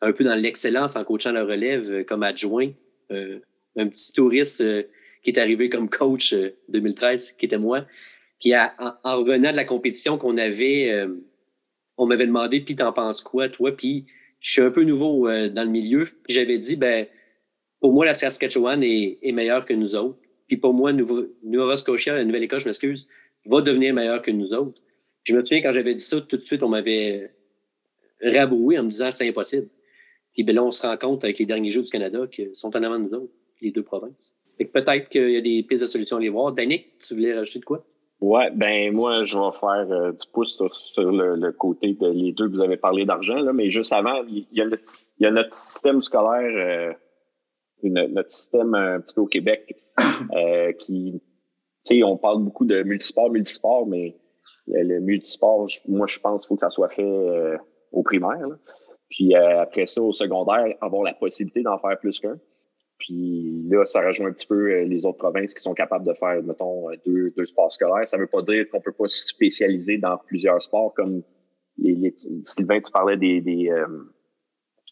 un 0.00 0.12
peu 0.12 0.24
dans 0.24 0.34
l'excellence 0.34 0.96
en 0.96 1.04
coachant 1.04 1.32
la 1.32 1.44
relève 1.44 2.06
comme 2.06 2.22
adjoint. 2.22 2.70
un 3.10 3.86
petit 3.86 4.14
touriste 4.14 4.64
qui 5.22 5.30
est 5.30 5.38
arrivé 5.38 5.68
comme 5.68 5.90
coach 5.90 6.34
2013, 6.70 7.32
qui 7.32 7.44
était 7.44 7.58
moi. 7.58 7.84
Puis 8.40 8.56
en, 8.56 8.70
en, 9.04 9.18
revenant 9.18 9.50
de 9.50 9.56
la 9.56 9.66
compétition 9.66 10.16
qu'on 10.16 10.38
avait, 10.38 11.06
on 12.02 12.06
m'avait 12.06 12.26
demandé, 12.26 12.60
puis 12.60 12.74
t'en 12.74 12.92
penses 12.92 13.22
quoi, 13.22 13.48
toi? 13.48 13.70
Puis 13.76 14.06
je 14.40 14.52
suis 14.52 14.60
un 14.60 14.70
peu 14.70 14.82
nouveau 14.82 15.28
euh, 15.28 15.48
dans 15.48 15.62
le 15.62 15.70
milieu. 15.70 16.04
J'avais 16.28 16.58
dit, 16.58 16.76
ben, 16.76 17.06
pour 17.80 17.92
moi, 17.92 18.04
la 18.04 18.12
Saskatchewan 18.12 18.82
est, 18.82 19.32
meilleure 19.32 19.64
que 19.64 19.72
nous 19.72 19.94
autres. 19.94 20.18
Puis 20.48 20.56
pour 20.56 20.74
moi, 20.74 20.92
Nova 20.92 21.76
Scotia, 21.76 22.14
la 22.14 22.24
Nouvelle-Écosse, 22.24 22.62
je 22.62 22.68
m'excuse, 22.68 23.08
va 23.46 23.62
devenir 23.62 23.94
meilleure 23.94 24.20
que 24.20 24.30
nous 24.30 24.52
autres. 24.52 24.80
je 25.24 25.34
me 25.34 25.40
souviens, 25.44 25.62
quand 25.62 25.72
j'avais 25.72 25.94
dit 25.94 26.04
ça, 26.04 26.20
tout 26.20 26.36
de 26.36 26.42
suite, 26.42 26.62
on 26.62 26.68
m'avait 26.68 27.30
rabroué 28.20 28.78
en 28.78 28.82
me 28.82 28.88
disant, 28.88 29.10
c'est 29.10 29.28
impossible. 29.28 29.68
Puis 30.32 30.44
ben 30.44 30.56
là, 30.56 30.64
on 30.64 30.70
se 30.70 30.86
rend 30.86 30.96
compte 30.96 31.24
avec 31.24 31.38
les 31.38 31.46
derniers 31.46 31.70
Jeux 31.70 31.82
du 31.82 31.90
Canada 31.90 32.26
qu'ils 32.26 32.54
sont 32.54 32.74
en 32.76 32.82
avant 32.82 32.98
de 32.98 33.04
nous 33.04 33.14
autres, 33.14 33.32
les 33.60 33.70
deux 33.70 33.82
provinces. 33.82 34.36
peut-être 34.58 35.08
qu'il 35.08 35.30
y 35.30 35.36
a 35.36 35.40
des 35.40 35.62
pistes 35.62 35.82
de 35.82 35.86
solutions 35.86 36.16
à 36.16 36.20
les 36.20 36.28
voir. 36.28 36.52
Danick, 36.52 36.98
tu 36.98 37.14
voulais 37.14 37.34
rajouter 37.34 37.60
de 37.60 37.64
quoi? 37.64 37.86
Ouais, 38.22 38.52
ben 38.52 38.94
moi, 38.94 39.24
je 39.24 39.36
vais 39.36 39.58
faire 39.58 39.90
euh, 39.90 40.12
du 40.12 40.26
pouce 40.32 40.62
sur, 40.92 41.10
le, 41.10 41.50
côté 41.50 41.94
de 41.94 42.06
les 42.06 42.30
deux. 42.30 42.48
Vous 42.48 42.60
avez 42.60 42.76
parlé 42.76 43.04
d'argent, 43.04 43.34
là, 43.34 43.52
mais 43.52 43.68
juste 43.68 43.92
avant, 43.92 44.22
il 44.28 44.46
y 44.52 44.60
a, 45.26 45.30
notre 45.32 45.52
système 45.52 46.00
scolaire, 46.02 46.52
euh, 46.54 46.92
notre, 47.82 48.30
système 48.30 48.76
un 48.76 49.00
petit 49.00 49.12
peu 49.12 49.22
au 49.22 49.26
Québec, 49.26 49.74
euh, 50.36 50.70
qui, 50.74 51.20
tu 51.84 51.96
sais, 51.96 52.04
on 52.04 52.16
parle 52.16 52.44
beaucoup 52.44 52.64
de 52.64 52.84
multisport, 52.84 53.28
multisport, 53.28 53.88
mais 53.88 54.16
le, 54.68 55.00
multisport, 55.00 55.66
moi, 55.88 56.06
je 56.06 56.20
pense 56.20 56.42
qu'il 56.42 56.48
faut 56.48 56.54
que 56.54 56.60
ça 56.60 56.70
soit 56.70 56.90
fait 56.90 57.58
au 57.90 58.04
primaire. 58.04 58.46
Puis 59.10 59.34
après 59.34 59.86
ça, 59.86 60.00
au 60.00 60.12
secondaire, 60.12 60.76
avoir 60.80 61.02
la 61.02 61.12
possibilité 61.12 61.62
d'en 61.62 61.78
faire 61.78 61.98
plus 61.98 62.20
qu'un. 62.20 62.38
Puis 63.02 63.64
là, 63.68 63.84
ça 63.84 64.00
rejoint 64.00 64.28
un 64.28 64.32
petit 64.32 64.46
peu 64.46 64.70
euh, 64.70 64.84
les 64.84 65.04
autres 65.04 65.18
provinces 65.18 65.54
qui 65.54 65.60
sont 65.60 65.74
capables 65.74 66.06
de 66.06 66.14
faire, 66.14 66.40
mettons, 66.44 66.88
euh, 66.88 66.94
deux, 67.04 67.30
deux 67.36 67.46
sports 67.46 67.72
scolaires. 67.72 68.06
Ça 68.06 68.16
ne 68.16 68.22
veut 68.22 68.28
pas 68.28 68.42
dire 68.42 68.68
qu'on 68.70 68.80
peut 68.80 68.92
pas 68.92 69.08
se 69.08 69.26
spécialiser 69.26 69.98
dans 69.98 70.18
plusieurs 70.18 70.62
sports, 70.62 70.94
comme 70.94 71.22
les, 71.78 72.14
Sylvain, 72.44 72.80
tu 72.80 72.92
parlais 72.92 73.16
des, 73.16 73.40
des 73.40 73.70
euh, 73.70 73.86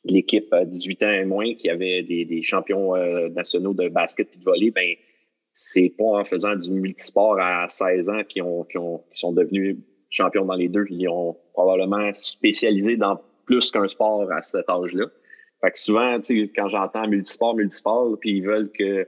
l'équipe 0.05 0.53
à 0.53 0.65
18 0.65 1.03
ans 1.05 1.13
et 1.13 1.25
moins 1.25 1.55
qui 1.55 1.71
avait 1.71 2.03
des, 2.03 2.25
des 2.25 2.43
champions 2.43 2.97
nationaux 3.29 3.75
de 3.75 3.89
basket 3.89 4.29
et 4.35 4.39
de 4.39 4.45
volley. 4.45 4.71
Ben, 4.71 4.95
c'est 5.53 5.95
pas 5.97 6.19
en 6.19 6.25
faisant 6.25 6.57
du 6.57 6.71
multisport 6.73 7.39
à 7.39 7.69
16 7.69 8.09
ans 8.09 8.25
qui 8.27 8.41
ont, 8.43 8.65
qui 8.65 8.79
ont, 8.79 9.05
qui 9.13 9.21
sont 9.21 9.33
devenus 9.33 9.77
champions 10.09 10.47
dans 10.47 10.55
les 10.55 10.69
deux. 10.69 10.87
Ils 10.89 11.07
ont 11.09 11.37
probablement 11.53 12.13
spécialisé 12.15 12.97
dans 12.97 13.21
plus 13.45 13.71
qu'un 13.71 13.87
sport 13.87 14.33
à 14.33 14.43
cet 14.43 14.69
âge-là. 14.69 15.07
Fait 15.61 15.71
que 15.73 15.79
souvent, 15.79 16.19
quand 16.57 16.69
j'entends 16.69 17.07
multisport, 17.07 17.55
multisport, 17.55 18.17
puis 18.19 18.39
ils 18.39 18.47
veulent 18.47 18.71
que 18.73 19.07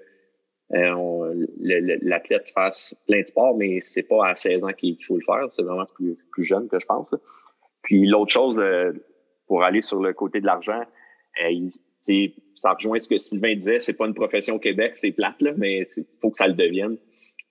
euh, 0.75 1.47
l'athlète 1.61 2.49
fasse 2.55 3.03
plein 3.07 3.23
de 3.23 3.27
sports, 3.27 3.57
mais 3.57 3.81
c'est 3.81 4.03
pas 4.03 4.29
à 4.29 4.35
16 4.35 4.65
ans 4.65 4.73
qu'il 4.73 5.03
faut 5.05 5.17
le 5.17 5.25
faire. 5.25 5.47
C'est 5.51 5.63
vraiment 5.63 5.85
plus, 5.95 6.17
plus 6.31 6.45
jeune 6.45 6.69
que 6.69 6.79
je 6.81 6.87
pense. 6.87 7.09
Puis 7.83 8.07
l'autre 8.07 8.33
chose, 8.33 8.59
euh, 8.59 8.93
pour 9.47 9.65
aller 9.65 9.81
sur 9.81 10.01
le 10.01 10.13
côté 10.13 10.41
de 10.41 10.47
l'argent, 10.47 10.83
euh, 11.43 11.69
ça 12.55 12.73
rejoint 12.73 12.99
ce 13.01 13.09
que 13.09 13.19
Sylvain 13.19 13.55
disait, 13.55 13.81
c'est 13.81 13.97
pas 13.97 14.07
une 14.07 14.15
profession 14.15 14.57
au 14.57 14.59
Québec, 14.59 14.93
c'est 14.95 15.13
plate, 15.13 15.41
là, 15.41 15.53
mais 15.57 15.85
il 15.97 16.05
faut 16.21 16.31
que 16.31 16.37
ça 16.37 16.49
le 16.49 16.55
devienne. 16.55 16.97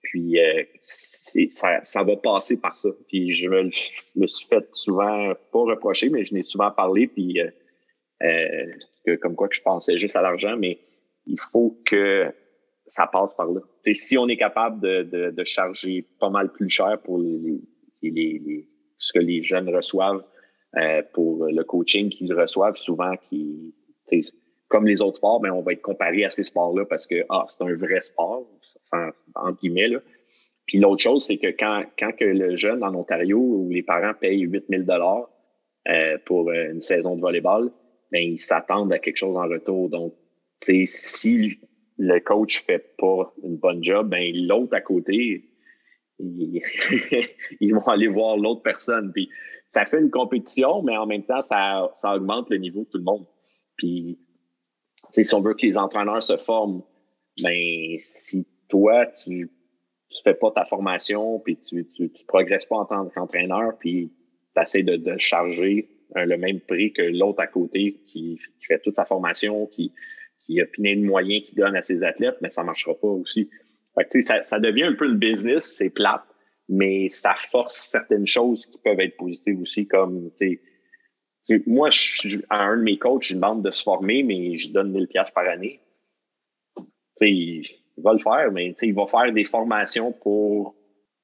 Puis 0.02 0.40
euh, 0.40 0.64
ça, 0.80 1.78
ça 1.82 2.02
va 2.02 2.16
passer 2.16 2.60
par 2.60 2.76
ça. 2.76 2.88
Puis 3.08 3.30
je 3.30 3.48
me, 3.48 3.70
me 4.16 4.26
suis 4.26 4.48
fait 4.48 4.66
souvent, 4.72 5.32
pas 5.52 5.60
reprocher, 5.60 6.10
mais 6.10 6.24
je 6.24 6.34
n'ai 6.34 6.42
souvent 6.42 6.70
parlé, 6.70 7.06
puis 7.06 7.40
euh, 8.22 8.70
que, 9.04 9.16
comme 9.16 9.34
quoi 9.34 9.48
que 9.48 9.56
je 9.56 9.62
pensais 9.62 9.98
juste 9.98 10.16
à 10.16 10.22
l'argent, 10.22 10.56
mais 10.56 10.78
il 11.26 11.40
faut 11.40 11.80
que 11.84 12.32
ça 12.86 13.06
passe 13.06 13.34
par 13.34 13.46
là. 13.46 13.60
si 13.92 14.18
on 14.18 14.28
est 14.28 14.36
capable 14.36 14.80
de, 14.80 15.30
de, 15.30 15.44
charger 15.44 16.06
pas 16.18 16.30
mal 16.30 16.52
plus 16.52 16.68
cher 16.68 17.00
pour 17.02 17.18
les, 17.18 17.60
les, 18.02 18.68
ce 18.98 19.12
que 19.12 19.18
les 19.18 19.42
jeunes 19.42 19.74
reçoivent 19.74 20.24
euh, 20.76 21.02
pour 21.12 21.46
le 21.46 21.62
coaching 21.62 22.08
qu'ils 22.08 22.34
reçoivent, 22.34 22.76
souvent, 22.76 23.16
qui, 23.16 23.74
comme 24.68 24.86
les 24.86 25.02
autres 25.02 25.18
sports, 25.18 25.40
ben, 25.40 25.52
on 25.52 25.62
va 25.62 25.72
être 25.72 25.82
comparé 25.82 26.24
à 26.24 26.30
ces 26.30 26.44
sports-là 26.44 26.84
parce 26.86 27.06
que 27.06 27.24
ah, 27.28 27.44
c'est 27.48 27.62
un 27.62 27.74
vrai 27.74 28.00
sport, 28.00 28.46
sans, 28.80 29.10
entre 29.34 29.60
guillemets. 29.60 29.88
Là. 29.88 30.00
Puis 30.66 30.78
l'autre 30.78 31.02
chose, 31.02 31.26
c'est 31.26 31.38
que 31.38 31.48
quand, 31.48 31.84
quand 31.98 32.12
que 32.12 32.24
le 32.24 32.56
jeune 32.56 32.82
en 32.82 32.94
Ontario, 32.94 33.38
où 33.38 33.68
les 33.70 33.82
parents 33.82 34.14
payent 34.18 34.40
8000 34.40 34.84
dollars 34.84 35.28
euh, 35.88 36.18
pour 36.24 36.50
une 36.50 36.80
saison 36.80 37.16
de 37.16 37.20
volleyball, 37.20 37.70
ben, 38.12 38.22
ils 38.22 38.38
s'attendent 38.38 38.92
à 38.92 38.98
quelque 38.98 39.16
chose 39.16 39.36
en 39.36 39.48
retour. 39.48 39.88
Donc, 39.88 40.14
si 40.84 41.58
le 41.98 42.20
coach 42.20 42.64
fait 42.64 42.94
pas 42.96 43.32
une 43.42 43.56
bonne 43.56 43.82
job, 43.82 44.08
ben 44.08 44.32
l'autre 44.34 44.76
à 44.76 44.80
côté, 44.80 45.48
ils, 46.18 47.74
vont 47.74 47.86
aller 47.88 48.08
voir 48.08 48.36
l'autre 48.36 48.62
personne. 48.62 49.12
Puis 49.12 49.28
ça 49.66 49.86
fait 49.86 49.98
une 49.98 50.10
compétition, 50.10 50.82
mais 50.82 50.96
en 50.96 51.06
même 51.06 51.24
temps, 51.24 51.40
ça, 51.40 51.90
ça 51.94 52.14
augmente 52.14 52.50
le 52.50 52.58
niveau 52.58 52.80
de 52.84 52.88
tout 52.90 52.98
le 52.98 53.04
monde. 53.04 53.26
Puis 53.76 54.18
si 55.10 55.34
on 55.34 55.40
veut 55.40 55.54
que 55.54 55.66
les 55.66 55.78
entraîneurs 55.78 56.22
se 56.22 56.36
forment, 56.36 56.82
ben 57.42 57.94
si 57.96 58.46
toi, 58.68 59.06
tu 59.06 59.30
ne 59.30 59.46
fais 60.22 60.34
pas 60.34 60.50
ta 60.50 60.64
formation, 60.64 61.40
puis 61.40 61.58
tu, 61.58 61.86
tu, 61.88 62.10
progresses 62.26 62.66
pas 62.66 62.76
en 62.76 62.84
tant 62.84 63.08
qu'entraîneur, 63.08 63.76
puis 63.78 64.12
tu 64.54 64.62
essaies 64.62 64.82
de, 64.82 65.16
charger 65.18 65.88
le 66.14 66.36
même 66.36 66.60
prix 66.60 66.92
que 66.92 67.02
l'autre 67.02 67.40
à 67.40 67.46
côté 67.46 68.00
qui, 68.06 68.40
fait 68.60 68.78
toute 68.80 68.94
sa 68.94 69.04
formation, 69.04 69.66
qui, 69.66 69.92
qui 70.38 70.60
a 70.60 70.66
plein 70.66 70.96
de 70.96 71.02
moyens 71.02 71.44
qu'il 71.44 71.58
donne 71.58 71.76
à 71.76 71.82
ses 71.82 72.02
athlètes, 72.02 72.36
mais 72.40 72.50
ça 72.50 72.62
ne 72.62 72.66
marchera 72.66 72.94
pas 72.94 73.08
aussi. 73.08 73.50
ça, 74.20 74.42
ça 74.42 74.60
devient 74.60 74.84
un 74.84 74.94
peu 74.94 75.06
le 75.06 75.14
business, 75.14 75.72
c'est 75.76 75.90
plate, 75.90 76.24
mais 76.68 77.08
ça 77.08 77.34
force 77.34 77.88
certaines 77.90 78.26
choses 78.26 78.66
qui 78.66 78.78
peuvent 78.78 79.00
être 79.00 79.16
positives 79.16 79.60
aussi, 79.60 79.86
comme 79.86 80.30
moi, 81.66 81.90
je, 81.90 82.38
à 82.50 82.62
un 82.62 82.76
de 82.76 82.82
mes 82.82 82.98
coachs, 82.98 83.24
je 83.24 83.34
demande 83.34 83.64
de 83.64 83.70
se 83.70 83.82
former, 83.82 84.22
mais 84.22 84.54
je 84.56 84.72
donne 84.72 84.92
1000 84.92 85.08
pièces 85.08 85.30
par 85.30 85.48
année. 85.48 85.80
il, 87.20 87.66
va 87.98 88.12
le 88.12 88.18
faire, 88.18 88.50
mais 88.52 88.72
il 88.80 88.94
va 88.94 89.06
faire 89.06 89.32
des 89.32 89.44
formations 89.44 90.12
pour 90.12 90.74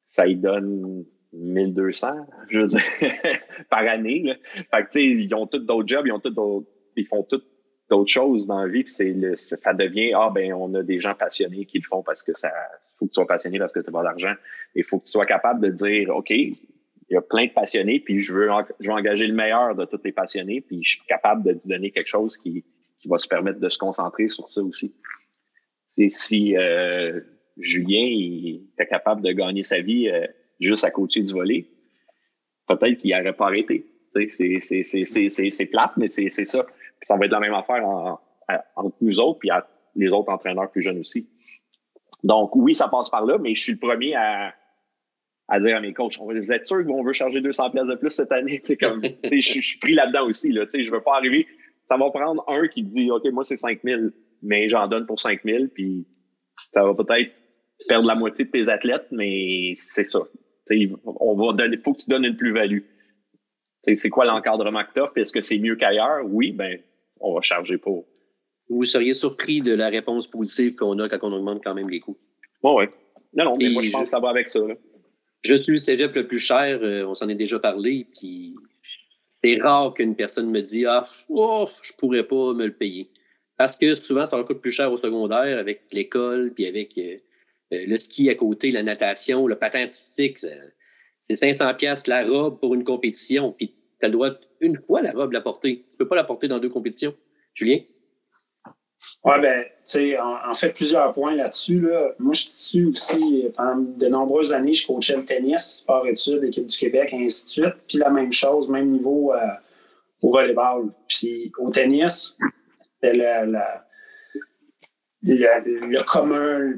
ça 0.05 0.25
lui 0.25 0.37
donne 0.37 1.05
1200, 1.33 2.27
je 2.49 2.59
veux 2.61 2.67
dire, 2.67 2.83
par 3.71 3.81
année. 3.81 4.35
Fait 4.55 4.85
que, 4.85 4.99
ils 4.99 5.35
ont 5.35 5.47
tous 5.47 5.59
d'autres 5.59 5.89
jobs, 5.89 6.07
ils 6.07 6.13
ont 6.13 6.21
tous 6.21 6.67
ils 6.97 7.07
font 7.07 7.23
toutes 7.23 7.47
d'autres 7.91 8.11
choses 8.11 8.47
dans 8.47 8.61
la 8.61 8.69
vie, 8.69 8.85
puis 8.85 8.93
c'est 8.93 9.13
le, 9.13 9.35
ça 9.37 9.73
devient 9.73 10.13
ah 10.15 10.31
ben 10.35 10.53
on 10.53 10.75
a 10.75 10.83
des 10.83 10.99
gens 10.99 11.15
passionnés 11.15 11.65
qui 11.65 11.79
le 11.79 11.85
font 11.85 12.03
parce 12.03 12.23
que 12.23 12.33
ça 12.37 12.51
faut 12.99 13.07
que 13.07 13.11
tu 13.11 13.15
sois 13.15 13.27
passionné 13.27 13.59
parce 13.59 13.73
que 13.73 13.81
tu 13.81 13.89
as 13.89 13.93
pas 13.93 14.03
d'argent. 14.03 14.35
Il 14.75 14.85
faut 14.85 14.99
que 14.99 15.07
tu 15.07 15.13
sois 15.13 15.25
capable 15.25 15.61
de 15.67 15.71
dire 15.71 16.15
OK, 16.15 16.31
il 16.31 17.15
y 17.15 17.17
a 17.17 17.23
plein 17.23 17.47
de 17.47 17.53
passionnés, 17.53 18.01
puis 18.01 18.21
je 18.21 18.35
veux, 18.35 18.49
je 18.81 18.91
veux 18.91 18.95
engager 18.95 19.27
le 19.27 19.35
meilleur 19.35 19.75
de 19.75 19.87
tous 19.87 20.01
les 20.05 20.13
passionnés, 20.13 20.61
puis 20.61 20.83
je 20.83 20.99
suis 20.99 21.07
capable 21.07 21.45
de 21.45 21.59
te 21.59 21.67
donner 21.67 21.91
quelque 21.91 22.09
chose 22.09 22.37
qui, 22.37 22.65
qui 23.01 23.09
va 23.09 23.19
se 23.19 23.29
permettre 23.29 23.61
de 23.61 23.69
se 23.69 23.79
concentrer 23.79 24.29
sur 24.29 24.49
ça 24.51 24.61
aussi. 24.63 24.95
C'est 25.87 26.09
si 26.09 26.57
euh, 26.57 27.21
Julien 27.57 28.05
il 28.05 28.69
était 28.75 28.87
capable 28.87 29.23
de 29.23 29.33
gagner 29.33 29.63
sa 29.63 29.81
vie 29.81 30.09
euh, 30.09 30.27
juste 30.61 30.85
à 30.85 30.91
côté 30.91 31.23
du 31.23 31.33
volet, 31.33 31.67
peut-être 32.67 32.99
qu'il 32.99 33.17
n'aurait 33.17 33.33
pas 33.33 33.47
arrêté. 33.47 33.87
C'est 34.13 35.67
plate, 35.71 35.93
mais 35.97 36.09
c'est 36.09 36.29
ça. 36.45 36.67
ça 37.03 37.17
va 37.17 37.27
être 37.27 37.33
la 37.33 37.41
même 37.41 37.55
affaire 37.55 37.85
entre 38.77 38.97
nous 39.01 39.21
autres 39.21 39.41
et 39.45 39.51
les 39.97 40.09
autres 40.11 40.31
entraîneurs 40.31 40.71
plus 40.71 40.83
jeunes 40.83 40.99
aussi. 40.99 41.29
Donc, 42.25 42.57
oui, 42.57 42.75
ça 42.75 42.89
passe 42.89 43.11
par 43.11 43.25
là, 43.25 43.39
mais 43.39 43.55
je 43.55 43.63
suis 43.63 43.73
le 43.73 43.79
premier 43.79 44.15
à, 44.15 44.55
à 45.49 45.61
dire 45.61 45.77
à 45.77 45.81
mes 45.81 45.93
coachs, 45.93 46.19
vous 46.19 46.53
êtes 46.53 46.67
sûr 46.67 46.85
qu'on 46.85 47.03
veut 47.03 47.13
charger 47.13 47.41
200 47.41 47.71
pièces 47.71 47.87
de 47.87 47.95
plus 47.95 48.11
cette 48.11 48.33
année? 48.33 48.61
comme, 48.81 49.03
je 49.25 49.39
suis 49.41 49.79
pris 49.79 49.95
là-dedans 49.95 50.27
aussi. 50.27 50.53
Là, 50.53 50.65
je 50.73 50.79
ne 50.79 50.91
veux 50.91 51.01
pas 51.01 51.17
arriver. 51.17 51.47
Ça 51.89 51.97
va 51.97 52.11
prendre 52.11 52.45
un 52.49 52.69
qui 52.69 52.83
dit, 52.83 53.11
OK, 53.11 53.25
moi, 53.33 53.45
c'est 53.45 53.57
5 53.57 53.81
000, 53.83 54.03
mais 54.43 54.69
j'en 54.69 54.89
donne 54.89 55.07
pour 55.07 55.21
5 55.21 55.41
000, 55.45 55.67
puis 55.73 56.07
ça 56.73 56.85
va 56.85 56.95
peut-être 56.95 57.33
perdre 57.89 58.07
la 58.07 58.15
moitié 58.15 58.45
de 58.45 58.51
tes 58.51 58.69
athlètes, 58.69 59.07
mais 59.11 59.73
c'est 59.75 60.05
ça. 60.05 60.21
On 61.05 61.35
va 61.35 61.53
donner, 61.53 61.77
faut 61.79 61.95
que 61.95 62.03
tu 62.03 62.11
donnes 62.11 62.25
une 62.25 62.37
plus-value. 62.37 62.81
C'est 63.95 64.11
quoi 64.11 64.25
l'encadrement 64.25 64.85
que 64.85 64.93
tu 64.95 65.01
offres? 65.01 65.17
Est-ce 65.17 65.33
que 65.33 65.41
c'est 65.41 65.59
mieux 65.59 65.77
qu'ailleurs? 65.77 66.21
Oui, 66.25 66.53
ben, 66.53 66.79
on 67.21 67.35
va 67.35 67.41
charger 67.41 67.79
pour. 67.79 68.07
Vous 68.69 68.85
seriez 68.85 69.15
surpris 69.15 69.63
de 69.63 69.73
la 69.73 69.89
réponse 69.89 70.27
positive 70.27 70.75
qu'on 70.75 70.99
a 70.99 71.09
quand 71.09 71.21
on 71.23 71.33
augmente 71.33 71.63
quand 71.65 71.75
même 71.75 71.89
les 71.89 72.01
coûts. 72.01 72.19
Oui, 72.63 72.73
oui. 72.77 72.85
Non, 73.35 73.45
non, 73.45 73.55
mais 73.59 73.71
moi, 73.71 73.83
je 73.83 73.91
pense 73.91 74.03
que 74.03 74.09
ça 74.09 74.21
va 74.21 74.31
avec 74.31 74.49
ça. 74.49 74.61
Je 75.43 75.55
suis 75.55 75.73
le 75.73 75.79
cégep 75.79 76.15
le 76.15 76.27
plus 76.27 76.39
cher, 76.39 76.81
euh, 76.83 77.07
on 77.07 77.15
s'en 77.15 77.29
est 77.29 77.35
déjà 77.35 77.59
parlé, 77.59 78.07
puis 78.19 78.57
c'est 79.43 79.59
rare 79.59 79.95
qu'une 79.95 80.17
personne 80.17 80.51
me 80.51 80.61
dise 80.61 80.87
Ah, 80.87 81.05
oh, 81.29 81.67
je 81.83 81.93
pourrais 81.97 82.25
pas 82.25 82.53
me 82.55 82.67
le 82.67 82.73
payer. 82.73 83.11
Parce 83.57 83.77
que 83.77 83.95
souvent, 83.95 84.27
ça 84.27 84.43
coûte 84.43 84.61
plus 84.61 84.73
cher 84.73 84.93
au 84.93 84.99
secondaire 84.99 85.59
avec 85.59 85.83
l'école, 85.93 86.53
puis 86.55 86.67
avec 86.67 86.97
euh, 86.99 87.17
le 87.71 87.99
ski 87.99 88.31
à 88.31 88.35
côté, 88.35 88.71
la 88.71 88.83
natation, 88.83 89.47
le 89.47 89.57
patin 89.57 89.83
artistique, 89.83 90.39
c'est 90.39 91.37
500 91.37 91.75
pièces 91.75 92.07
la 92.07 92.25
robe 92.25 92.59
pour 92.59 92.75
une 92.75 92.85
compétition, 92.85 93.53
puis 93.53 93.75
tu 94.01 94.07
as 94.07 94.09
le 94.09 94.13
droit 94.13 94.31
une 94.61 94.79
fois 94.87 95.03
la 95.03 95.13
robe 95.13 95.33
la 95.33 95.41
porter. 95.41 95.85
Tu 95.91 95.97
peux 95.97 96.09
pas 96.09 96.17
la 96.17 96.25
porter 96.25 96.49
dans 96.49 96.59
deux 96.59 96.69
compétitions. 96.69 97.15
Julien? 97.55 97.81
Oui, 99.25 99.35
ben, 99.41 99.65
tu 99.65 99.71
sais, 99.85 100.19
en, 100.19 100.55
fait, 100.55 100.71
plusieurs 100.71 101.13
points 101.13 101.35
là-dessus. 101.35 101.81
Là. 101.81 102.15
Moi, 102.19 102.33
je 102.33 102.47
suis 102.49 102.85
aussi, 102.87 103.47
pendant 103.57 103.77
de 103.77 104.07
nombreuses 104.09 104.53
années, 104.53 104.73
je 104.73 104.87
coachais 104.87 105.17
le 105.17 105.25
tennis, 105.25 105.79
sport-études, 105.79 106.43
équipe 106.45 106.67
du 106.67 106.77
Québec, 106.77 107.13
ainsi 107.13 107.45
de 107.45 107.51
suite. 107.51 107.75
Puis 107.87 107.99
la 107.99 108.11
même 108.11 108.33
chose, 108.33 108.69
même 108.69 108.89
niveau 108.89 109.33
euh, 109.33 109.47
au 110.21 110.33
volleyball. 110.33 110.91
Puis 111.07 111.53
au 111.59 111.71
tennis, 111.71 112.37
c'était 112.81 113.15
le, 113.15 113.53
le 115.23 116.03
commun 116.03 116.75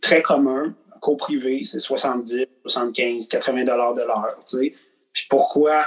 très 0.00 0.22
commun, 0.22 0.74
co-privé, 1.00 1.62
c'est 1.64 1.78
70, 1.78 2.46
75, 2.66 3.28
80 3.28 3.64
dollars 3.64 3.94
de 3.94 4.02
l'heure. 4.02 4.38
Puis 5.12 5.26
pourquoi 5.28 5.86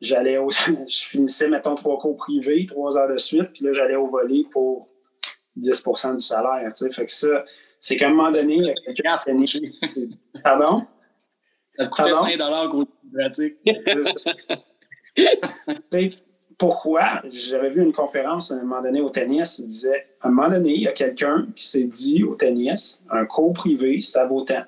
j'allais 0.00 0.38
au, 0.38 0.50
je 0.50 1.04
finissais, 1.04 1.48
mettons, 1.48 1.74
trois 1.74 1.98
cours 1.98 2.16
privés, 2.16 2.66
trois 2.66 2.96
heures 2.96 3.08
de 3.08 3.18
suite, 3.18 3.50
puis 3.54 3.64
là, 3.64 3.72
j'allais 3.72 3.96
au 3.96 4.06
volet 4.06 4.44
pour 4.50 4.88
10% 5.56 6.16
du 6.16 6.24
salaire. 6.24 6.68
Fait 6.92 7.06
que 7.06 7.12
ça, 7.12 7.44
c'est 7.78 7.96
qu'à 7.96 8.08
un 8.08 8.10
moment 8.10 8.30
donné, 8.30 8.56
il 8.56 8.64
y 8.64 8.70
a 8.70 8.74
quelqu'un 8.74 9.16
qui 9.46 9.80
Pardon? 10.44 10.86
Ça 11.70 11.86
coûtait 11.86 12.14
5 12.14 12.38
dollars 12.38 12.70
pratique. 13.14 13.56
pourquoi? 16.62 17.20
J'avais 17.28 17.70
vu 17.70 17.82
une 17.82 17.90
conférence 17.90 18.52
à 18.52 18.54
un 18.54 18.62
moment 18.62 18.80
donné 18.80 19.00
au 19.00 19.10
tennis, 19.10 19.58
il 19.58 19.66
disait, 19.66 20.06
à 20.20 20.28
un 20.28 20.30
moment 20.30 20.48
donné, 20.48 20.70
il 20.70 20.82
y 20.82 20.86
a 20.86 20.92
quelqu'un 20.92 21.48
qui 21.56 21.66
s'est 21.66 21.82
dit 21.82 22.22
au 22.22 22.36
tennis, 22.36 23.04
un 23.10 23.24
cours 23.24 23.52
privé, 23.52 24.00
ça 24.00 24.26
vaut 24.26 24.42
tant. 24.42 24.62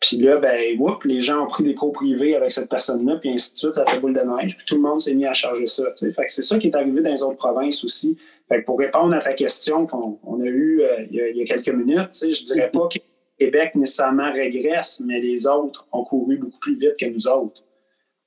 Puis 0.00 0.16
là, 0.16 0.38
ben, 0.38 0.76
whoop, 0.80 1.04
les 1.04 1.20
gens 1.20 1.44
ont 1.44 1.46
pris 1.46 1.62
des 1.62 1.76
cours 1.76 1.92
privés 1.92 2.34
avec 2.34 2.50
cette 2.50 2.68
personne-là, 2.68 3.18
puis 3.20 3.30
ainsi 3.30 3.52
de 3.52 3.58
suite, 3.58 3.74
ça 3.74 3.86
fait 3.86 4.00
boule 4.00 4.12
de 4.12 4.22
neige, 4.22 4.56
puis 4.56 4.66
tout 4.66 4.74
le 4.74 4.80
monde 4.80 5.00
s'est 5.00 5.14
mis 5.14 5.24
à 5.24 5.32
charger 5.32 5.68
ça. 5.68 5.84
Fait 5.94 6.10
que 6.10 6.32
c'est 6.32 6.42
ça 6.42 6.58
qui 6.58 6.66
est 6.66 6.74
arrivé 6.74 7.00
dans 7.00 7.12
les 7.12 7.22
autres 7.22 7.36
provinces 7.36 7.84
aussi. 7.84 8.18
Fait 8.48 8.62
que 8.62 8.64
pour 8.64 8.80
répondre 8.80 9.14
à 9.14 9.20
ta 9.20 9.34
question 9.34 9.86
qu'on 9.86 10.40
a 10.40 10.46
eue 10.46 10.82
euh, 10.82 11.06
il, 11.12 11.36
y 11.36 11.42
a, 11.42 11.44
quelques 11.44 11.68
minutes, 11.68 12.08
je 12.10 12.42
dirais 12.42 12.72
pas 12.72 12.88
que 12.88 12.98
Québec 13.38 13.76
nécessairement 13.76 14.32
régresse, 14.32 15.00
mais 15.06 15.20
les 15.20 15.46
autres 15.46 15.86
ont 15.92 16.02
couru 16.02 16.38
beaucoup 16.38 16.58
plus 16.58 16.76
vite 16.76 16.96
que 16.98 17.06
nous 17.06 17.28
autres. 17.28 17.62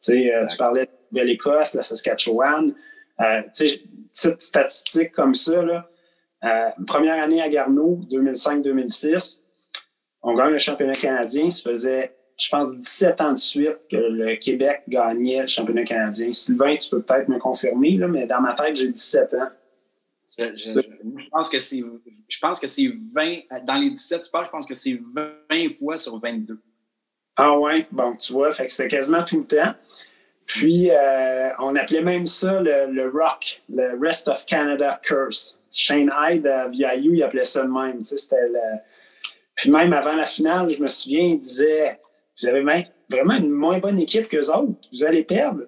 Euh, 0.09 0.45
tu 0.45 0.57
parlais 0.57 0.87
de 1.15 1.21
l'Écosse, 1.21 1.73
la 1.73 1.81
Saskatchewan. 1.81 2.73
Euh, 3.21 3.41
petite 3.43 4.41
statistique 4.41 5.11
comme 5.11 5.33
ça, 5.33 5.61
là, 5.61 5.89
euh, 6.43 6.69
première 6.85 7.23
année 7.23 7.41
à 7.41 7.49
Garneau, 7.49 8.01
2005-2006, 8.11 9.41
on 10.21 10.33
gagne 10.33 10.51
le 10.51 10.57
championnat 10.57 10.93
canadien. 10.93 11.49
Ça 11.49 11.69
faisait, 11.69 12.15
je 12.39 12.49
pense, 12.49 12.75
17 12.77 13.21
ans 13.21 13.31
de 13.31 13.37
suite 13.37 13.87
que 13.89 13.95
le 13.95 14.35
Québec 14.35 14.83
gagnait 14.87 15.41
le 15.41 15.47
championnat 15.47 15.83
canadien. 15.83 16.31
Sylvain, 16.33 16.75
tu 16.75 16.89
peux 16.89 17.01
peut-être 17.01 17.29
me 17.29 17.39
confirmer, 17.39 17.97
là, 17.97 18.07
mais 18.07 18.27
dans 18.27 18.41
ma 18.41 18.53
tête, 18.53 18.75
j'ai 18.75 18.89
17 18.89 19.33
ans. 19.35 19.49
Je, 20.37 21.29
pense 21.31 21.49
que 21.49 21.59
c'est 21.59 21.81
je 22.27 22.39
pense 22.39 22.59
que 22.59 22.67
c'est 22.67 22.91
20 23.13 23.63
dans 23.65 23.75
les 23.75 23.89
17 23.89 24.23
tu 24.23 24.29
parles, 24.31 24.45
je 24.45 24.51
pense 24.51 24.65
que 24.65 24.73
c'est 24.73 24.99
20 25.49 25.71
fois 25.71 25.95
sur 25.95 26.19
22. 26.19 26.59
Ah 27.37 27.57
ouais, 27.57 27.87
bon, 27.91 28.15
tu 28.17 28.33
vois, 28.33 28.51
fait 28.51 28.65
que 28.65 28.71
c'était 28.71 28.89
quasiment 28.89 29.23
tout 29.23 29.39
le 29.39 29.45
temps. 29.45 29.73
Puis, 30.45 30.89
euh, 30.91 31.49
on 31.59 31.75
appelait 31.75 32.01
même 32.01 32.27
ça 32.27 32.61
le, 32.61 32.91
le, 32.91 33.09
ROC, 33.09 33.63
le 33.69 33.99
Rest 33.99 34.27
of 34.27 34.45
Canada 34.45 34.99
Curse. 35.01 35.63
Shane 35.71 36.11
Hyde 36.17 36.47
à 36.47 36.67
VIU, 36.67 37.15
il 37.15 37.23
appelait 37.23 37.45
ça 37.45 37.63
le 37.63 37.71
même. 37.71 38.03
C'était 38.03 38.47
le... 38.47 38.79
Puis 39.55 39.71
même 39.71 39.91
avant 39.93 40.15
la 40.15 40.25
finale, 40.25 40.69
je 40.69 40.81
me 40.81 40.87
souviens, 40.87 41.23
il 41.23 41.39
disait 41.39 41.99
Vous 42.39 42.47
avez 42.47 42.63
vraiment 43.09 43.35
une 43.35 43.51
moins 43.51 43.79
bonne 43.79 43.99
équipe 43.99 44.29
qu'eux 44.29 44.49
autres, 44.51 44.73
vous 44.93 45.03
allez 45.03 45.23
perdre. 45.23 45.63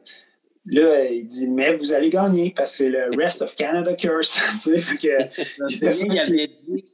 Là, 0.65 1.05
il 1.05 1.25
dit 1.25 1.49
Mais 1.49 1.73
vous 1.73 1.93
allez 1.93 2.09
gagner 2.09 2.53
parce 2.55 2.71
que 2.71 2.77
c'est 2.77 2.89
le 2.89 3.09
Rest 3.17 3.41
of 3.41 3.55
Canada 3.55 3.93
Curse. 3.95 4.37
fait 4.77 4.97
que, 4.97 6.05
il 6.05 6.19
avait 6.19 6.47
dit. 6.47 6.85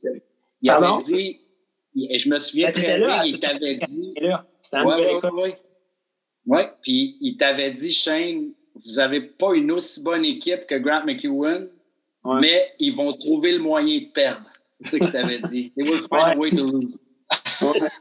Il 0.61 0.69
avait 0.69 1.03
dit 1.05 1.39
et 1.95 2.17
je 2.17 2.29
me 2.29 2.39
souviens 2.39 2.71
très 2.71 2.97
bien, 2.97 3.21
il 3.23 3.39
t'avait 3.39 3.77
dit. 3.87 4.15
C'était 4.61 4.83
ouais, 4.83 5.55
oui, 6.45 6.61
puis 6.81 7.17
il 7.21 7.37
t'avait 7.37 7.71
dit, 7.71 7.91
Shane, 7.91 8.51
vous 8.75 8.95
n'avez 8.95 9.21
pas 9.21 9.53
une 9.53 9.71
aussi 9.71 10.03
bonne 10.03 10.25
équipe 10.25 10.65
que 10.67 10.75
Grant 10.75 11.05
McEwen, 11.05 11.69
mais 12.39 12.73
ils 12.79 12.93
vont 12.93 13.13
trouver 13.13 13.53
le 13.53 13.59
moyen 13.59 13.99
de 13.99 14.11
perdre. 14.13 14.49
C'est 14.81 14.89
ce 14.89 14.97
qu'il 14.97 15.11
t'avait 15.11 15.39
dit. 15.39 15.71
They 15.77 15.89
will 15.89 16.07
find 16.09 16.35
a 16.35 16.37
way 16.37 16.49
to 16.49 16.65
lose. 16.65 16.99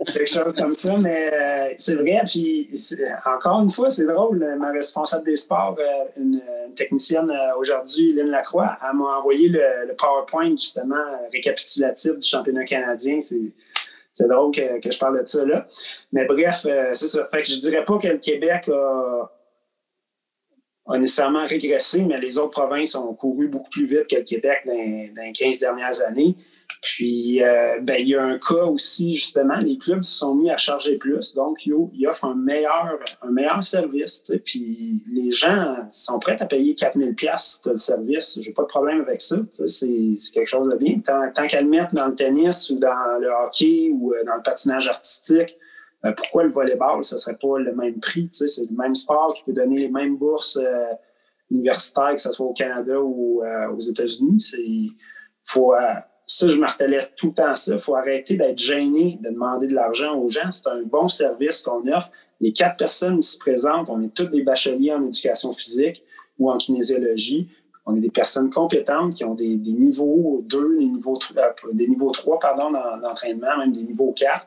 quelque 0.06 0.26
chose 0.26 0.54
comme 0.54 0.74
ça, 0.74 0.96
mais 0.98 1.30
euh, 1.32 1.74
c'est 1.78 1.94
vrai. 1.94 2.22
Puis 2.26 2.68
encore 3.24 3.62
une 3.62 3.70
fois, 3.70 3.90
c'est 3.90 4.06
drôle. 4.06 4.44
Ma 4.58 4.72
responsable 4.72 5.24
des 5.24 5.36
sports, 5.36 5.76
euh, 5.78 6.20
une, 6.20 6.40
technicienne 6.74 7.30
euh, 7.30 7.56
aujourd'hui, 7.58 8.14
Lynn 8.14 8.30
Lacroix, 8.30 8.78
elle 8.82 8.96
m'a 8.96 9.18
envoyé 9.18 9.48
le, 9.48 9.60
le, 9.88 9.94
PowerPoint 9.94 10.50
justement 10.50 11.04
récapitulatif 11.32 12.18
du 12.18 12.26
championnat 12.26 12.64
canadien. 12.64 13.20
C'est 13.20 13.52
c'est 14.12 14.28
drôle 14.28 14.54
que, 14.54 14.78
que, 14.78 14.90
je 14.90 14.98
parle 14.98 15.20
de 15.20 15.26
ça 15.26 15.44
là. 15.44 15.66
Mais 16.12 16.26
bref, 16.26 16.66
euh, 16.66 16.90
c'est 16.92 17.08
ça. 17.08 17.26
Fait 17.30 17.42
que 17.42 17.48
je 17.48 17.58
dirais 17.58 17.84
pas 17.84 17.98
que 17.98 18.08
le 18.08 18.18
Québec 18.18 18.68
a, 18.68 19.32
a, 20.86 20.98
nécessairement 20.98 21.46
régressé, 21.46 22.02
mais 22.02 22.20
les 22.20 22.38
autres 22.38 22.50
provinces 22.50 22.94
ont 22.94 23.14
couru 23.14 23.48
beaucoup 23.48 23.70
plus 23.70 23.86
vite 23.86 24.06
que 24.08 24.16
le 24.16 24.22
Québec 24.22 24.60
dans, 24.66 24.72
dans 24.72 25.22
les 25.22 25.32
15 25.32 25.58
dernières 25.58 26.02
années. 26.02 26.36
Puis, 26.82 27.40
euh, 27.44 27.78
ben, 27.80 27.94
il 28.00 28.08
y 28.08 28.16
a 28.16 28.24
un 28.24 28.38
cas 28.38 28.64
aussi, 28.64 29.14
justement, 29.14 29.56
les 29.58 29.78
clubs 29.78 30.02
se 30.02 30.18
sont 30.18 30.34
mis 30.34 30.50
à 30.50 30.56
charger 30.56 30.98
plus, 30.98 31.32
donc 31.32 31.64
ils 31.64 32.08
offrent 32.08 32.24
un 32.24 32.34
meilleur, 32.34 32.98
un 33.22 33.30
meilleur 33.30 33.62
service. 33.62 34.32
Puis, 34.44 35.00
les 35.12 35.30
gens 35.30 35.76
sont 35.88 36.18
prêts 36.18 36.36
à 36.40 36.46
payer 36.46 36.74
4000 36.74 37.14
pièces 37.14 37.62
le 37.64 37.76
service. 37.76 38.36
J'ai 38.40 38.52
pas 38.52 38.62
de 38.62 38.66
problème 38.66 39.00
avec 39.00 39.20
ça. 39.20 39.36
C'est 39.68 40.16
quelque 40.34 40.48
chose 40.48 40.72
de 40.72 40.76
bien. 40.76 40.98
Tant, 40.98 41.30
tant 41.32 41.46
qu'à 41.46 41.62
le 41.62 41.70
dans 41.94 42.08
le 42.08 42.14
tennis 42.16 42.68
ou 42.70 42.80
dans 42.80 43.20
le 43.20 43.28
hockey 43.28 43.92
ou 43.92 44.12
euh, 44.12 44.24
dans 44.24 44.34
le 44.34 44.42
patinage 44.42 44.88
artistique, 44.88 45.56
euh, 46.04 46.12
pourquoi 46.16 46.42
le 46.42 46.50
volleyball, 46.50 47.04
ce 47.04 47.16
serait 47.16 47.38
pas 47.40 47.60
le 47.60 47.76
même 47.76 48.00
prix? 48.00 48.28
C'est 48.32 48.46
le 48.68 48.76
même 48.76 48.96
sport 48.96 49.34
qui 49.34 49.44
peut 49.44 49.52
donner 49.52 49.76
les 49.76 49.88
mêmes 49.88 50.16
bourses 50.16 50.58
universitaires, 51.48 52.16
que 52.16 52.20
ce 52.20 52.32
soit 52.32 52.46
au 52.46 52.52
Canada 52.52 53.00
ou 53.00 53.40
aux 53.72 53.80
États-Unis. 53.80 54.44
Il 54.58 54.90
faut 55.44 55.74
je 56.48 56.58
martelais 56.58 57.00
tout 57.16 57.28
le 57.28 57.34
temps 57.34 57.54
ça. 57.54 57.74
Il 57.74 57.80
faut 57.80 57.94
arrêter 57.94 58.36
d'être 58.36 58.58
gêné 58.58 59.18
de 59.22 59.30
demander 59.30 59.66
de 59.66 59.74
l'argent 59.74 60.18
aux 60.18 60.28
gens. 60.28 60.50
C'est 60.50 60.68
un 60.68 60.82
bon 60.82 61.08
service 61.08 61.62
qu'on 61.62 61.86
offre. 61.92 62.10
Les 62.40 62.52
quatre 62.52 62.76
personnes 62.76 63.18
ici 63.18 63.38
présentes, 63.38 63.88
on 63.88 64.02
est 64.02 64.12
tous 64.12 64.26
des 64.26 64.42
bacheliers 64.42 64.92
en 64.92 65.02
éducation 65.02 65.52
physique 65.52 66.04
ou 66.38 66.50
en 66.50 66.58
kinésiologie. 66.58 67.48
On 67.86 67.96
est 67.96 68.00
des 68.00 68.10
personnes 68.10 68.50
compétentes 68.50 69.14
qui 69.14 69.24
ont 69.24 69.34
des, 69.34 69.56
niveaux 69.56 70.44
2, 70.48 70.78
des 70.78 70.86
niveaux, 70.86 71.18
euh, 71.36 71.72
des 71.72 71.88
niveaux 71.88 72.10
3 72.10 72.38
pardon, 72.38 72.70
d'entraînement, 72.70 73.58
même 73.58 73.72
des 73.72 73.82
niveaux 73.82 74.12
4. 74.12 74.46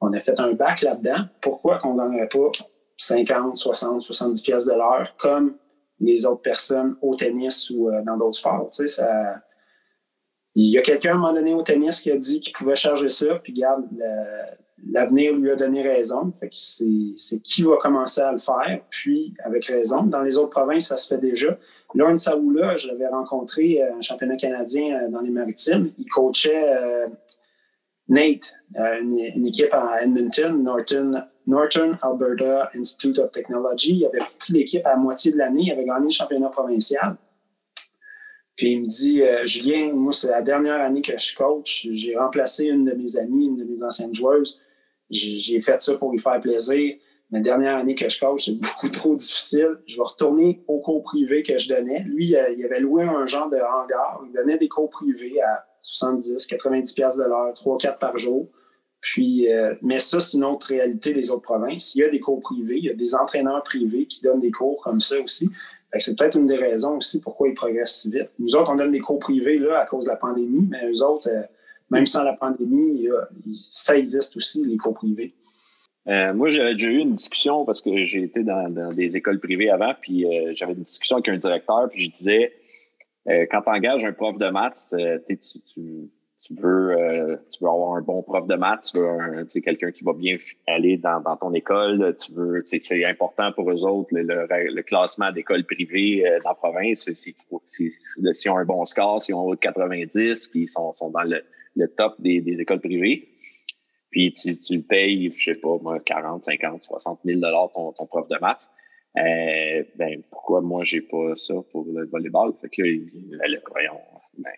On 0.00 0.12
a 0.12 0.20
fait 0.20 0.38
un 0.40 0.52
bac 0.52 0.82
là-dedans. 0.82 1.24
Pourquoi 1.40 1.78
qu'on 1.78 1.94
ne 1.94 2.02
donnerait 2.02 2.28
pas 2.28 2.50
50, 2.96 3.56
60, 3.56 4.02
70 4.02 4.42
pièces 4.42 4.66
de 4.66 4.72
l'heure 4.72 5.14
comme 5.18 5.56
les 5.98 6.24
autres 6.24 6.40
personnes 6.40 6.96
au 7.02 7.14
tennis 7.14 7.70
ou 7.70 7.90
euh, 7.90 8.02
dans 8.02 8.16
d'autres 8.16 8.38
sports? 8.38 8.68
Ça, 8.70 9.42
il 10.54 10.70
y 10.70 10.78
a 10.78 10.82
quelqu'un 10.82 11.12
à 11.12 11.14
un 11.14 11.18
moment 11.18 11.32
donné 11.32 11.54
au 11.54 11.62
tennis 11.62 12.00
qui 12.00 12.10
a 12.10 12.16
dit 12.16 12.40
qu'il 12.40 12.52
pouvait 12.52 12.74
charger 12.74 13.08
ça, 13.08 13.36
puis 13.36 13.52
regarde, 13.52 13.84
l'avenir 14.88 15.34
lui 15.34 15.50
a 15.50 15.56
donné 15.56 15.82
raison. 15.82 16.32
Fait 16.32 16.48
que 16.48 16.56
c'est 16.56 17.40
qui 17.42 17.62
va 17.62 17.76
commencer 17.76 18.20
à 18.20 18.32
le 18.32 18.38
faire, 18.38 18.80
puis 18.88 19.34
avec 19.44 19.66
raison. 19.66 20.02
Dans 20.02 20.22
les 20.22 20.38
autres 20.38 20.50
provinces, 20.50 20.88
ça 20.88 20.96
se 20.96 21.14
fait 21.14 21.20
déjà. 21.20 21.58
Lorne 21.94 22.18
Saoula, 22.18 22.76
je 22.76 22.88
l'avais 22.88 23.08
rencontré, 23.08 23.82
euh, 23.82 23.96
un 23.96 24.00
championnat 24.00 24.36
canadien 24.36 24.96
euh, 24.96 25.08
dans 25.08 25.20
les 25.20 25.30
maritimes. 25.30 25.92
Il 25.98 26.06
coachait 26.06 26.78
euh, 26.78 27.06
Nate, 28.08 28.54
une, 28.76 29.46
équipe 29.46 29.72
à 29.72 30.02
Edmonton, 30.02 30.62
Norton, 30.62 31.12
Northern 31.46 31.98
Alberta 32.02 32.70
Institute 32.76 33.18
of 33.18 33.30
Technology. 33.30 33.96
Il 33.96 34.06
avait 34.06 34.24
pris 34.38 34.52
l'équipe 34.52 34.86
à 34.86 34.96
moitié 34.96 35.32
de 35.32 35.38
l'année, 35.38 35.62
il 35.66 35.72
avait 35.72 35.84
gagné 35.84 36.04
le 36.04 36.10
championnat 36.10 36.48
provincial. 36.48 37.16
Puis 38.60 38.72
il 38.72 38.82
me 38.82 38.86
dit 38.86 39.22
euh, 39.22 39.46
Julien, 39.46 39.94
moi, 39.94 40.12
c'est 40.12 40.28
la 40.28 40.42
dernière 40.42 40.82
année 40.82 41.00
que 41.00 41.16
je 41.16 41.34
coach. 41.34 41.88
J'ai 41.92 42.14
remplacé 42.14 42.66
une 42.66 42.84
de 42.84 42.92
mes 42.92 43.16
amies, 43.16 43.46
une 43.46 43.56
de 43.56 43.64
mes 43.64 43.82
anciennes 43.82 44.14
joueuses. 44.14 44.60
J'ai 45.08 45.62
fait 45.62 45.80
ça 45.80 45.94
pour 45.94 46.12
lui 46.12 46.18
faire 46.18 46.38
plaisir. 46.40 46.94
Ma 47.30 47.40
dernière 47.40 47.78
année 47.78 47.94
que 47.94 48.06
je 48.06 48.20
coach, 48.20 48.44
c'est 48.44 48.60
beaucoup 48.60 48.88
trop 48.92 49.14
difficile. 49.14 49.78
Je 49.86 49.96
vais 49.96 50.02
retourner 50.02 50.62
au 50.68 50.78
cours 50.78 51.02
privé 51.02 51.42
que 51.42 51.56
je 51.56 51.70
donnais. 51.70 52.00
Lui, 52.00 52.26
il 52.26 52.36
avait 52.36 52.80
loué 52.80 53.04
un 53.04 53.24
genre 53.24 53.48
de 53.48 53.56
hangar. 53.56 54.20
Il 54.26 54.32
donnait 54.34 54.58
des 54.58 54.68
cours 54.68 54.90
privés 54.90 55.40
à 55.40 55.64
70, 55.80 56.46
90 56.46 56.92
pièces 56.92 57.16
de 57.16 57.24
l'heure, 57.24 57.54
3-4 57.54 57.96
par 57.96 58.18
jour. 58.18 58.46
Puis, 59.00 59.50
euh, 59.50 59.74
mais 59.80 60.00
ça, 60.00 60.20
c'est 60.20 60.36
une 60.36 60.44
autre 60.44 60.66
réalité 60.66 61.14
des 61.14 61.30
autres 61.30 61.44
provinces. 61.44 61.94
Il 61.94 62.00
y 62.00 62.04
a 62.04 62.10
des 62.10 62.20
cours 62.20 62.40
privés, 62.40 62.76
il 62.76 62.84
y 62.84 62.90
a 62.90 62.94
des 62.94 63.14
entraîneurs 63.14 63.62
privés 63.62 64.04
qui 64.04 64.20
donnent 64.20 64.40
des 64.40 64.50
cours 64.50 64.82
comme 64.82 65.00
ça 65.00 65.18
aussi. 65.18 65.48
C'est 65.98 66.16
peut-être 66.16 66.38
une 66.38 66.46
des 66.46 66.56
raisons 66.56 66.98
aussi 66.98 67.20
pourquoi 67.20 67.48
ils 67.48 67.54
progressent 67.54 68.02
si 68.02 68.10
vite. 68.10 68.28
Nous 68.38 68.54
autres, 68.54 68.70
on 68.72 68.76
donne 68.76 68.92
des 68.92 69.00
cours 69.00 69.18
privés 69.18 69.58
là, 69.58 69.80
à 69.80 69.86
cause 69.86 70.04
de 70.04 70.10
la 70.10 70.16
pandémie, 70.16 70.68
mais 70.70 70.88
eux 70.88 71.02
autres, 71.02 71.28
euh, 71.28 71.42
même 71.90 72.06
sans 72.06 72.22
la 72.22 72.34
pandémie, 72.34 73.08
ça 73.52 73.96
existe 73.96 74.36
aussi, 74.36 74.64
les 74.64 74.76
cours 74.76 74.94
privés. 74.94 75.34
Euh, 76.06 76.32
moi, 76.32 76.50
j'avais 76.50 76.74
déjà 76.74 76.88
eu 76.88 76.98
une 76.98 77.14
discussion 77.14 77.64
parce 77.64 77.82
que 77.82 78.04
j'ai 78.04 78.22
été 78.22 78.44
dans, 78.44 78.92
des 78.92 79.16
écoles 79.16 79.40
privées 79.40 79.70
avant, 79.70 79.92
puis 80.00 80.24
euh, 80.24 80.52
j'avais 80.54 80.74
une 80.74 80.82
discussion 80.82 81.16
avec 81.16 81.28
un 81.28 81.36
directeur, 81.36 81.88
puis 81.90 82.04
je 82.04 82.10
disais, 82.10 82.52
quand 83.50 83.62
tu 83.62 83.70
engages 83.70 84.04
un 84.04 84.12
prof 84.12 84.38
de 84.38 84.48
maths, 84.48 84.94
tu, 85.26 85.38
tu, 85.38 86.10
tu 86.42 86.54
veux, 86.54 86.92
euh, 86.92 87.36
tu 87.50 87.62
veux 87.62 87.68
avoir 87.68 87.96
un 87.96 88.00
bon 88.00 88.22
prof 88.22 88.46
de 88.46 88.54
maths, 88.54 88.90
tu 88.92 88.98
veux 88.98 89.46
tu 89.46 89.60
quelqu'un 89.60 89.92
qui 89.92 90.04
va 90.04 90.14
bien 90.14 90.38
aller 90.66 90.96
dans, 90.96 91.20
dans 91.20 91.36
ton 91.36 91.52
école, 91.52 92.16
tu 92.18 92.32
veux, 92.32 92.62
c'est 92.64 93.04
important 93.04 93.52
pour 93.52 93.70
eux 93.70 93.84
autres, 93.84 94.08
le, 94.12 94.22
le, 94.22 94.82
classement 94.82 95.30
d'écoles 95.32 95.64
privées 95.64 96.26
euh, 96.26 96.38
dans 96.42 96.50
la 96.50 96.54
province, 96.54 97.12
s'ils 97.12 97.34
si, 98.34 98.48
ont 98.48 98.56
un 98.56 98.64
bon 98.64 98.86
score, 98.86 99.22
s'ils 99.22 99.34
ont 99.34 99.50
de 99.50 99.56
90, 99.56 100.48
puis 100.48 100.62
ils 100.62 100.68
sont, 100.68 100.92
sont 100.92 101.10
dans 101.10 101.24
le, 101.24 101.44
le 101.76 101.88
top 101.88 102.14
des, 102.20 102.40
des, 102.40 102.60
écoles 102.60 102.80
privées, 102.80 103.28
puis 104.10 104.32
tu, 104.32 104.58
tu 104.58 104.80
payes, 104.80 105.30
je 105.36 105.52
sais 105.52 105.60
pas, 105.60 105.76
moi, 105.82 106.00
40, 106.00 106.42
50, 106.42 106.84
60 106.84 107.20
000 107.22 107.40
dollars 107.40 107.70
ton, 107.72 107.92
ton 107.92 108.06
prof 108.06 108.26
de 108.28 108.38
maths. 108.40 108.70
Euh, 109.16 109.82
ben 109.96 110.22
pourquoi 110.30 110.60
moi 110.60 110.84
j'ai 110.84 111.00
pas 111.00 111.34
ça 111.34 111.54
pour 111.72 111.84
le 111.84 112.06
volleyball? 112.06 112.52
Fait 112.60 112.68
que 112.68 112.82
là, 112.82 113.58
voyons, 113.68 114.00
ben, 114.38 114.52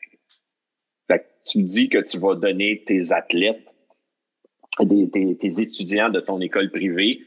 tu 1.46 1.58
me 1.58 1.66
dis 1.66 1.88
que 1.88 1.98
tu 1.98 2.18
vas 2.18 2.34
donner 2.34 2.82
tes 2.86 3.12
athlètes, 3.12 3.62
tes, 4.78 5.60
étudiants 5.60 6.10
de 6.10 6.20
ton 6.20 6.40
école 6.40 6.70
privée 6.70 7.20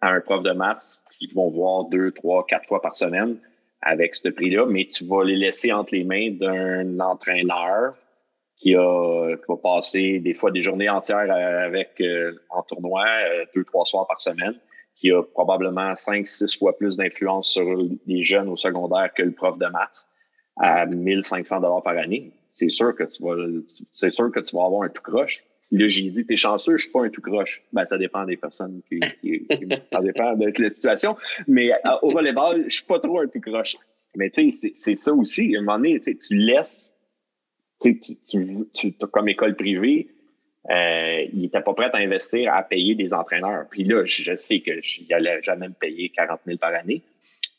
à 0.00 0.10
un 0.10 0.20
prof 0.20 0.42
de 0.42 0.52
maths 0.52 1.00
qui 1.18 1.26
vont 1.34 1.50
voir 1.50 1.84
deux, 1.86 2.12
trois, 2.12 2.46
quatre 2.46 2.66
fois 2.66 2.80
par 2.80 2.96
semaine 2.96 3.38
avec 3.82 4.14
ce 4.14 4.28
prix-là, 4.28 4.66
mais 4.66 4.86
tu 4.86 5.04
vas 5.04 5.24
les 5.24 5.36
laisser 5.36 5.72
entre 5.72 5.94
les 5.94 6.04
mains 6.04 6.30
d'un 6.30 6.98
entraîneur 7.00 7.94
qui, 8.56 8.74
va 8.74 9.36
passer 9.62 10.18
des 10.18 10.34
fois 10.34 10.50
des 10.50 10.62
journées 10.62 10.88
entières 10.88 11.30
avec 11.30 12.00
euh, 12.00 12.32
en 12.50 12.62
tournoi, 12.62 13.04
euh, 13.06 13.44
deux, 13.54 13.64
trois 13.64 13.84
soirs 13.84 14.06
par 14.08 14.20
semaine, 14.20 14.54
qui 14.96 15.12
a 15.12 15.22
probablement 15.22 15.94
cinq, 15.94 16.26
six 16.26 16.58
fois 16.58 16.76
plus 16.76 16.96
d'influence 16.96 17.50
sur 17.50 17.64
les 18.06 18.22
jeunes 18.24 18.48
au 18.48 18.56
secondaire 18.56 19.12
que 19.14 19.22
le 19.22 19.30
prof 19.30 19.56
de 19.58 19.66
maths 19.66 20.08
à 20.56 20.86
1500 20.86 21.60
dollars 21.60 21.84
par 21.84 21.96
année 21.96 22.32
c'est 22.58 22.68
sûr 22.68 22.94
que 22.94 23.04
tu 23.04 23.22
vas, 23.22 23.36
c'est 23.92 24.10
sûr 24.10 24.32
que 24.32 24.40
tu 24.40 24.56
vas 24.56 24.64
avoir 24.64 24.82
un 24.82 24.88
tout 24.88 25.02
croche. 25.02 25.44
Là, 25.70 25.86
j'ai 25.86 26.10
dit, 26.10 26.24
t'es 26.26 26.36
chanceux, 26.36 26.76
je 26.76 26.84
suis 26.84 26.92
pas 26.92 27.04
un 27.04 27.10
tout 27.10 27.20
croche. 27.20 27.62
Ben, 27.72 27.84
ça 27.84 27.98
dépend 27.98 28.24
des 28.24 28.36
personnes 28.36 28.80
qui, 28.88 29.00
ça 29.92 30.00
dépend 30.00 30.34
de 30.34 30.62
la 30.62 30.70
situation. 30.70 31.16
Mais 31.46 31.72
euh, 31.72 31.76
au 32.02 32.10
volleyball, 32.10 32.64
je 32.68 32.76
suis 32.76 32.84
pas 32.84 32.98
trop 32.98 33.20
un 33.20 33.28
tout 33.28 33.40
croche. 33.40 33.76
Mais 34.16 34.30
tu 34.30 34.50
sais, 34.50 34.72
c'est 34.74 34.96
ça 34.96 35.12
aussi. 35.12 35.54
À 35.54 35.58
un 35.58 35.62
moment 35.62 35.78
donné, 35.78 36.00
tu 36.00 36.34
laisses, 36.34 36.96
tu, 37.80 38.00
tu, 38.00 38.92
comme 39.12 39.28
école 39.28 39.54
privée, 39.54 40.08
euh, 40.70 41.24
il 41.32 41.44
était 41.44 41.60
pas 41.60 41.74
prêt 41.74 41.90
à 41.92 41.98
investir 41.98 42.52
à 42.52 42.62
payer 42.62 42.94
des 42.94 43.14
entraîneurs. 43.14 43.66
Puis 43.70 43.84
là, 43.84 44.04
je 44.04 44.34
sais 44.36 44.60
que 44.60 44.72
n'allais 45.10 45.42
jamais 45.42 45.68
me 45.68 45.74
payer 45.74 46.08
40 46.08 46.40
000 46.46 46.58
par 46.58 46.74
année, 46.74 47.02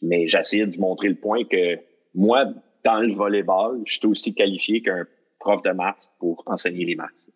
mais 0.01 0.27
j'essayais 0.27 0.65
de 0.65 0.77
montrer 0.79 1.09
le 1.09 1.15
point 1.15 1.43
que 1.45 1.77
moi, 2.15 2.45
dans 2.83 2.99
le 2.99 3.13
volleyball, 3.13 3.81
je 3.85 3.93
suis 3.93 4.07
aussi 4.07 4.33
qualifié 4.33 4.81
qu'un 4.81 5.05
prof 5.39 5.61
de 5.63 5.71
maths 5.71 6.11
pour 6.19 6.43
enseigner 6.45 6.85
les 6.85 6.95
maths. 6.95 7.29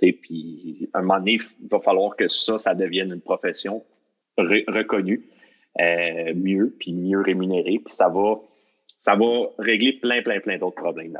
Puis, 0.00 0.88
à 0.92 0.98
un 0.98 1.02
moment 1.02 1.18
donné, 1.18 1.38
il 1.60 1.68
va 1.68 1.78
falloir 1.78 2.16
que 2.16 2.28
ça, 2.28 2.58
ça 2.58 2.74
devienne 2.74 3.12
une 3.12 3.20
profession 3.20 3.84
reconnue, 4.38 5.28
euh, 5.80 6.32
mieux, 6.34 6.74
puis 6.78 6.92
mieux 6.92 7.20
rémunérée, 7.20 7.80
puis 7.84 7.94
ça 7.94 8.08
va, 8.08 8.40
ça 8.98 9.14
va 9.14 9.50
régler 9.58 9.94
plein, 9.94 10.22
plein, 10.22 10.40
plein 10.40 10.58
d'autres 10.58 10.82
problèmes 10.82 11.16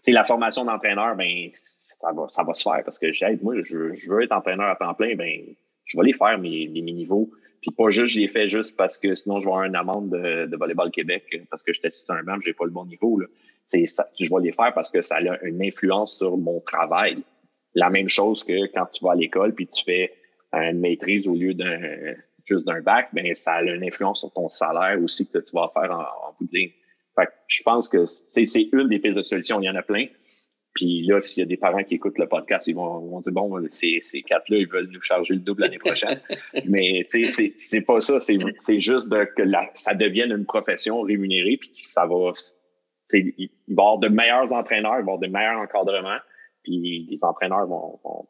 C'est 0.00 0.12
la 0.12 0.24
formation 0.24 0.64
d'entraîneur, 0.64 1.16
ben 1.16 1.48
ça 1.50 2.12
va, 2.12 2.26
ça 2.28 2.42
va 2.42 2.54
se 2.54 2.62
faire 2.62 2.82
parce 2.84 2.98
que 2.98 3.12
j'aide, 3.12 3.42
moi, 3.42 3.54
je, 3.62 3.94
je, 3.94 4.10
veux 4.10 4.22
être 4.22 4.32
entraîneur 4.32 4.68
à 4.68 4.76
temps 4.76 4.94
plein, 4.94 5.16
ben 5.16 5.40
je 5.84 5.98
vais 5.98 6.06
les 6.06 6.12
faire 6.12 6.38
mes, 6.38 6.68
mes 6.68 6.82
niveaux 6.82 7.30
puis 7.64 7.74
pas 7.74 7.88
juste, 7.88 8.12
je 8.12 8.20
l'ai 8.20 8.28
fait 8.28 8.46
juste 8.46 8.76
parce 8.76 8.98
que 8.98 9.14
sinon 9.14 9.40
je 9.40 9.46
vais 9.46 9.50
avoir 9.50 9.64
une 9.64 9.74
amende 9.74 10.10
de, 10.10 10.44
de 10.44 10.56
Volleyball 10.56 10.90
Québec 10.90 11.24
parce 11.50 11.62
que 11.62 11.72
j'étais 11.72 11.90
sur 11.90 12.14
un 12.14 12.22
banc, 12.22 12.36
j'ai 12.44 12.52
pas 12.52 12.66
le 12.66 12.70
bon 12.70 12.84
niveau. 12.84 13.18
Là. 13.18 13.26
C'est 13.64 13.86
ça, 13.86 14.06
je 14.20 14.28
vais 14.28 14.42
les 14.42 14.52
faire 14.52 14.74
parce 14.74 14.90
que 14.90 15.00
ça 15.00 15.16
a 15.16 15.44
une 15.44 15.62
influence 15.62 16.18
sur 16.18 16.36
mon 16.36 16.60
travail. 16.60 17.22
La 17.74 17.88
même 17.88 18.08
chose 18.08 18.44
que 18.44 18.66
quand 18.74 18.84
tu 18.92 19.02
vas 19.02 19.12
à 19.12 19.14
l'école 19.14 19.54
puis 19.54 19.66
tu 19.66 19.82
fais 19.82 20.12
une 20.52 20.78
maîtrise 20.78 21.26
au 21.26 21.34
lieu 21.34 21.54
d'un 21.54 21.78
juste 22.44 22.66
d'un 22.66 22.82
bac, 22.82 23.08
ben 23.14 23.34
ça 23.34 23.54
a 23.54 23.62
une 23.62 23.82
influence 23.82 24.20
sur 24.20 24.30
ton 24.30 24.50
salaire 24.50 25.02
aussi 25.02 25.26
que 25.26 25.38
tu 25.38 25.52
vas 25.54 25.70
faire 25.72 25.90
en, 25.90 26.02
en 26.02 26.36
bout. 26.38 26.50
Fait 26.52 27.26
que 27.26 27.32
je 27.46 27.62
pense 27.62 27.88
que 27.88 28.04
c'est 28.04 28.44
une 28.72 28.88
des 28.88 28.98
pistes 28.98 29.16
de 29.16 29.22
solution. 29.22 29.58
Il 29.62 29.64
y 29.64 29.70
en 29.70 29.76
a 29.76 29.82
plein. 29.82 30.04
Puis 30.74 31.06
là, 31.06 31.20
s'il 31.20 31.38
y 31.38 31.42
a 31.42 31.46
des 31.46 31.56
parents 31.56 31.84
qui 31.84 31.94
écoutent 31.94 32.18
le 32.18 32.26
podcast, 32.26 32.66
ils 32.66 32.74
vont, 32.74 33.20
dire 33.20 33.32
bon, 33.32 33.64
ces, 33.70 34.00
ces 34.02 34.22
quatre-là, 34.22 34.58
ils 34.58 34.68
veulent 34.68 34.90
nous 34.90 35.00
charger 35.00 35.34
le 35.34 35.40
double 35.40 35.62
l'année 35.62 35.78
prochaine. 35.78 36.20
Mais 36.66 37.06
tu 37.08 37.26
sais, 37.28 37.54
c'est 37.56 37.82
pas 37.82 38.00
ça. 38.00 38.18
C'est 38.18 38.80
juste 38.80 39.08
de, 39.08 39.24
que 39.36 39.44
ça 39.74 39.94
devienne 39.94 40.32
une 40.32 40.44
profession 40.44 41.00
rémunérée, 41.02 41.56
puis 41.56 41.70
ça 41.84 42.06
va. 42.06 42.32
Il 43.12 43.48
va 43.68 43.82
y 43.82 43.86
avoir 43.86 43.98
de 43.98 44.08
meilleurs 44.08 44.52
entraîneurs, 44.52 44.98
il 44.98 45.04
va 45.04 45.12
y 45.12 45.14
avoir 45.14 45.18
de 45.18 45.28
meilleurs 45.28 45.60
encadrements, 45.60 46.18
puis 46.64 47.06
les 47.08 47.22
entraîneurs 47.22 47.66
vont, 47.66 48.00
vont, 48.02 48.26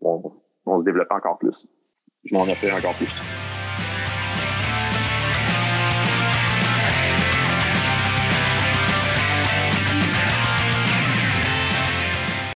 vont, 0.00 0.32
vont 0.66 0.80
se 0.80 0.84
développer 0.84 1.14
encore 1.14 1.38
plus. 1.38 1.66
Je 2.24 2.34
m'en 2.34 2.44
fait 2.44 2.70
encore 2.70 2.94
plus. 2.96 3.37